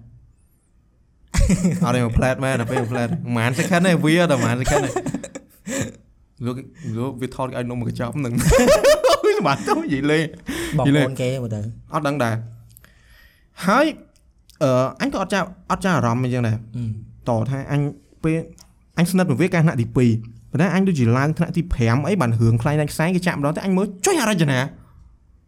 [1.85, 4.89] អត់ទេមកផ្លែតមែនដល់ពេលផ្លែតប្រហែល second ទេវាតែប្រហែល second ទេ
[6.45, 6.55] លោក
[6.97, 8.33] លោកវាថតឲ្យនំមកកញ្ចប់ហ្នឹង
[9.23, 10.23] អូយសម្បត្តិទៅនិយាយលេង
[10.77, 11.59] បងយីប្លេអូនគេមើលទៅ
[11.93, 12.35] អត់ដឹងដែរ
[13.65, 13.85] ហើយ
[14.63, 14.69] អឺ
[15.01, 16.89] អញក៏អត់ចាប់អត់ចាប់អារម្មណ៍អញ្ចឹងដែរហឹម
[17.29, 17.81] តថាអញ
[18.23, 18.37] ពេល
[18.97, 24.59] អញស្និទ្ធមួយវាកាលថ្នាក់ទី2ប៉ុន្តែអញដូចជាឡើងថ្នាក់ទី5អីបានរឿងខ្លាញ់ដាច់ខ្សែគេចាក់ម្ដងតែអញមើលចុយអរចនា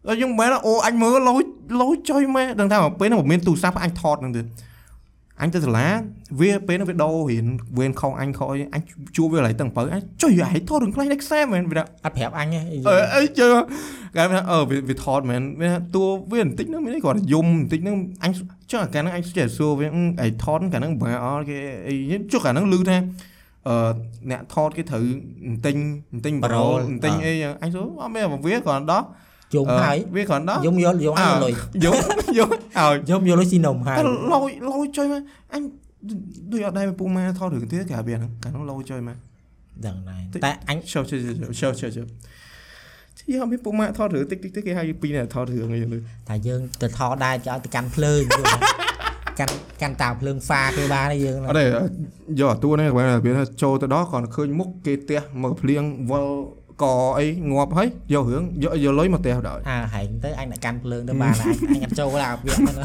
[0.08, 1.34] ហើយខ្ញុំមែនអូអញមើលលោ
[1.82, 4.46] លោចុយមែនដឹងថាពេលហ្នឹងមានទូរស័ព្ទអញថតហ្នឹងទៀត
[5.44, 5.88] អញទៅសាលា
[6.40, 7.46] វាពេលហ្នឹងវាដោរៀន
[7.78, 8.82] វេនខុសអញខុសអីអញ
[9.18, 13.48] ជួបវា lại តឹងបើអញចុយឯងថតរឿងខ្លាញ់ដាច់ខ្សែមែនវាអត់ប្រាប់អញទេអឺអីជើ
[14.16, 18.32] គេថាអឺវាវាថតមែនវាថាតួវាបន្តិចហ្នឹងមានអីគាត់យំបន្តិចហ្នឹងអញ
[18.72, 19.88] ចុះអាកាលហ្នឹងអញចេះសួរវា
[20.22, 21.96] អីថតកាលហ្នឹងបើអត់គេអី
[22.32, 22.98] ចុះកាលហ្នឹងឮថា
[23.68, 23.76] អឺ
[24.32, 25.04] អ្នកថតគេត្រូវ
[25.66, 25.76] ទិញ
[26.26, 29.04] ទិញប្រូលទិញអីអញសួរអត់មានវាគ្រាន់ដោះ
[29.56, 31.96] យំហើយវាគ្រាន់ដោះយំយកយកឲ្យលុយយំ
[32.38, 34.10] យំឲ្យយំយកលុយស៊ីនំហើយតែល
[34.50, 35.22] យលយចុយមក
[35.54, 35.62] អញ
[36.52, 39.18] ដូចអត់ដែរពូម៉ែថតរឿងទៀតកាលវាហ្នឹងកាលហ្នឹងលយចុយមក
[39.86, 41.20] ដឹងដែរតែអញ show show
[41.60, 42.08] show show show
[43.18, 48.84] ជាអត់មានពុកម៉ាក់ថតរឿងតិចតិចតិចគេហៅពីរនាក់ថតរឿងអីហ្នឹងតែយើងទៅថតដែរจะឲ្យទៅកាន់ភ្លើងយល់ទេ
[49.40, 56.36] កាន់កាន់តាភ្លើងហ្វាគេបានទេយើងអត់ទេយកអាតួនេះគាត់ថាវាថាចូលទៅដល់គាត់ឃើញមុខគេផ្ទះមកភ្លៀងវល់
[56.82, 56.84] ក
[57.18, 62.76] អីងាប់ហើយយករឿងយកយកលុយមកផ្ទះដល់អើហែងទៅអញដាក់កាន់ភ្លើងទៅបានអញអញអត់ចូលដល់អាវាហ្នឹង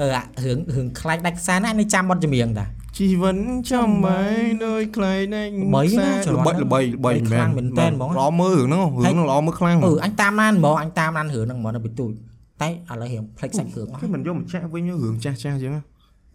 [0.00, 2.66] អឺអារឿងរឿងខ្លាច់ដាច់ខ្សែណាអញនៅចាំបត់ចម្រៀងតា
[2.98, 3.36] ជីវិត
[3.70, 12.10] ចាំមិនដូចខ្លែងណែល្បីណាច្រឡំល្បីល្បីល្បីខ្លាំងមែនតើហ្មងល្អមើលរឿងហ្នឹងរឿងហ្នឹងល្អមើលខ្លាំងអឺអញតាមដានហ្មងអញតាមដានរឿងហ្នឹងហ្មងនៅពីទូច
[12.62, 15.72] តែឥឡូវរៀងផ្លេចសាច់រឿងអស់គេមិនយកមកចាក់វិញរឿងចាស់ចាស់អញ្ចឹង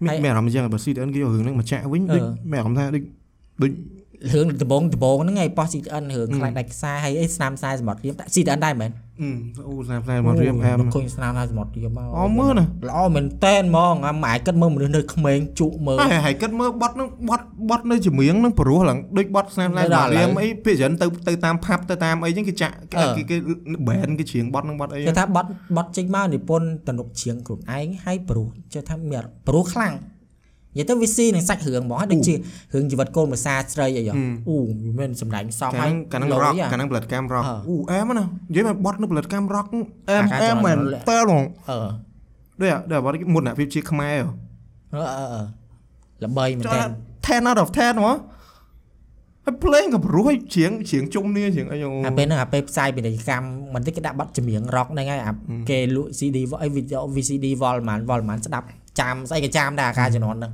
[0.04, 3.04] មានហើយមានអារម្មណ៍អញ្ចឹងបើស៊ីតអិនគេយករឿងហ្នឹងមកចាក់វិញដូចអឺមានអារម្មណ៍ថាដូច
[3.62, 3.72] ដូច
[4.34, 8.92] រឿងដំបងដំបងហ្នឹងឯងប៉ោះ CTN រឿងខ្លាច់ដាច់ខ្សែហើយអីស្នាមខ្សែសមុទ្ររៀមតែ CTN ដែរមែន
[9.22, 9.30] អឺ
[9.68, 23.36] អូស្នាមស្នាមមករៀបអែមឃើញស្នាមខ្សែសមុទ្ររៀមមកអមើលណាល្អមែនតែនហ្មងអាម៉ែគិតមើលមនុស្សនៅក្មេងជក់មើលហើយហើយគិតមើលបត់នឹងបត់បត់នៅចម្រៀងនឹងព្រោះឡើងដូចបត់ស្នាមឡែនៅដល់ឥឡូវរៀមអីភាគច្រើនទៅទៅតាមផាប់ទៅតាមអីចឹងគេចាក់គេអឺគេគេ
[23.88, 29.94] brand គេច្រៀងបត់នឹងបត់អីគេថាបត់បត់ចេញមកនិពន្ធតនុកជ្រៀងខ្លួនឯងហើយព្រោះចេះថាមានព្រោះខ្លាំង
[30.78, 34.14] និយាយទៅវាស៊ីនឹងសាច់រឿងហ្មងហើយដូចជារឿងជីវិតកូនភាសាស្រីអីហ៎
[34.50, 39.68] អូវាមានសម្ដែងសំកាហើលយហ្នឹងកាលហ្នឹងលុយ rock ហ៎កាលហ្នឹង blood cam rock អឺអូអែមណានិយាយមកបត់នៅ blood cam rock
[40.10, 41.78] អែមអាការអែមមែនចង់តើហ្មងអឺ
[42.62, 44.32] ដូចអាដូចអាបត់គេមុនអាភាពជាខ្មែរហ៎
[44.94, 45.42] អឺអឺអឺ
[46.24, 46.82] ល្បីមែនចុះតើ
[47.26, 48.18] 10 out of 10ហ្មង
[49.46, 55.34] ហើយភ្លេងក៏ព្រោះឲ្យច្រៀងច្រៀងជុំនេះច្រៀងអីអូអាពេលហ្នឹងអាពេលផ្សាយពាណិជ្ជកម្មមិនតិចគេដាក់បတ်ចម្រៀង rock ហ្នឹងហើយអា
[55.70, 58.66] គេលក់ CD អីវីដេអូ VCD វល់ប៉ុន្មានវល់ប៉ុន្មានស្ដាប់
[59.00, 60.54] ចាំស្អីក៏ចាំដែរអាការជំនាន់ហ្នឹង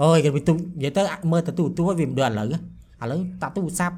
[0.00, 3.96] អូយគេទៅនិយាយទៅអាមើលទៅទូទូហើយវាមិនដូចឥឡូវឥឡូវតាទូរស័ព្ទ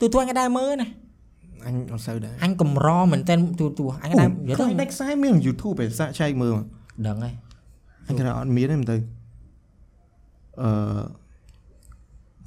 [0.00, 0.88] ទូទូអញក៏ដែរមើលណា
[1.66, 6.66] អញអត់សូវដែរអញកម្រមែនតើទូទូអញក៏ដែរនិយាយខ្ទៅលាំងដាច់ខ្សែមាន YouTube ឯសាកចែកមើលមក
[7.06, 7.34] ដឹងហើយ
[8.08, 8.96] អញគេថាអត់មានទេមើលទៅ
[10.62, 11.02] អឺ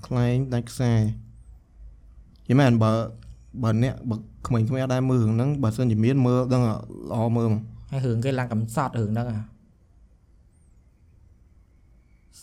[0.06, 0.92] ខ្លែងដាច់ខ្សែ
[2.50, 2.92] យីមែនបើ
[3.64, 4.16] បើអ្នកបើ
[4.48, 7.62] ក្មេងៗអត់ដែរមើលរឿងហ្នឹងបើសិនជាមានមើលដឹងល្អមើលមក
[7.92, 9.55] ហើយរឿងគេឡើងកំសត់រឿងហ្នឹងអា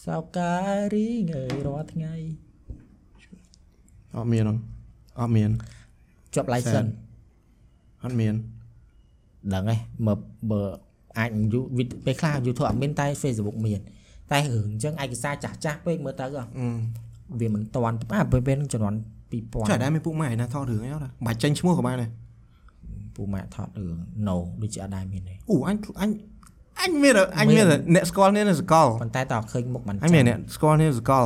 [0.06, 0.54] សោកា
[0.94, 2.14] រីងអើយរាល់ថ្ងៃ
[4.16, 4.58] អត់មានហ្នឹង
[5.20, 5.50] អត់មាន
[6.34, 6.90] ជាប់ license
[8.04, 8.34] អត់មាន
[9.54, 10.18] ដឹងហើយមើល
[10.50, 10.60] បើ
[11.18, 13.80] អាចយូវីដពេលខ្លះ YouTube អត់មានតែ Facebook មាន
[14.32, 18.98] តែរឿងអញ្ចឹងឯកសារចាស់ចាស់ពេកមើលទៅហ៎អឺវាមិនតាន់អាពេលពេលហ្នឹងជំនាន់
[19.70, 22.10] ចា2000ដែរមានពួកម៉ែណាថតរឿងអីអត់បាច់ចេញឈ្មោះក៏បានដែរ
[23.16, 23.96] ពូម៉ាក់ថតរឿង
[24.28, 26.10] no ដូចជាអត់ដែរមានទេអូអញអញ
[26.80, 31.24] អញមានអញមានអ្នកស្គាល់នេះនៅសកលប៉ុន្តែតើឃើញមុខមិនអញមានអ្នកស្គាល់នេះសកល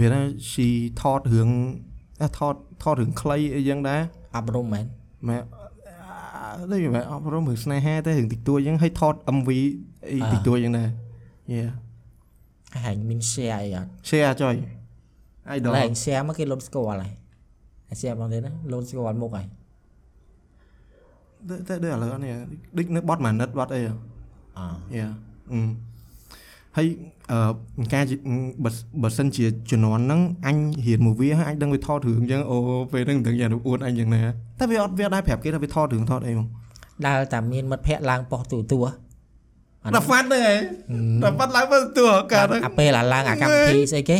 [0.00, 0.68] វាថា she
[1.00, 1.50] ថតរឿង
[2.22, 4.00] អាថតថតរឿងខ្លីអីយ៉ាងដែរ
[4.36, 4.84] អប់រំមែន
[5.28, 5.38] ម៉ែ
[6.72, 9.48] ដូចម៉ែអប់រំរឿងស្នេហាតែរឿងតិចតួចអញ្ចឹងឲ្យថត MV
[10.10, 10.88] អីតិចតួចអញ្ចឹងដែរ
[11.54, 11.70] Yeah
[12.84, 14.54] ហើយមាន share អីអត់ share ចុយ
[15.56, 17.12] idol ឡើយ share មកគេលុតស្គាល់ហើយ
[17.88, 19.46] ហើយ share បងទេណាលុតស្គាល់មុខហើយ
[21.48, 22.32] តែតែដូចឥឡូវនេះ
[22.76, 23.94] ដូចនៅបត់ម៉ាណិតបត់អីហ៎
[24.58, 24.60] អ
[24.98, 25.12] Yeah
[25.52, 25.60] អឺ
[26.76, 26.86] ហើយ
[27.30, 28.16] អឺការជា
[28.64, 28.70] បើ
[29.02, 32.56] បើសិនជាជំនាន់ហ្នឹងអញរៀនមួយវាហើយអញដឹងវាថតរឿងអញ្ចឹងអូ
[32.92, 34.22] ពេលហ្នឹងមិនដឹងយ៉ាងអួតអញយ៉ាងណា
[34.58, 36.46] តែវាអត់វាអត់ដែរប្រាប់គេថាវាថតរឿងថតអីហ្មង
[37.06, 38.80] ដើរតែមានមិត្តភ័ក្ដិឡើងប៉ុស្តិ៍ទូទួ
[39.84, 40.58] អាដល់ហ្វាត់ហ្នឹងឯង
[41.24, 44.18] ដល់ហ្វាត់ឡើងមើលតួកាលហ្នឹងអាពេលអាឡើងអាកម្មវិធីស្អីគេ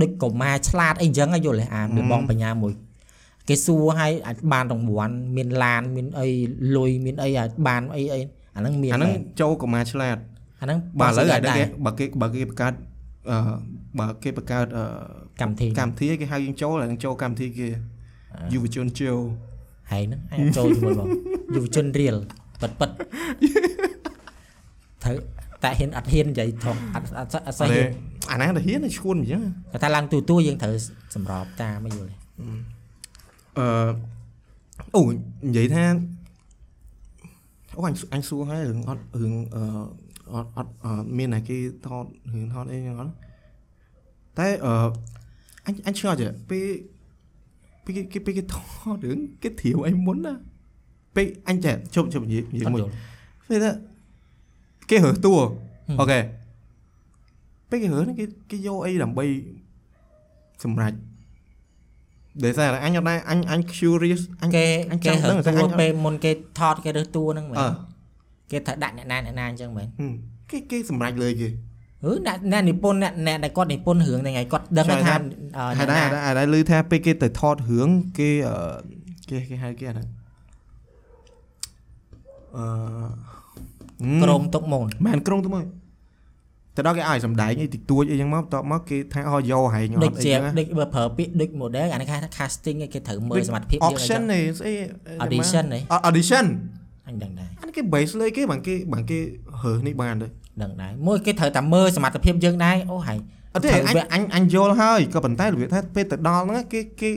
[0.00, 2.72] ដូចកុមារឆ្លាតអីចឹងហ៎យល់ទេអាលបងបញ្ញាមួយ
[3.48, 6.28] គេសួរឲ្យអាចបានរង្វាន់មានឡានមានអី
[6.76, 8.20] លុយមានអីអាចបានអីអី
[8.56, 10.16] អាហ្នឹងមានអាហ្នឹងមែនចូលកុមារឆ្លាត
[10.60, 12.74] អាហ្នឹងបាទឥឡូវប៉ុអាស្តិ៍ហ្នឹងដែរគេបើគេបើគេបង្កើត
[13.30, 13.36] អឺ
[13.98, 14.84] បើគេបង្កើតអឺ
[15.40, 17.68] កម្មវិធីកម្មវិធីគេហៅយើងចូលហើយនឹងចូលកម្មវិធីគេ
[18.52, 19.20] យុវជនចូល
[19.92, 21.08] ហើយហ្នឹងអាចចូលជាមួយបង
[21.54, 22.16] យុវជនរៀល
[22.62, 22.90] ប៉ិតប៉ិត
[25.02, 25.16] ត្រូវ
[25.64, 27.88] តែហ៊ានអត់ហ៊ាននិយាយថងអត់អត់អត់ស្អីហ៊ាន
[28.30, 29.42] អាហ្នឹងទៅហ៊ានទៅឈួនអញ្ចឹង
[29.72, 30.74] តែថាឡើងទូទួយើងត្រូវ
[31.14, 32.14] សម្របតាមមកយល់ទេ
[33.58, 33.66] អឺ
[34.96, 35.02] អូ
[35.46, 35.84] និយាយថា
[37.76, 39.62] អូអញអញសួរហើយរឿងអត់រឿងអឺ
[40.34, 41.56] អត់អត់អត់មានតែគេ
[41.86, 43.12] ថតរឿងថតអីចឹងអត់
[44.38, 44.74] តែអឺ
[45.66, 46.66] អញអញឆ្ងល់ចេះពេល
[47.84, 48.56] ពេលគេគេពេលគេថ
[48.94, 50.34] តរឿងគេធៀវអីមុនណា
[51.16, 52.92] ពេលអញចេះជប់ជប់និយាយនិយាយអត់មួយយល់
[53.48, 53.70] ពេលថា
[54.90, 55.34] គេរើសតួ
[56.00, 56.18] អូខេ
[57.70, 59.24] ពេលគេរើសហ្នឹងគេគេយកអីដើម្បី
[60.64, 60.96] សម្រាប់
[62.42, 67.68] ដែលសារអញអត់ដែរអញអញ curious អញគេអញគេចង់រើដឹងសថាតួអញពេលមុនគេថតគេរើសតួហ្នឹងមែនអឺ
[68.50, 70.14] គេថាដាក់អ្នកណាអ្នកណាអញ្ចឹងមែនហឹម
[70.50, 71.48] គេគេសម្រាប់លើគេ
[72.04, 75.16] ហឺអ្នកអ្នកនិពន្ធអ្នកអ្នកដែលគាត់និពន្ធរឿងហ្នឹងហើយគាត់ដឹងចុះថាថា
[75.56, 78.56] អឺហើយអ្នកដែរណាដែរដែរឮថាពេលគេទៅថតរឿងគេអឺ
[79.30, 80.08] គេគេហៅគេអាហ្នឹង
[82.56, 82.66] អឺ
[84.22, 85.64] ក្រុមទុកមុនមែនក្រុងទៅមក
[86.76, 94.72] ទៅដល់គេឲ្យសម្ដែងអីតិចតួចអីចឹងមកបន្ទាប់មកគេថាអស់យកហែងអដូចត់អីជាចឹងណាដូចបើប្រើពាក្យដូច model អានេះគេថា casting ឯងគេត្រូវមើលសមត្ថភាពយើងអីចឹ auction ងនេះស្អី
[95.24, 96.46] Audition ហ៎អ audition
[97.08, 99.18] អញដឹងដែរអានេះគេ base លើគេបានគេបានគេ
[99.62, 100.28] រើសនេះបានទៅ
[100.62, 103.18] ដឹងដែរមួយគេត្រូវតែមើលសមត្ថភាពយើងដែរអូហើយ
[103.54, 107.10] អត់ទេអញអញអញយល់ហើយក៏ប៉ុន្តែរបៀបថាពេលទៅដល់ហ្នឹងគេគេ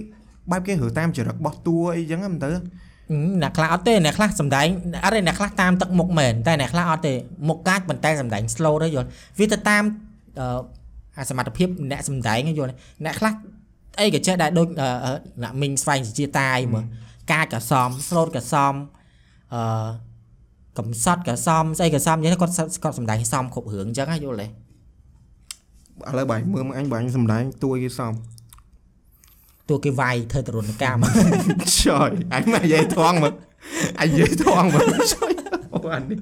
[0.51, 2.49] បែបគេរើសតាមចរិតរបស់តួអីចឹងហ្នឹងមិនទៅ
[3.41, 4.67] អ្នកខ្លះអត់ទេអ្នកខ្លះសំដែង
[5.03, 7.13] អត់ទេអ្នកខ្លះតាមទឹកមុខមែនតែអ្នកខ្លះអត់ទេ
[7.49, 9.07] មុខកាចប៉ុន្តែសំដែង slow ទៅយល់
[9.39, 9.83] វាទៅតាម
[10.39, 10.59] អឺ
[11.17, 12.69] អាសមត្ថភាពអ្នកសំដែងហ្នឹងយល់
[13.05, 13.33] អ្នកខ្លះ
[13.99, 15.11] អីក៏ចេះដែរដូចអឺអឺ
[15.43, 16.85] អ្នកមីងស្វែងជាតាយមើល
[17.31, 18.73] កាចក៏សម slow ក៏សម
[19.53, 19.61] អឺ
[20.77, 22.53] កំសត់ក៏សមស្អីក៏សមអញ្ចឹងគាត់
[22.83, 24.49] គាត់សំដែងសមគ្រប់រឿងអញ្ចឹងណាយល់ទេឥ
[26.17, 28.13] ឡូវបាយមើលមកអញបាញ់សម្ដែងតួគេសំ
[29.70, 31.03] តួគេវាយធ្វើទរណកម្ម
[31.80, 33.34] ចយអញមកនិយាយថងមក
[33.99, 35.34] អញនិយាយថងមកចយ
[35.74, 36.20] អូអានេះ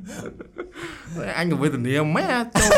[1.37, 2.23] អញក៏វេទនាម៉ែ
[2.57, 2.71] ចូល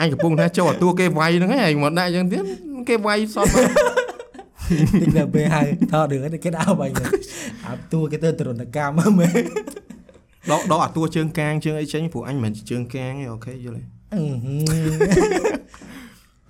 [0.00, 2.42] អញកំពុងថាចូលអាតួគេវាយហ្នឹងឯងមកដាក់អញ្ចឹងទៀត
[2.88, 3.64] គេវាយសតមក
[5.00, 6.94] តិចទៅពេលហើយថតរឿងនេះគេដើរបាញ់
[7.66, 9.42] អាតួគេធ្វើទរណកម្មមែន
[10.50, 13.82] ដកដកអាតួជើងកាងជើងអីចេញព្រោះអញមិនមែនជាជើងកាងទេអូខេយល់ទេ
[14.14, 15.56] អឺហឺ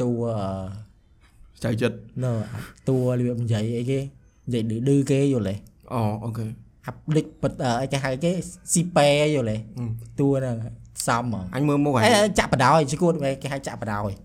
[0.01, 0.11] តួ
[1.67, 2.33] ចៅចិត្តណូ
[2.89, 4.01] តួរបៀបនិយាយអីគេ
[4.47, 5.55] និយាយឌឺឌឺគេយល់ទេ
[5.93, 6.47] អូអូខេ
[6.87, 7.53] អាប់ឌិចពិត
[7.83, 8.33] អីគេហៅគេ
[8.73, 9.57] ស៊ីប៉ែយល់ទេ
[10.21, 10.57] តួហ្នឹង
[11.07, 13.13] សំហ្មងអញមើលមកអេហើយចាក់បដ ாய் ឈួត
[13.43, 14.17] គេហៅចាក់បដ ாய்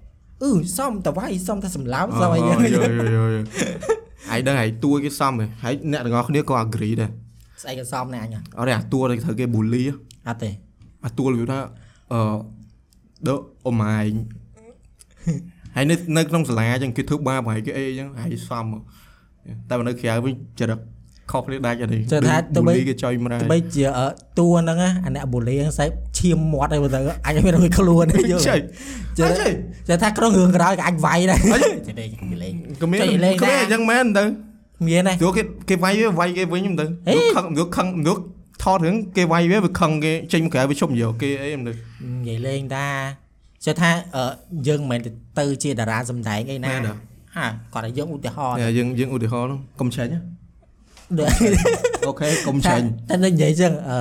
[0.44, 3.42] អឺសំតវាយសំតែសម្លោបសំអីយយ៉ាងយយយ
[4.30, 7.10] ហើយដឹងហើយតួគេសំហ៎ហើយអ្នកទាំងអស់គ្នាក៏ agree ដែរ
[7.62, 9.84] ស្អីក៏សំណែអញអត់ទេអាតួដែលត្រូវគេ bully
[10.28, 10.50] អត់ទេ
[11.06, 11.60] អាតួវាថា
[12.14, 12.20] អឺ
[13.28, 14.06] ដកអូម៉ាយ
[15.76, 18.82] ហើយនៅនៅក្នុងសាលាអញ្ចឹងគេធ្វើបាបហើយគេអីអញ្ចឹងហើយសំមក
[19.70, 20.80] តែបើនៅក្រៅវិញចរិត
[21.32, 24.08] ខុសគ្នាដាច់អានេះចុះថាទៅបី bully គេចុយម្ដងទៅបីជាអឺ
[24.40, 28.60] តួហ្នឹងណាអាអ្នកបូលីហ្នឹងស្អែកឈាមមាត់អីទៅអញមានរួចខ្លួនទេយល់ចុយ
[29.18, 29.52] ចេះចុយ
[29.88, 31.40] ចេះថាក្នុងរឿងក្រោយក៏អញវាយដែរ
[31.88, 34.24] ចេះទេគេលេងក៏មានចុយលេងក៏មានដែរអញ្ចឹងមែនទៅ
[34.88, 38.18] មានដែរព្រោះគេគេវាយវាវាយគេវិញមិនទៅហេខឹងព្រោះខឹងព្រោះ
[38.64, 42.88] ថតរឿងគេវាយវាវាខឹងគេចេញមកក្រៅវាជុំយកគេអីមិនទៅនិយាយលេងតា
[43.66, 44.24] ចេះថាអឺ
[44.68, 45.00] យើងមិនមែន
[45.40, 46.94] ទៅជាតារាសម្ដែងអីណាមែនទេ
[47.36, 50.20] ហាគាត់ឲ្យយើងឧទាហរណ៍យើងយើងឧទាហរណ៍នោះកុំឆេញណា
[51.20, 51.30] ដូច
[52.08, 53.98] អូខេកុំឆេញតែតែនិយាយចឹងអឺ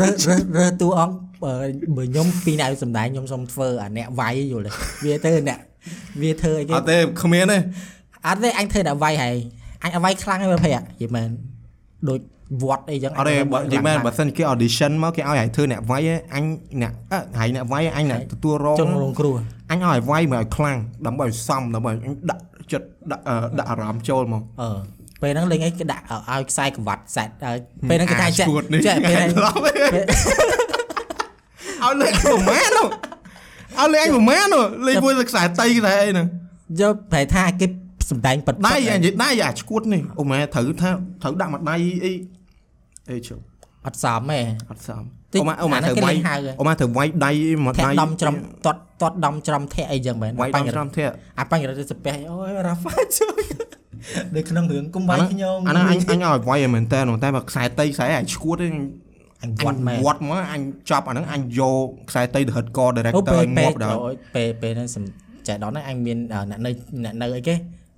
[0.00, 1.52] រើសរើសរើសតួអង្គបើ
[1.96, 4.70] បើខ្ញុំពីអ្នកសម្ដែងខ្ញុំសុំធ្វើអាអ្នកវាយយល់ទេ
[5.04, 5.58] វាទៅអ្នក
[6.22, 7.58] វាធ្វើអីគេអត់ទេគ្មានទេ
[8.28, 9.36] អត់ទេអញធ្វើអ្នកវាយហើយ
[9.82, 11.28] អញឲ្យវាយខ្លាំងហើយមើលភ័យនិយាយមែន
[12.08, 12.20] ដូច
[12.62, 16.44] វត្តអីចឹងអត់ទេបើនិយាយមែនខ្លាំងបើសិនគេ audition មកគេឲ្យឲ្យធ្វើអ្នកវាយឯងអញ
[16.82, 19.34] អ្នកអើហើយអ្នកវាយឯងអញអ្នកទទួលរងចង់រងគ្រោះ
[19.70, 22.42] អញឲ្យវាយមកឲ្យខ្លាំងដើម្បីឲ្យសមដើម្បីឲ្យអញដាក់
[22.72, 24.68] ចិត្តដាក់អឺដាក់អារម្មណ៍ចូលមកអឺ
[25.22, 27.56] ពេលហ្នឹងលេងអីគេដាក់ឲ្យខ្សែក្រវ៉ាត់សែតហើយ
[27.90, 32.86] ពេលហ្នឹងគេថាចេះឈួតនេះចេះពេលហ្នឹងឡប់ឲ្យលេខប្រមាណនោះ
[33.78, 36.26] ឲ្យលេខអញប្រមាណនោះលេខមួយទៅខ្សែតៃគេថាអីហ្នឹង
[36.80, 37.66] យកប្រែថាគេ
[38.10, 40.90] សំដែងប៉ិតដៃអញនិយាយដៃអាឈួតនេះអូម៉ែត្រូវថា
[41.22, 42.12] ត្រូវដាក់មកដៃអី
[43.10, 43.40] អីជុំ
[43.86, 45.02] អត់សមទេអត់សម
[45.32, 47.30] តិចអូម៉ែអូម៉ែអាហ្នឹងត្រូវវាយគេលេងហៅអូម៉ែត្រូវវាយដៃ
[47.64, 48.34] មកធាដៃក់ដំច្រំ
[48.66, 53.42] ទាត់ទាត់ដំច្រំធាក់អីចឹងមែនវាយដំច្រំធាក់អាបញ្ញរត់ទៅស្ពះអូយរ៉ាហ្វាជួយ
[54.36, 58.68] នៅក្នុងរឿងគុំវាយខ្ញុំអាហ្នឹងអញអញឲ្យវាយឲ្យមែនតើតែបើខ្សែតៃខ្សែអញឈួតទេ
[59.42, 65.04] អញវត្តមែនវត្តមកអញចាប់អាហ្នឹងអញយកខ្សែតៃទៅហិតកអូ director ពេលឲ្យពេលងាប់ដល់អូយពេលពេលហ្នឹងសំ
[65.48, 66.70] ចែកដល់ហ្នឹងអញមានអឺអ្នកនៅ
[67.04, 67.54] អ្នកនៅអីគេ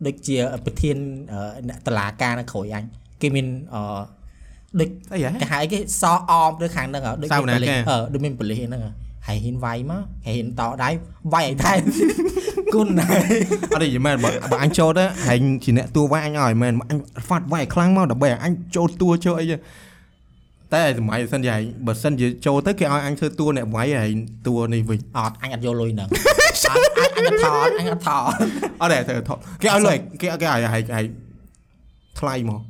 [0.06, 0.36] ដូចជា
[0.66, 0.96] ប្រធាន
[1.32, 2.84] អឺអ្នកតឡាការនៅក្រោយអញ
[3.22, 3.82] គេមានអឺ
[4.80, 8.92] ដូចអីហ៎គេហៅអីគេសអមទៅខាងហ្នឹងហ៎ដូចសៅមានណាប៉ូលីសគេអឺដូចមានប៉ូលីសហ្នឹងហ៎
[9.26, 10.90] ហើយហ៊ានវាយមកហើយហ៊ានតដៃ
[11.32, 11.80] វាយឲ្យថែម
[12.74, 13.38] គុណហើយ
[13.72, 19.60] អត់ទេយីមែនបើបើអញចូលទៅហែងជាអ្នកតួវាយអញឲ្យមែនអញហ្វាត់វាយខ្លាំងមកដើម្បីឲ្យអញចូលតួចូលអីចឹង
[20.74, 24.12] តែសម័យសិនជាឯងបើសិនជាចូលទៅគេឲ្យអញធ្វើតួអ្នកវាយហើយ
[24.46, 28.30] តួនេះវិញអត់អញអត់យកលុយហ្នឹងអត់អញអត់ថតអញអត់ថត
[28.82, 31.06] អត់ទេធ្វើថតគេឲ្យលុយគេគេឲ្យហែងហែង
[32.20, 32.60] ថ្លៃមក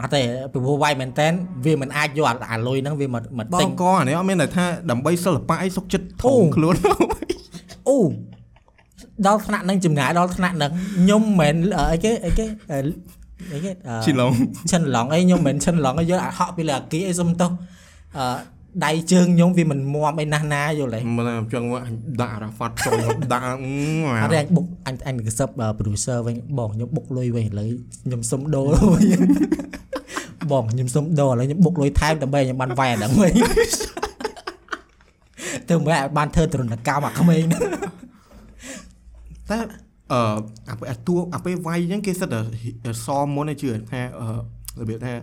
[0.00, 1.32] អត់ទេពីព្រោះវាយមែនតែន
[1.64, 6.74] វាមិនអាចយកអាលុយហ្នឹងវាមកមកបទិញងកអានេះអត់មានតែថាដើម្បីសិល្បៈអីសុកចិត្តធអូំខ្លួន
[7.88, 7.98] អូ
[9.26, 12.78] ដល់ថ្នាក់ហ្នឹងចំណាយដល់ថ្នាក់ហ្នឹងខ្ញុំមិនមែនអីគេអីគេអឺ
[13.52, 14.32] អីគេអឺឈីឡុង
[14.70, 17.50] ឈិនឡងអីខ្ញុំមិនមែនឈិនឡងអីយកអាហក់ពីលើអាគីអីសុំទោស
[18.16, 18.24] អឺ
[18.84, 23.54] ដៃជើងខ្ញុំវាមិនមាំអីណាស់ណាយល់ទេមិនចង់មកអញដាក់រ៉ាហ្វាត់ចូលមកដាក់អឺ
[24.22, 25.48] អត់ទេអញបុកអញអញកសឹប
[25.78, 27.70] producer វិញបងខ្ញុំបុកលុយវិញឥឡូវ
[28.04, 29.06] ខ្ញុំសុំដូរវិញ
[30.52, 33.32] បងខ្ញុំសុំដូរឥឡូវខ្ញុំបុកលុយថែមដើម្បីខ្ញុំបានវាយអាហ្នឹងវិញ
[35.68, 37.60] ទៅមិនឲ្យបានធ្វើទរណកម្មអាក្មេងហ្នឹង
[39.50, 39.58] តែ
[40.12, 40.20] អឺ
[40.68, 44.26] អាពេលអាតួអាពេលវាយអញ្ចឹងគេសិតតែសមមុនឯជឿថាអឺ
[44.80, 45.14] របៀបថា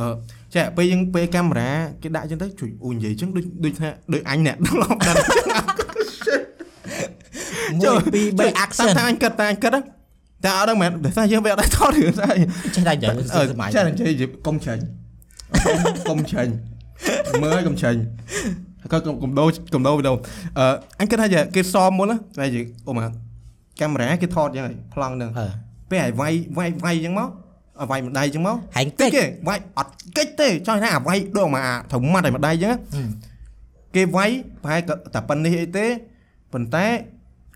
[0.00, 0.08] អឺ
[0.54, 1.70] ចាពេលយើងពេលកាមេរ៉ា
[2.02, 5.18] គេដាក់អញ្ចឹងទៅជួយអូនិយាយអញ្ចឹងដូចដូចថាដូចអញអ្នកដល់ដល់
[7.68, 9.80] 1 2 3 action តែអញគិតតែអញគិតណា
[10.44, 12.34] តែអត់ដឹងមែនតែថាយើងវាអត់ដែរថតរឿងស្អី
[12.74, 14.82] ចេះតែនិយាយអឺសម័យចានិយាយកុំចាញ់
[16.10, 16.52] កុំចាញ់
[17.42, 17.98] មើលឲ្យកុំចាញ់
[18.92, 19.44] ក៏កុំកុំដោ
[19.74, 20.16] កុំដោវីដេអូ
[20.58, 20.66] អឺ
[21.00, 23.06] អញគិតថាគេសមមុនណាតែនិយាយអូម៉ា
[23.80, 25.46] កាមេរ៉ាគេថតអញ្ចឹងហើយប្លង់ហ្នឹងអឺ
[25.90, 27.37] ពេលឲ្យវាយវាយវាយអញ្ចឹងមកឲ្យ
[27.90, 32.74] វាយម្ដាយអញ្ចឹងមកហែងតិតិចចទេវាយអត់កិច្ចទេចង់ថាអាវាយដូចមកអាត្រូវម៉ាត់ឲ្យម្ដាយអញ្ចឹង
[33.94, 34.30] គេវាយ
[34.62, 35.86] ប្រហែលក៏តែប៉ុណ្នេះអីទេ
[36.52, 36.86] ប៉ុន្តែ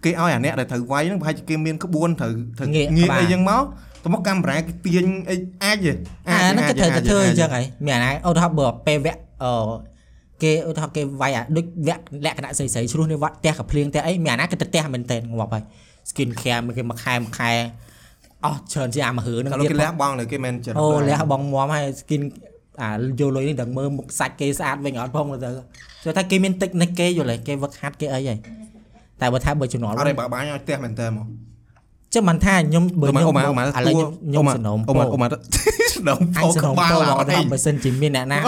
[0.05, 3.62] គេឲ្យអាអ្នកដែលត្រូវវាយហ្នឹងប្រហែលជាគេមានក្បួនត្រូវត្រូវងាកអីអញ្ចឹងមក
[4.05, 5.93] ទៅមកកាមេរ៉ាគេទាញអីអាចទេ
[6.28, 9.53] អាហ្នឹងគេត្រូវតែធ្វើអញ្ចឹងហើយមានអាណាឧទាហរណ៍បើពេលវគ្គអឺ
[10.43, 15.65] គេឧទាហរណ៍គេវាយអាដូចវគ្គលក្ខណៈស្រីស្រីឆ្លោះនេះវត្តផ្ទះកាភ្លៀងផ្ទះអីមានអាណាគេទៅផ្ទះមែនតើងាប់ហើយ
[16.11, 17.51] skin care មួយគេមួយខែមួយខែ
[18.47, 22.23] អស់ច្រើនជាងអាមួយរឿងហ្នឹង kalau ទៀតគេលះបងនៅគេមិនចិត្តអូលះបងមមហើយ skin
[22.82, 22.90] អា
[23.20, 25.51] យកលុយនេះដល់មើលមុខសាច់គេស្អាតវិញអត់ផងទៅ
[26.05, 28.39] ចូលថាគេមានតិចនេះគេយល់ទេគេវឹកហាត់គេអីហើយ
[29.20, 31.27] តែបើថាបើជំនាន់អត់ទេបើបាញ់ឲ្យផ្ទះមែនតើមក
[32.14, 38.39] ចាំមិនថាខ្ញុំបើខ្ញុំអូម៉ាអូម៉ាឥឡូវខ្ញុំខ្ញុំសនំអូម៉ាអូម៉ាសនំអញពោសនំក្បាលពោអអត់ត់ទេថាបើសិនជាមានអ្នកណា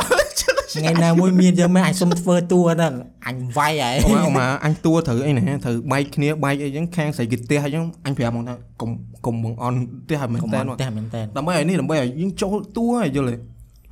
[0.75, 2.93] ថ្ងៃណាមួយមានយើងមិនអញសុំធ្វើតួហ្នឹង
[3.27, 8.91] អញវាយហើយអូម៉ាអូម៉ាអញតួត្រូវអីណាត្រូវបែកគ្នាបែកអីចឹងខាងស្រីគេផ្ទះអីចឹងអញប្រាប់មកថាកុំ
[9.27, 13.39] កុំបងអន់ផ្ទះឲ្យមែនកុំតើអត់ផ្ទះមែនតើដើម្បីឲ្យនេះដើម្បីឲ្យយើងចូលតួឲ្យយល់ទេ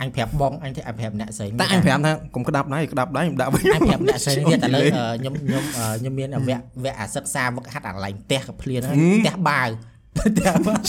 [0.03, 4.85] អញប្រាប់បងអញទៅអញប្រាប់អ្នកស្រីតែអញប្រាប់ថាកុំក្តាប់ដៃក្តាប់ដៃខ្ញុំដាក់វិញអញប្រាប់អ្នកស្រីនេះតែលើ
[5.21, 9.69] ខ្ញុំខ្ញុំខ្ញុំមានវគ្គវគ្គអាសិក្សាវឹកហាត់អាឡៃផ្ទះកាភ្លៀនហ្នឹងផ្ទះបាវ
[10.19, 10.81] ផ្ទះបាវ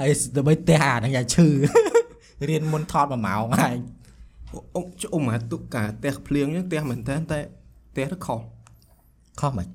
[0.00, 1.48] ហើយដើម្បីផ្ទះអាហ្នឹងយ៉ាឈឺ
[2.48, 3.76] រៀនមុនថត1ម៉ោងហើយ
[4.52, 4.80] អូ
[5.14, 7.38] អូម៉ាទុកកាផ្ទះភ្លៀងចឹងផ្ទះមែនតើតែ
[7.92, 8.40] ផ្ទះទៅខុស
[9.40, 9.68] ខុសមិន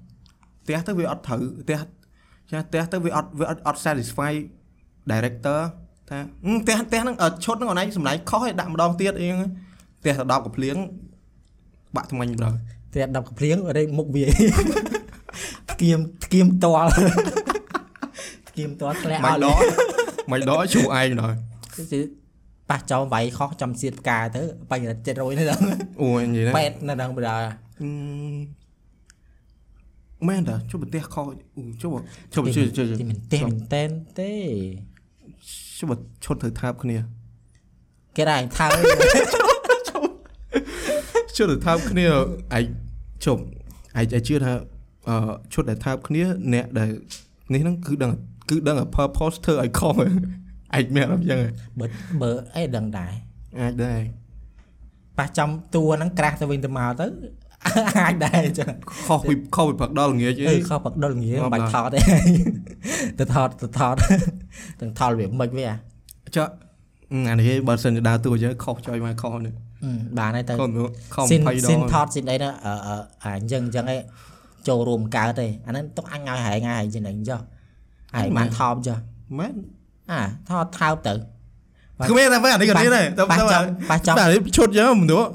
[0.63, 1.79] ផ្ទះទៅវាអត់ត្រូវផ្ទះ
[2.51, 4.33] ចាផ្ទះទៅវាអត់វាអត់អត់ satisfy
[5.11, 5.59] director
[6.09, 6.17] ថា
[6.63, 7.15] ផ្ទះផ្ទះហ្នឹង
[7.45, 9.51] ឈុតហ្នឹងអនឯងសម្ដែងខុសឲ្យដាក់ម្ដងទៀតអីហ្នឹង
[9.99, 10.75] ផ្ទះទៅ10កំភ្លៀង
[11.95, 12.53] បាក់ថ្មិញម្ដង
[12.91, 14.25] ផ្ទះ10កាភ្លៀងអត់មុខវា
[15.71, 16.89] ស្គៀមស្គៀមតល់
[18.49, 19.57] ស្គៀមតល់ធ្លាក់មិនអត់ដក
[20.31, 21.33] មិនដកជួឯងម្ដង
[22.71, 24.41] ប៉ះចោលវាយខុសចំសៀតផ្កាទៅ
[24.71, 25.63] បញ្ហា700នេះដល់
[26.01, 27.37] អូយនិយាយណាពេទ្យនៅដល់បណ្ដា
[27.81, 27.89] អឺ
[30.27, 31.25] មែនតាជួបប្រទេសខុស
[31.57, 31.91] អូជួប
[32.33, 33.89] ជួបជួបជួបទីមែនទេមែនតែន
[34.19, 34.31] ទេ
[35.77, 35.91] ជួប
[36.23, 36.97] ឈុតត្រូវថាបគ្នា
[38.17, 38.67] គេដែរថើ
[41.37, 42.05] ឈុតត្រូវថាបគ្នា
[42.57, 42.65] ឯង
[43.25, 43.41] ជប់
[43.97, 44.53] ឯងឯងជឿថា
[45.09, 45.15] អឺ
[45.53, 46.23] ឈុតដែលថាបគ្នា
[46.53, 46.89] អ្នកដែល
[47.53, 48.11] នេះហ្នឹងគឺដឹង
[48.49, 49.93] គឺដឹងឲ្យ purpose ធ្វើឲ្យខុស
[50.77, 51.39] ឯងមានអត់ចឹង
[51.79, 51.85] បើ
[52.21, 53.13] បើអីដឹងដែរ
[53.59, 54.01] អាចដែរ
[55.19, 57.05] ប៉ះចំតួហ្នឹងក្រាស់ទៅវិញទៅមកទៅ
[57.99, 58.73] អាចដែរអញ្ចឹង
[59.07, 61.99] ខុសពីខុសពីព្រឹកដល់ល្ងាចអឺអីខុសបាក់ដុលងាយងាប់បាច់ថឡើយតទេ
[63.19, 63.95] ទៅថតទៅថត
[64.79, 65.67] ទាំងថតវាមិនវា
[66.35, 66.45] ចា
[67.29, 69.53] អានេះបើសិនជាដើរតួចឹងខុសចុយមកខុសនេះ
[69.83, 70.69] អឺបានហើយទៅខុស
[71.15, 74.01] ខុសស៊ីន20ដស៊ីនងថតស៊ីនអីណាអឺអឺអាអញ្ចឹងអញ្ចឹងឯង
[74.67, 77.41] ចូលរួមកើតទេអាហ្នឹងទុកអញឲ្យហែងឲ្យចឹងចុះ
[78.15, 78.97] ហើយបានថប់ចុះ
[79.39, 79.55] មែន
[80.11, 81.13] អាថតថើបទៅ
[82.09, 84.25] គឺមានតែពេលអានេះក៏នេះដែរតែប៉ះចំប៉ះចំតែ
[84.55, 85.29] ឈុតចឹងមនុស្ស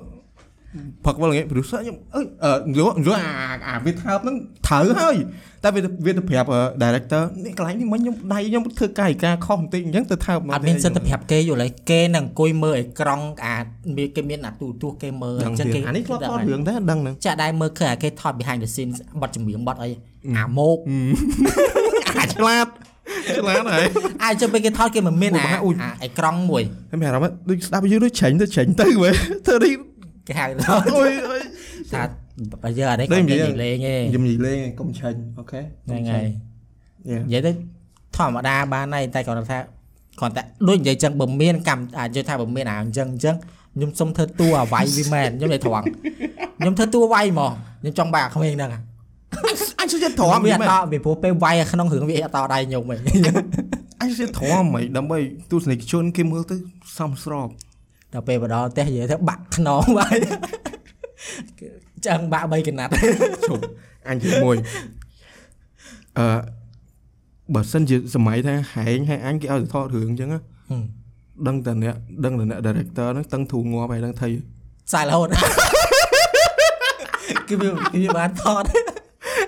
[1.05, 3.33] ផឹកវល់ងាយ producer ខ្ញុំអើយអឺមនុស្សមនុស្សអា
[3.67, 4.37] អាវាថើបហ្នឹង
[4.67, 5.17] ត្រូវហើយ
[5.63, 6.49] តែវាវាទៅប្រាប់
[6.83, 13.57] director នេះកន្លែងនេះមិញខ្ញុំដៃខ្ញុំធ្វើកាយការខុសបន្តិចអញ្ចឹងទៅថើបអត់មានសិទ្ធិប្រាប់គេយល់ទេគេនឹងអង្គុយមើលអេក្រង់អា
[13.97, 19.91] មានគេមានអាទូទស្សន៍គេមើលដឹងអញ្ចឹងទេគេអានេះធ្លាប់ថតរឿងដែរដឹងហ្នឹងចាក់ដែរមើលឃើញអាគេថត behind the scenes បတ်ចម្រៀងបတ်អី
[20.37, 20.79] អាម៉ោក
[22.19, 22.67] អាចឆ្លាត
[23.39, 23.87] ឆ្លាតហើយ
[24.25, 29.15] អាចចុះពេលគេថតគេមិនមានអូអាប្រហែលអ៊ុយអាអេក្រង់មួយខ្ញុំមានអារម្មណ៍ដូចស្ដាប់យូរដូចច្រាញ់ទៅច្រាញ់ទៅវិញ
[29.47, 29.75] ធ្វើនេះ
[30.29, 31.41] គេហៅថតអូយអូយ
[31.93, 32.03] ថា
[32.63, 36.27] បើយើងអានេះដូចគាត់និយាយនិយាយលេងទេខ្ញុំនិយាយលេងកុំច្រាញ់អូខេហ្នឹងហើយ
[37.13, 37.23] Yeah.
[37.27, 37.53] និយាយទៅ
[38.17, 39.59] ធម្មតាបានហើយតែគាត់ថា
[40.21, 43.37] គាត់តែដូចនិយាយចឹងបើមានកម្មអាចនិយាយថាបើមានអាអញ្ចឹងអញ្ចឹង
[43.75, 45.85] ខ្ញុំសុំធ្វើតួអាវាយវាមែនខ្ញុំនិយាយត្រង់
[46.59, 48.71] ខ្ញុំធ្វើតួវាយហ្មងខ្ញុំចង់បាក់អាក្មេងហ្នឹង
[49.45, 52.97] អាអញសុំចិត្តទ្រាំវាវាអត់មែនតពីព្រោះពេលវាយនៅក្នុងរឿងវាអត់តដៃខ្ញុំហី
[54.01, 55.19] អញសុំចិត្តទ្រាំហ្មងដើម្បី
[55.51, 56.57] ទស្សនិកជនគេមើលទៅ
[56.99, 57.49] សមស្រប
[58.15, 60.17] ដល់ពេលមកដល់ផ្ទះនិយាយទៅបាក់ខ្នងវាយ
[62.07, 62.91] ចឹងបាក់3កណាត់
[63.49, 63.63] ជប់
[64.09, 64.57] អញជាមួយ
[66.19, 66.27] អឺ
[67.55, 70.41] បើសិនជាសម័យថាហែងហើយអញគេឲ្យទៅថតរឿងអញ្ចឹងណា
[71.47, 71.95] ដឹងតែអ្នក
[72.25, 74.29] ដឹងតែអ្នក director ហ្នឹងតឹងធូរងាប់ហើយដឹងថៃ
[74.93, 75.29] សាយរហូត
[77.49, 78.65] គឺវាគឺវាបានថត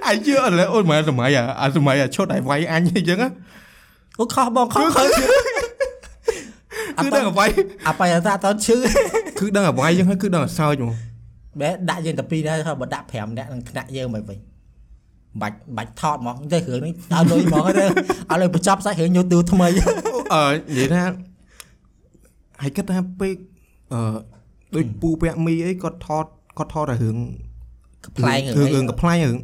[0.09, 3.30] អាយជឿអត់လဲអូនមកសម័យអាអាសម័យអាឈុតឲ្យវាយអញអញ្ចឹងណា
[4.20, 5.06] អូខុសបងខុសខុស
[7.01, 7.51] គឺដឹងឲ្យវាយ
[7.89, 8.76] អាបាយតាតឈឺ
[9.39, 10.93] គឺដឹងឲ្យវាយអញ្ចឹងហើយគឺដឹងឲ្យសើចហ្មង
[11.60, 14.39] បែដាក់យើងតែពីរដែរហើយបើដាក់5នាក់នឹងថ្នាក់យើងមកវិញ
[15.40, 17.85] បាច់បាច់ថតហ្មងទៅរឿងនេះឲ្យលុយហ្មងទៅ
[18.30, 19.68] ឲ្យលុយបញ្ចប់សាច់រឿងយកទូថ្មី
[20.35, 21.02] អឺនិយាយថា
[22.62, 23.32] ហើយគិតថាពេល
[23.93, 24.01] អឺ
[24.74, 26.24] ដូចពូពាក់មីអីគាត់ថត
[26.59, 27.16] គាត់ថតតែរឿង
[28.18, 29.36] ខ្លែងរឿងរឿងកំ pl ាញរឿង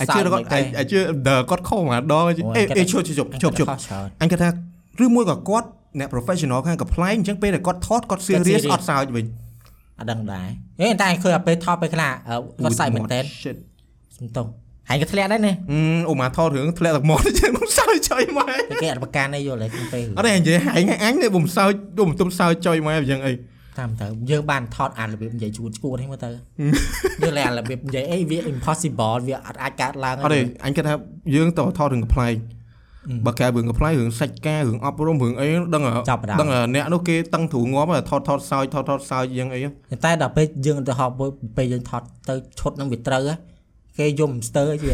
[0.00, 0.44] អាជឿគាត់
[0.78, 0.98] អាជឿ
[1.28, 4.50] ដល់គាត់ខុសមកដងអេអេជប់ជប់ជប់ជប់ខុសច្រើនអញគាត់ថា
[5.04, 9.26] ឬមួយក៏គាត់អ្នក professional ខាងកំ pl ាញអញ្ចឹងពេលដែលគាត់ថតគាត់ serious អត់សើចវិញ
[9.98, 10.48] អត់ដឹងដែរ
[10.80, 12.10] ហេតែឃើញអាពេលថតពេលខ្លះ
[12.64, 13.56] គាត់សាច់មែនតើ shit
[14.16, 14.46] សំតុង
[14.88, 21.72] ហើយក៏ធ្លាក់ដែរនេះអឺអូម៉ាថតរឿងធ្លាក់ទឹកមាត់អញ្ចឹងសើចចុយមកតែគេអត់ប្រកាន់អីយល់ហើយពេលអត់ទេនិយាយហែងអញនេះបំសើច
[22.06, 23.32] បំទុំសើចចុយមកអញ្ចឹងអី
[23.78, 26.30] តាមទៅយើងបានថតអានរបៀបនិយាយជួនឈួតហ្នឹងមើលទៅ
[27.22, 30.94] យើងលែរបៀបនិយាយអីវា impossible វាអត់អាចកើតឡើងអត់ទេអញគិតថា
[31.34, 32.34] យើងតថតរឿងកំ pl ាញ
[33.26, 35.82] បើកែរឿងកំ pl ាញរឿងសាច់ការរឿងអប់រំរឿងអីដឹង
[36.40, 39.60] ដឹងអ្នកនោះគេតឹងទ្រូងាប់ថតថតសើចថតថតសើចអញ្ចឹងអី
[40.04, 41.14] តែដល់ពេលយើងទៅហប់
[41.56, 43.22] ពេលយើងថតទៅឈុតនឹងវាត្រូវ
[43.98, 44.90] គេយំស្ទើរជា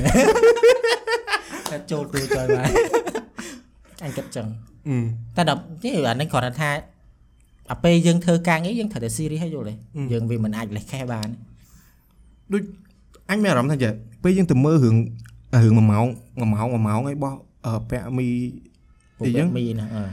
[1.71, 2.69] តែចូលទូចហើយបាទ
[4.05, 4.47] អញគិតចឹង
[5.37, 6.71] តែដល់នេះអានេះគាត់ថា
[7.71, 9.75] អាពេលយើងធ្វើការងារយើងត្រូវតែ serious ឲ្យយល់ទេ
[10.13, 11.29] យើងវាមិនអាចលេះខេះបាន
[12.53, 12.63] ដូច
[13.31, 13.93] អញមានអារម្មណ៍ថាចេះ
[14.23, 14.97] ពេលយើងទៅមើលរឿង
[15.65, 17.35] រឿង1ម៉ោង1ម៉ោង1ម៉ោងអីបោះ
[17.91, 18.27] ពាក់មី
[19.25, 20.05] អីចឹងមីណាអឺ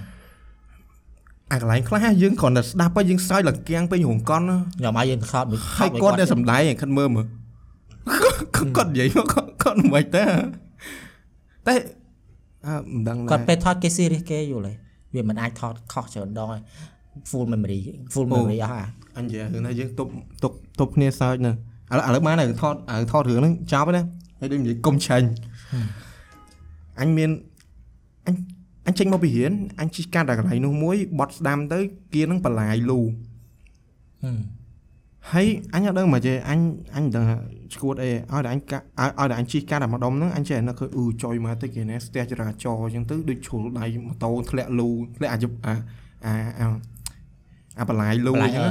[1.51, 4.45] អាកន្លែងខ្លះយើងគ្រាន់តែស្ដាប់ទៅយើងសើចលកៀងពេញរោងកន់
[4.77, 7.25] ខ្ញុំឲ្យយើងថតមួយហើយគាត់តែសំដែងខិតមើលមើល
[8.77, 10.23] គាត់និយាយមកគាត់មិនទៅ
[11.67, 11.73] តែ
[12.65, 14.73] អឺមិនដឹងគាត់ពេលថតគេ serious គេយល់ទេ
[15.15, 16.61] វាមិនអាចថតខុសច្រើនដងហើយ
[17.29, 17.81] full memory
[18.13, 18.83] full memory អស់អា
[19.17, 20.11] អញនិយាយរឿងណាយើងទប់
[20.43, 22.75] ទប់ទប់គ្នាសើចណាឥឡូវឥឡូវបានហើយថត
[23.11, 24.03] ថតរឿងហ្នឹងចប់ហើយណា
[24.39, 25.27] ហើយដូចនិយាយកុំចាញ់
[26.99, 27.29] អញមាន
[28.27, 28.35] អញ
[28.87, 31.79] អញចេញមកពីរៀនអញជិះកាត់តែកន្លែងនោះមួយបត់ស្ដាំទៅ
[32.13, 32.99] គៀនឹងបលាយលូ
[35.31, 36.59] ហើយអញអត់ដឹងមកចេះអញ
[36.95, 37.25] អញដឹង
[37.73, 45.73] ឈួតអីឲ្យតែអញកាឲ្យតែអញជិះកាត់តែម្ដុំហ្នឹងអញចេះនឹកឃើញអ៊ូចុយមកទៅគេណែស្ទះចរាចរណ៍អញ្ចឹងទៅដូចជ្រុលដៃម៉ូតូធ្លាក់លូធ្លាក់អា
[46.25, 46.65] អាអា
[47.79, 48.69] អាបលាយលូអញ្ចឹង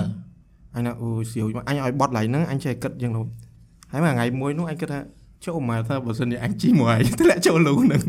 [0.76, 3.26] អញណាអូសៀវមកអញឲ្យបត់ឡៃហ្នឹងអញចេះគិតយ៉ាងនោះ
[3.92, 5.00] ហើយមួយថ្ងៃមួយនោះអញគិតថា
[5.46, 8.02] ចូលមកថាបើសិនជាអញជិះមកហើយធ្លាក់ចូលលូហ្នឹង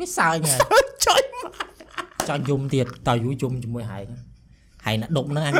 [0.00, 0.58] វាសើចហើយ
[1.06, 1.22] ចុយ
[2.28, 4.06] ចង់យំទៀតតើយូរយំជាមួយហែង
[4.84, 5.54] ហែងណាដុំហ្នឹងអញ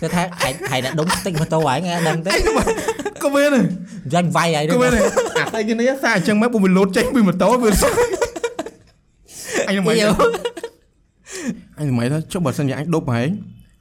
[0.00, 2.32] គេថាហែងហែងណាដុំស្ទិចម៉ូតូហែងឯងដឹងទេ
[3.24, 3.54] ក៏មែន
[4.12, 4.90] យ៉ាញ់វាយហើយក៏មែន
[5.38, 7.92] អាតែគេនេះសាអញ្ចឹងមកពុំវាលោតចេញពីម៉ូតូវាសោះ
[9.68, 9.94] អញមិន
[11.78, 13.30] អញមិនថាចុះបើសិនជាអញដប់ហែង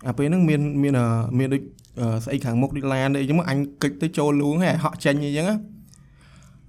[0.07, 0.93] អាពេលហ្នឹងមានមាន
[1.39, 1.61] មានដូច
[2.25, 5.47] ស្អីខាងមុខដូចឡានអីចឹងមកអញគិចទៅចូលលួងហើយហក់ចេញអីចឹង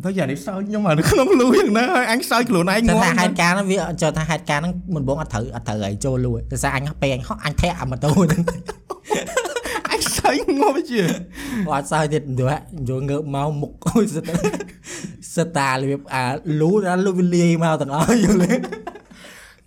[0.04, 8.42] ទៅយ៉ាងនេះសើចខ្ញុំអានៅក្នុងលូយ៉ាងណាហើយអញសើចខ្លួនឯងងងថាងហេតុការណ៍ហ្នឹងវាចុះថាហេតុការណ៍ហ្នឹងមិនបងអត់ត្រូវអត់ត្រូវឲ្យចូលលួយតែសារអញពេលអញហក់អញធាក់អាម៉ូតូហ្នឹង
[9.90, 11.02] អញសើចងប់ជា
[11.72, 14.24] អត់សើចទៀតយល់យល់ងើបមកមុខអូយសិត
[15.34, 16.24] សិតតារបៀបអា
[16.60, 18.54] លូដល់លូវាលាយមកទាំងអស់យល់ទេ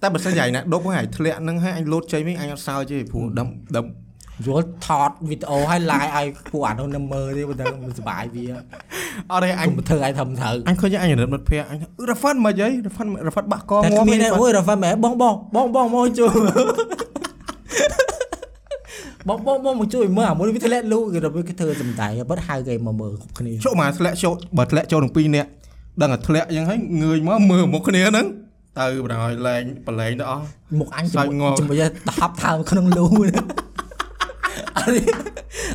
[0.03, 3.85] តែបើសិនយ៉ាងណាដប់ហើយធ្លាក់ហ្នឹងហើយអញលោតចេញវិញអញអត់សើចទេព្រោះដឹមដឹម
[4.45, 8.45] យល់ថតវីដេអូឲ្យ live ឲ្យពួកអានោះនៅមើលទេបើទៅមិនសុបាយវា
[9.31, 16.33] អត់ទេអអញញធ្វើឲ្យធំត្រូវអញឃើញអញរិតមិត្តភ័ក្ដិអញរ៉ាហ្វាន់មិនអីរ៉ាហ្វាន់រ៉ាហ្វាន់បាក់កតែងាប់គ្មានទេអូយរ៉ាហ្វាមែបងបងបងបងមកជួយ
[19.27, 25.49] បងបងបងមកជួយមើលអាមួយវាធ្លាក់លូគេទៅគេធ្វើសំដែងបិទហៅគេមកមើលគ្រប់គ្នាជក់មកធ្លាក់ចូលបើធ្លាក់ចូលទាំងពីរនាក់
[26.01, 28.25] ដឹងតែធ្លាក់អញ្ចឹងហើយងើយមកមើលមុខគ្នាហ្នឹង
[28.79, 30.45] ទៅបណ្ដោយលែងបលែងទៅអស់
[30.79, 33.05] មុខអញសើចងល់ជាមួយដប់ថើក្នុងលូ
[34.77, 35.01] អត់ទេ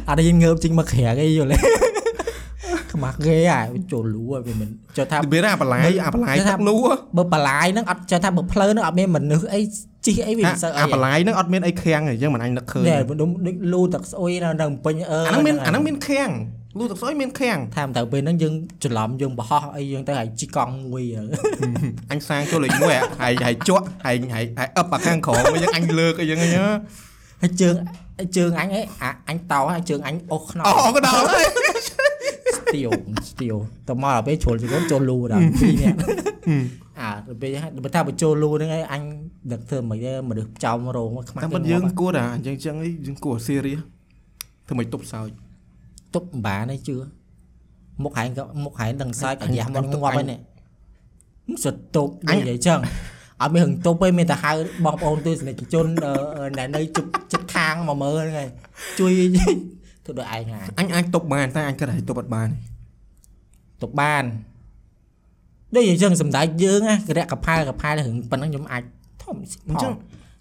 [0.08, 1.58] អត់ទេងើបចេញមកក្រាកអីយល់ទេ
[2.92, 3.62] ខ្មាស់គេអា
[3.92, 6.76] ចូលលូហើយវាមិនចុះថាវាអាបលាយអាបលាយទឹកលូ
[7.16, 9.60] បើបលាយហ្នឹងអត់ចេះថាបើផ្លូវហ្នឹងអត់មានមនុស្សអី
[10.06, 16.30] ជីអីវាមិនសើអីអាបលាយហ្នឹងអត់មានអីខាំងទេយើងមិនអញនឹកឃើញនេះដូចដូចលូទឹកស្អុយនៅនៅពេញអឺអាហ្នឹងមានអាហ្នឹងមានខាំង
[16.78, 21.04] លូទឹកស្អុយមានខាំងថាទៅពេលហ្នឹងយើងច្រឡំយើងបរោះអីយើងទៅឲ្យជីកង់មួយ
[22.10, 26.48] អញសាងចូលលេខ1ហើយហើយជក់ហើយហើយហើយអឹបអាខាងក្រោមវិញអញលើកអីចឹងហ៎
[27.42, 27.74] ហើយជើង
[28.36, 28.80] ជើងអញអី
[29.28, 31.46] អញតោហើយជើងអញអូសខ្នងអូក៏ដល់ហើយ
[32.58, 32.90] ស្ទៀវ
[33.30, 33.54] ស្ទៀវ
[33.88, 35.98] តមកដល់ពេលជ្រុលជង្គង់ចូលលូដល់ពីរនាក់
[37.00, 39.02] អាទៅពេលហ្នឹងបើថាបញ្ចូលលូហ្នឹងឯងអញ
[39.52, 43.82] ដឹកធ្វើមិនទេមនុស្សចោមរោងខ្មាស់តែមិនយើងគួរតែអញ្ចឹងចឹងអីយើងគួរ serious
[44.66, 45.28] ធ្វើមិនទប់សើច
[46.14, 46.96] ទប់ម្បានឯងជឿ
[48.04, 50.38] មុខហែងក៏មុខហែងដឹងសើចកាយ៉ាមកងាប់ហើយនេះ
[51.64, 52.78] សុទ្ធទប់និយាយចឹង
[53.42, 54.52] អត់មានហឹងទប់ទេមានតែហៅ
[54.84, 58.48] បងប្អូនទស្សនិកជនអឺអឺដែលនៅជិតជិតខាងមកមើលហ្នឹងហើយ
[58.98, 59.12] ជួយ
[60.04, 62.56] ធ្វើដោយឯងហើយអញអាចទប់បានតែអញគិតថាទប់អត់បានទេ
[63.82, 64.24] ទប់បាន
[65.74, 68.82] ដូចអញ្ចឹងសម្ដេចយើងណាករៈកផែលកផែលរឿងប៉ុណ្ណឹងខ្ញុំអាច
[69.22, 69.36] ធំ
[69.68, 69.92] អញ្ចឹង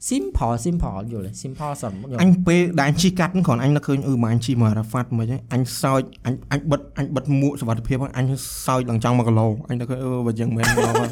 [0.10, 8.26] simple simple យល់ទេ simple សំខ្ញុំអញពេលដែលអញជីកាត់ហ្នឹងគ្រាន់អញនឹកឃើញអឺមកអញជីមករ៉ាហ្វាត់មិនហ្នឹងអញសោចអញអញបិទអញបិទមួកសុវត្ថិភាពហ្នឹងអញ
[8.66, 11.10] សោចឡើងចង់1គីឡូអញនឹកឃើញអឺបើយ៉ាងមែនមកហើយ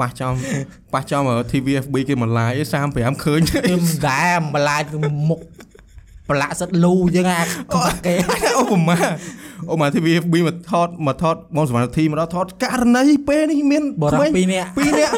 [0.00, 0.32] ប៉ះចំ
[0.94, 2.52] ប៉ះចំ TVFB គេមកឡាយ
[2.88, 4.82] 35ឃើញខ្ញុំដែរម្លាយ
[5.28, 5.40] មុខ
[6.28, 7.40] ប្រឡាក់សិតលូអញ្ចឹងអា
[7.74, 8.14] ខ្វះគេ
[8.58, 8.96] អូប្រមា
[9.70, 15.14] អូមក TVFB មកថតមកថតបងសវណ្ណធីមកដល់ថតករណីពេលនេះមានបរោះក្មេងពីរនាក់ពីរនាក់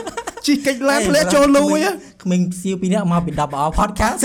[0.48, 1.78] ជីកិច្ចឡានធ្លាក់ចូលលូយ
[2.22, 4.20] ក្មេងសៀវពីរនាក់មកពី WR podcast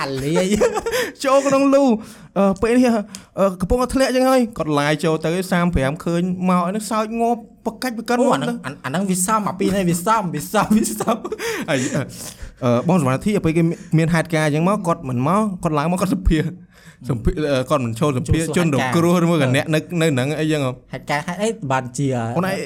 [0.00, 0.46] អាលាយ
[1.24, 1.82] ចូលក្នុងលូ
[2.38, 2.90] អឺពេលនេះ
[3.38, 5.30] អឺកំពុងតែធ្លាក់ចឹងហើយគាត់ឡាយចូលទៅ
[5.68, 11.16] 35ឃើញមកហ្នឹងសើចងប់បកាច់បកិនអូមកអាហ្នឹងអាអាហ្នឹងវាសំអាពីរនេះវាសំវាសំវាសំ
[11.70, 11.78] ហើយ
[12.64, 13.62] អឺបងសវណ្ណធីពេលគេ
[13.98, 16.42] មានហេតុការណ៍ចឹងមកគាត់មិនមកគាត់ឡើងមកគាត់សម្ភារ
[17.08, 20.60] សម្ភារអឺគាត់មិនចូលសម្ភារជនរងគ្រោះឬមួយកអ្នកនៅនៅហ្នឹងអីចឹង
[20.92, 22.56] ហេតុការណ៍ហេតុអីបានជាអូនឯង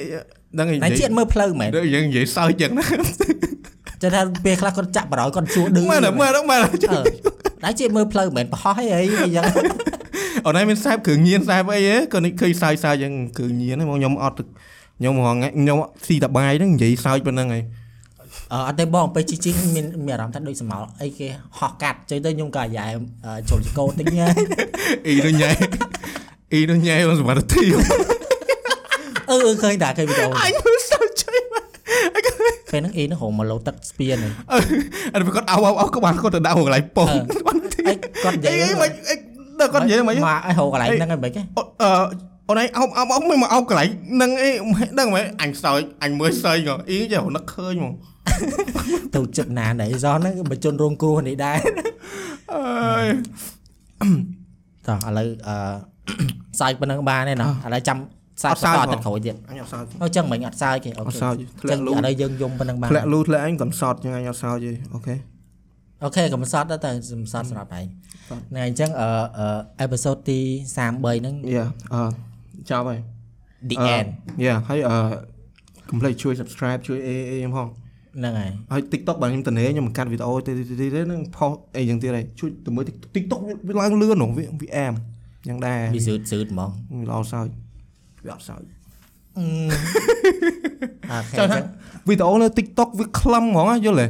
[0.59, 2.85] ដឹងនិណៃយាយជាតិមើលផ្លូវមែនដូចយើងនិយាយសើចចឹងណា
[4.01, 6.69] ចេះថាពេលខ្លះគាត់ចាក់បរោយគាត់សួរឌឺមើលទៅមើលទៅមើលអឺ
[7.65, 9.45] ណៃជាតិមើលផ្លូវមែនប្រហោះអីអីអីចឹង
[10.45, 14.35] អូនឯងមានខ្សែបគ្រឿងញៀនខ្សែបអីហ៎ក៏នេះឃើញសើចសើចចឹងគ្រឿងញៀនហ្នឹងមកខ្ញុំអត់
[14.99, 15.77] ខ្ញុំហងខ្ញុំ
[16.07, 17.63] ស៊ីតបាយហ្នឹងនិយាយសើចប៉ុណ្្នឹងហើយ
[18.53, 21.27] អឺអត់ទេបងពេលជីជីងមានមានអារម្មណ៍ថាដូចសម្ោលអីគេ
[21.57, 22.85] ហោះកាត់ចឹងទៅខ្ញុំក៏អាយ៉ែ
[23.49, 24.29] ជុលចកោតិចហ្នឹង
[25.05, 25.51] អ៊ីនោះញ៉ៃ
[26.53, 28.14] អ៊ីនោះញ៉ៃបងសមត្ថទីអឺ
[29.29, 31.63] អឺឃើញតាឃើញវីដេអូអញមើលសើចចៃមក
[32.71, 34.33] ពេលហ្នឹងអ៊ីហ្នឹងរមមកលោទឹកស្ពានហ្នឹង
[35.13, 37.09] អត់គាត់អោអោក៏បានគាត់ទៅដាក់កន្លែងប៉ុង
[37.87, 37.93] អី
[38.23, 39.15] គាត់និយាយអីមិនអី
[39.59, 41.41] ដល់គាត់និយាយមិនមកឲ្យហៅកន្លែងហ្នឹងហើយមិនគេ
[41.83, 41.89] អឺ
[42.49, 44.49] អូនឯងអោបអោបអោបមិនមកអោបកន្លែងហ្នឹងអី
[44.99, 46.57] ដឹងមែនអញសើចអញមើលសើច
[46.89, 47.93] អ៊ីចេះនឹកឃើញហ្មង
[49.15, 51.57] ទៅចិត្តណាណៃសោះហ្នឹងបញ្ជនរងគ្រោះនេះដែរ
[52.53, 53.05] អើយ
[54.87, 55.55] តោះឥឡូវអឺ
[56.59, 57.97] សាយប៉ុណ្្នឹងបានទេណាឥឡូវចាំ
[58.41, 65.15] សាយបន្តទឹកក្រូចទៀតអញអត់សើចអូចឹងមិញអត់សាយគេអូអត់ខេសើចធ្លាចឹងក់លូឥឡូវយើងយំប៉ុណ្្នឹងបានធ្លាក់លូធ្លាក់អញកំសត់ចឹងអញអត់សើចទេអូខេ
[66.03, 67.85] អូខេកំសត់ទៅតែកំសត់សម្រាប់ឯង
[68.55, 69.09] ណែអញ្ចឹងអឺ
[69.81, 70.39] អេពីសូតទី
[70.85, 72.01] 33ហ្នឹងយ៉ាអឺ
[72.69, 72.99] ចប់ហើយ
[73.69, 74.07] the អឺ end
[74.45, 74.95] Yeah ហើយអឺ
[75.89, 77.67] complete ជួយ subscribe ជួយ A A ខ្ញុំផង
[78.17, 82.83] ហ្នឹងហើយហើយ TikTok បើខ្ញុំតនេខ្ញុំបង្កើតវីដេអូទៅទៅទៅនឹងផុសអីយ៉ាងទៀតហើយជួយទៅមើល
[83.15, 84.93] TikTok វាឡើងលឿនហ្មងវាវាអែម
[85.47, 87.47] យ៉ាងដែរវាស៊ឺតស៊ឺតហ្មងវាល្អសើច
[88.25, 88.61] វាអត់សើច
[89.37, 91.65] អូខេចង់អញ្ថាចឹង
[92.07, 94.07] វីដេអូនៅ TikTok វាខ្លឹមហ្មងណាយល់ទេ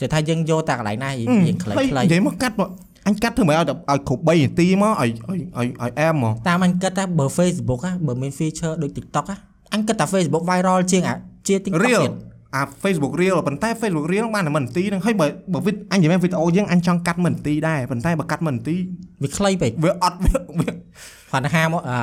[0.00, 2.68] ចេះថាយើងយកតែកន្លែងណារៀងរៀងខ្លីហើយខ្លីនិយាយមកកាត់មក
[3.06, 9.36] អញកាត់ធ្វើម៉េចឲ្យតែឲ្យគ្រប់3នាទីមកឲ្យឲ្យឲ្យឲ្យអែមហ្មងតាមអញគិតថាបើ Facebook ណាបើមាន feature ដូច TikTok ណា
[9.74, 11.14] អញគិតថា Facebook viral ជាងអា
[11.48, 12.12] ជា TikTok real ទៀត
[12.54, 18.76] អា Facebook real ប៉ុន្តែ Facebook real បានតែ1នាទីហ្នឹងហើយបើបើវីដអញនិយាយមែនវីដេអូយើងអញចង់កាត់1នាទីដែរប៉ុន្តែបើកាត់1នាទី
[19.22, 21.98] វាខ្លីពេកវាអត់វាវាគាត់ថាមកអា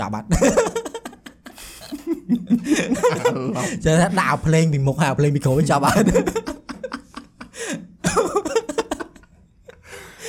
[0.00, 0.26] ចាប់បាត់
[3.84, 6.06] ចេះថាដាក់ភ្លេងពីមុខហើយភ្លេងពីក្រោយចាប់បាត់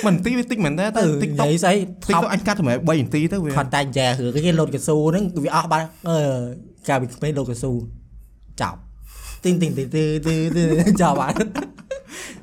[0.04, 6.18] 1នាទីវាតិចមែនទេតែទៅ TikTok និយាយស្អីថប់ TikTok អញកាត់តែ3នាទីទៅវាគាត់តែចែរឿងគេលោតកស៊ូហ្នឹងវាអស់បាត់អឺ
[6.88, 7.72] កាលពីក្មេងលោតកស៊ូ
[8.62, 8.80] ចាប់
[9.44, 10.64] ទីងទីងទីងទីងទីងទី
[10.94, 11.38] ងចាប់បាត់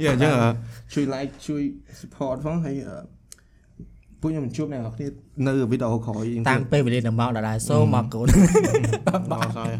[0.02, 0.51] យេអញ្ចឹងអឺ
[0.94, 1.62] ជួយ like ជួយ
[2.01, 3.19] support ផងហើយអឺ
[4.20, 5.06] ពួកខ្ញុំជួបអ្នកនរគ្នា
[5.47, 8.26] នៅវីដេអូក្រោយតាមពេលវេលាដល់មកដល់ដែរសូមមកកូន
[9.32, 9.72] ដល់ហើយ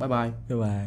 [0.00, 0.26] បាយបាយ
[0.64, 0.86] បាយ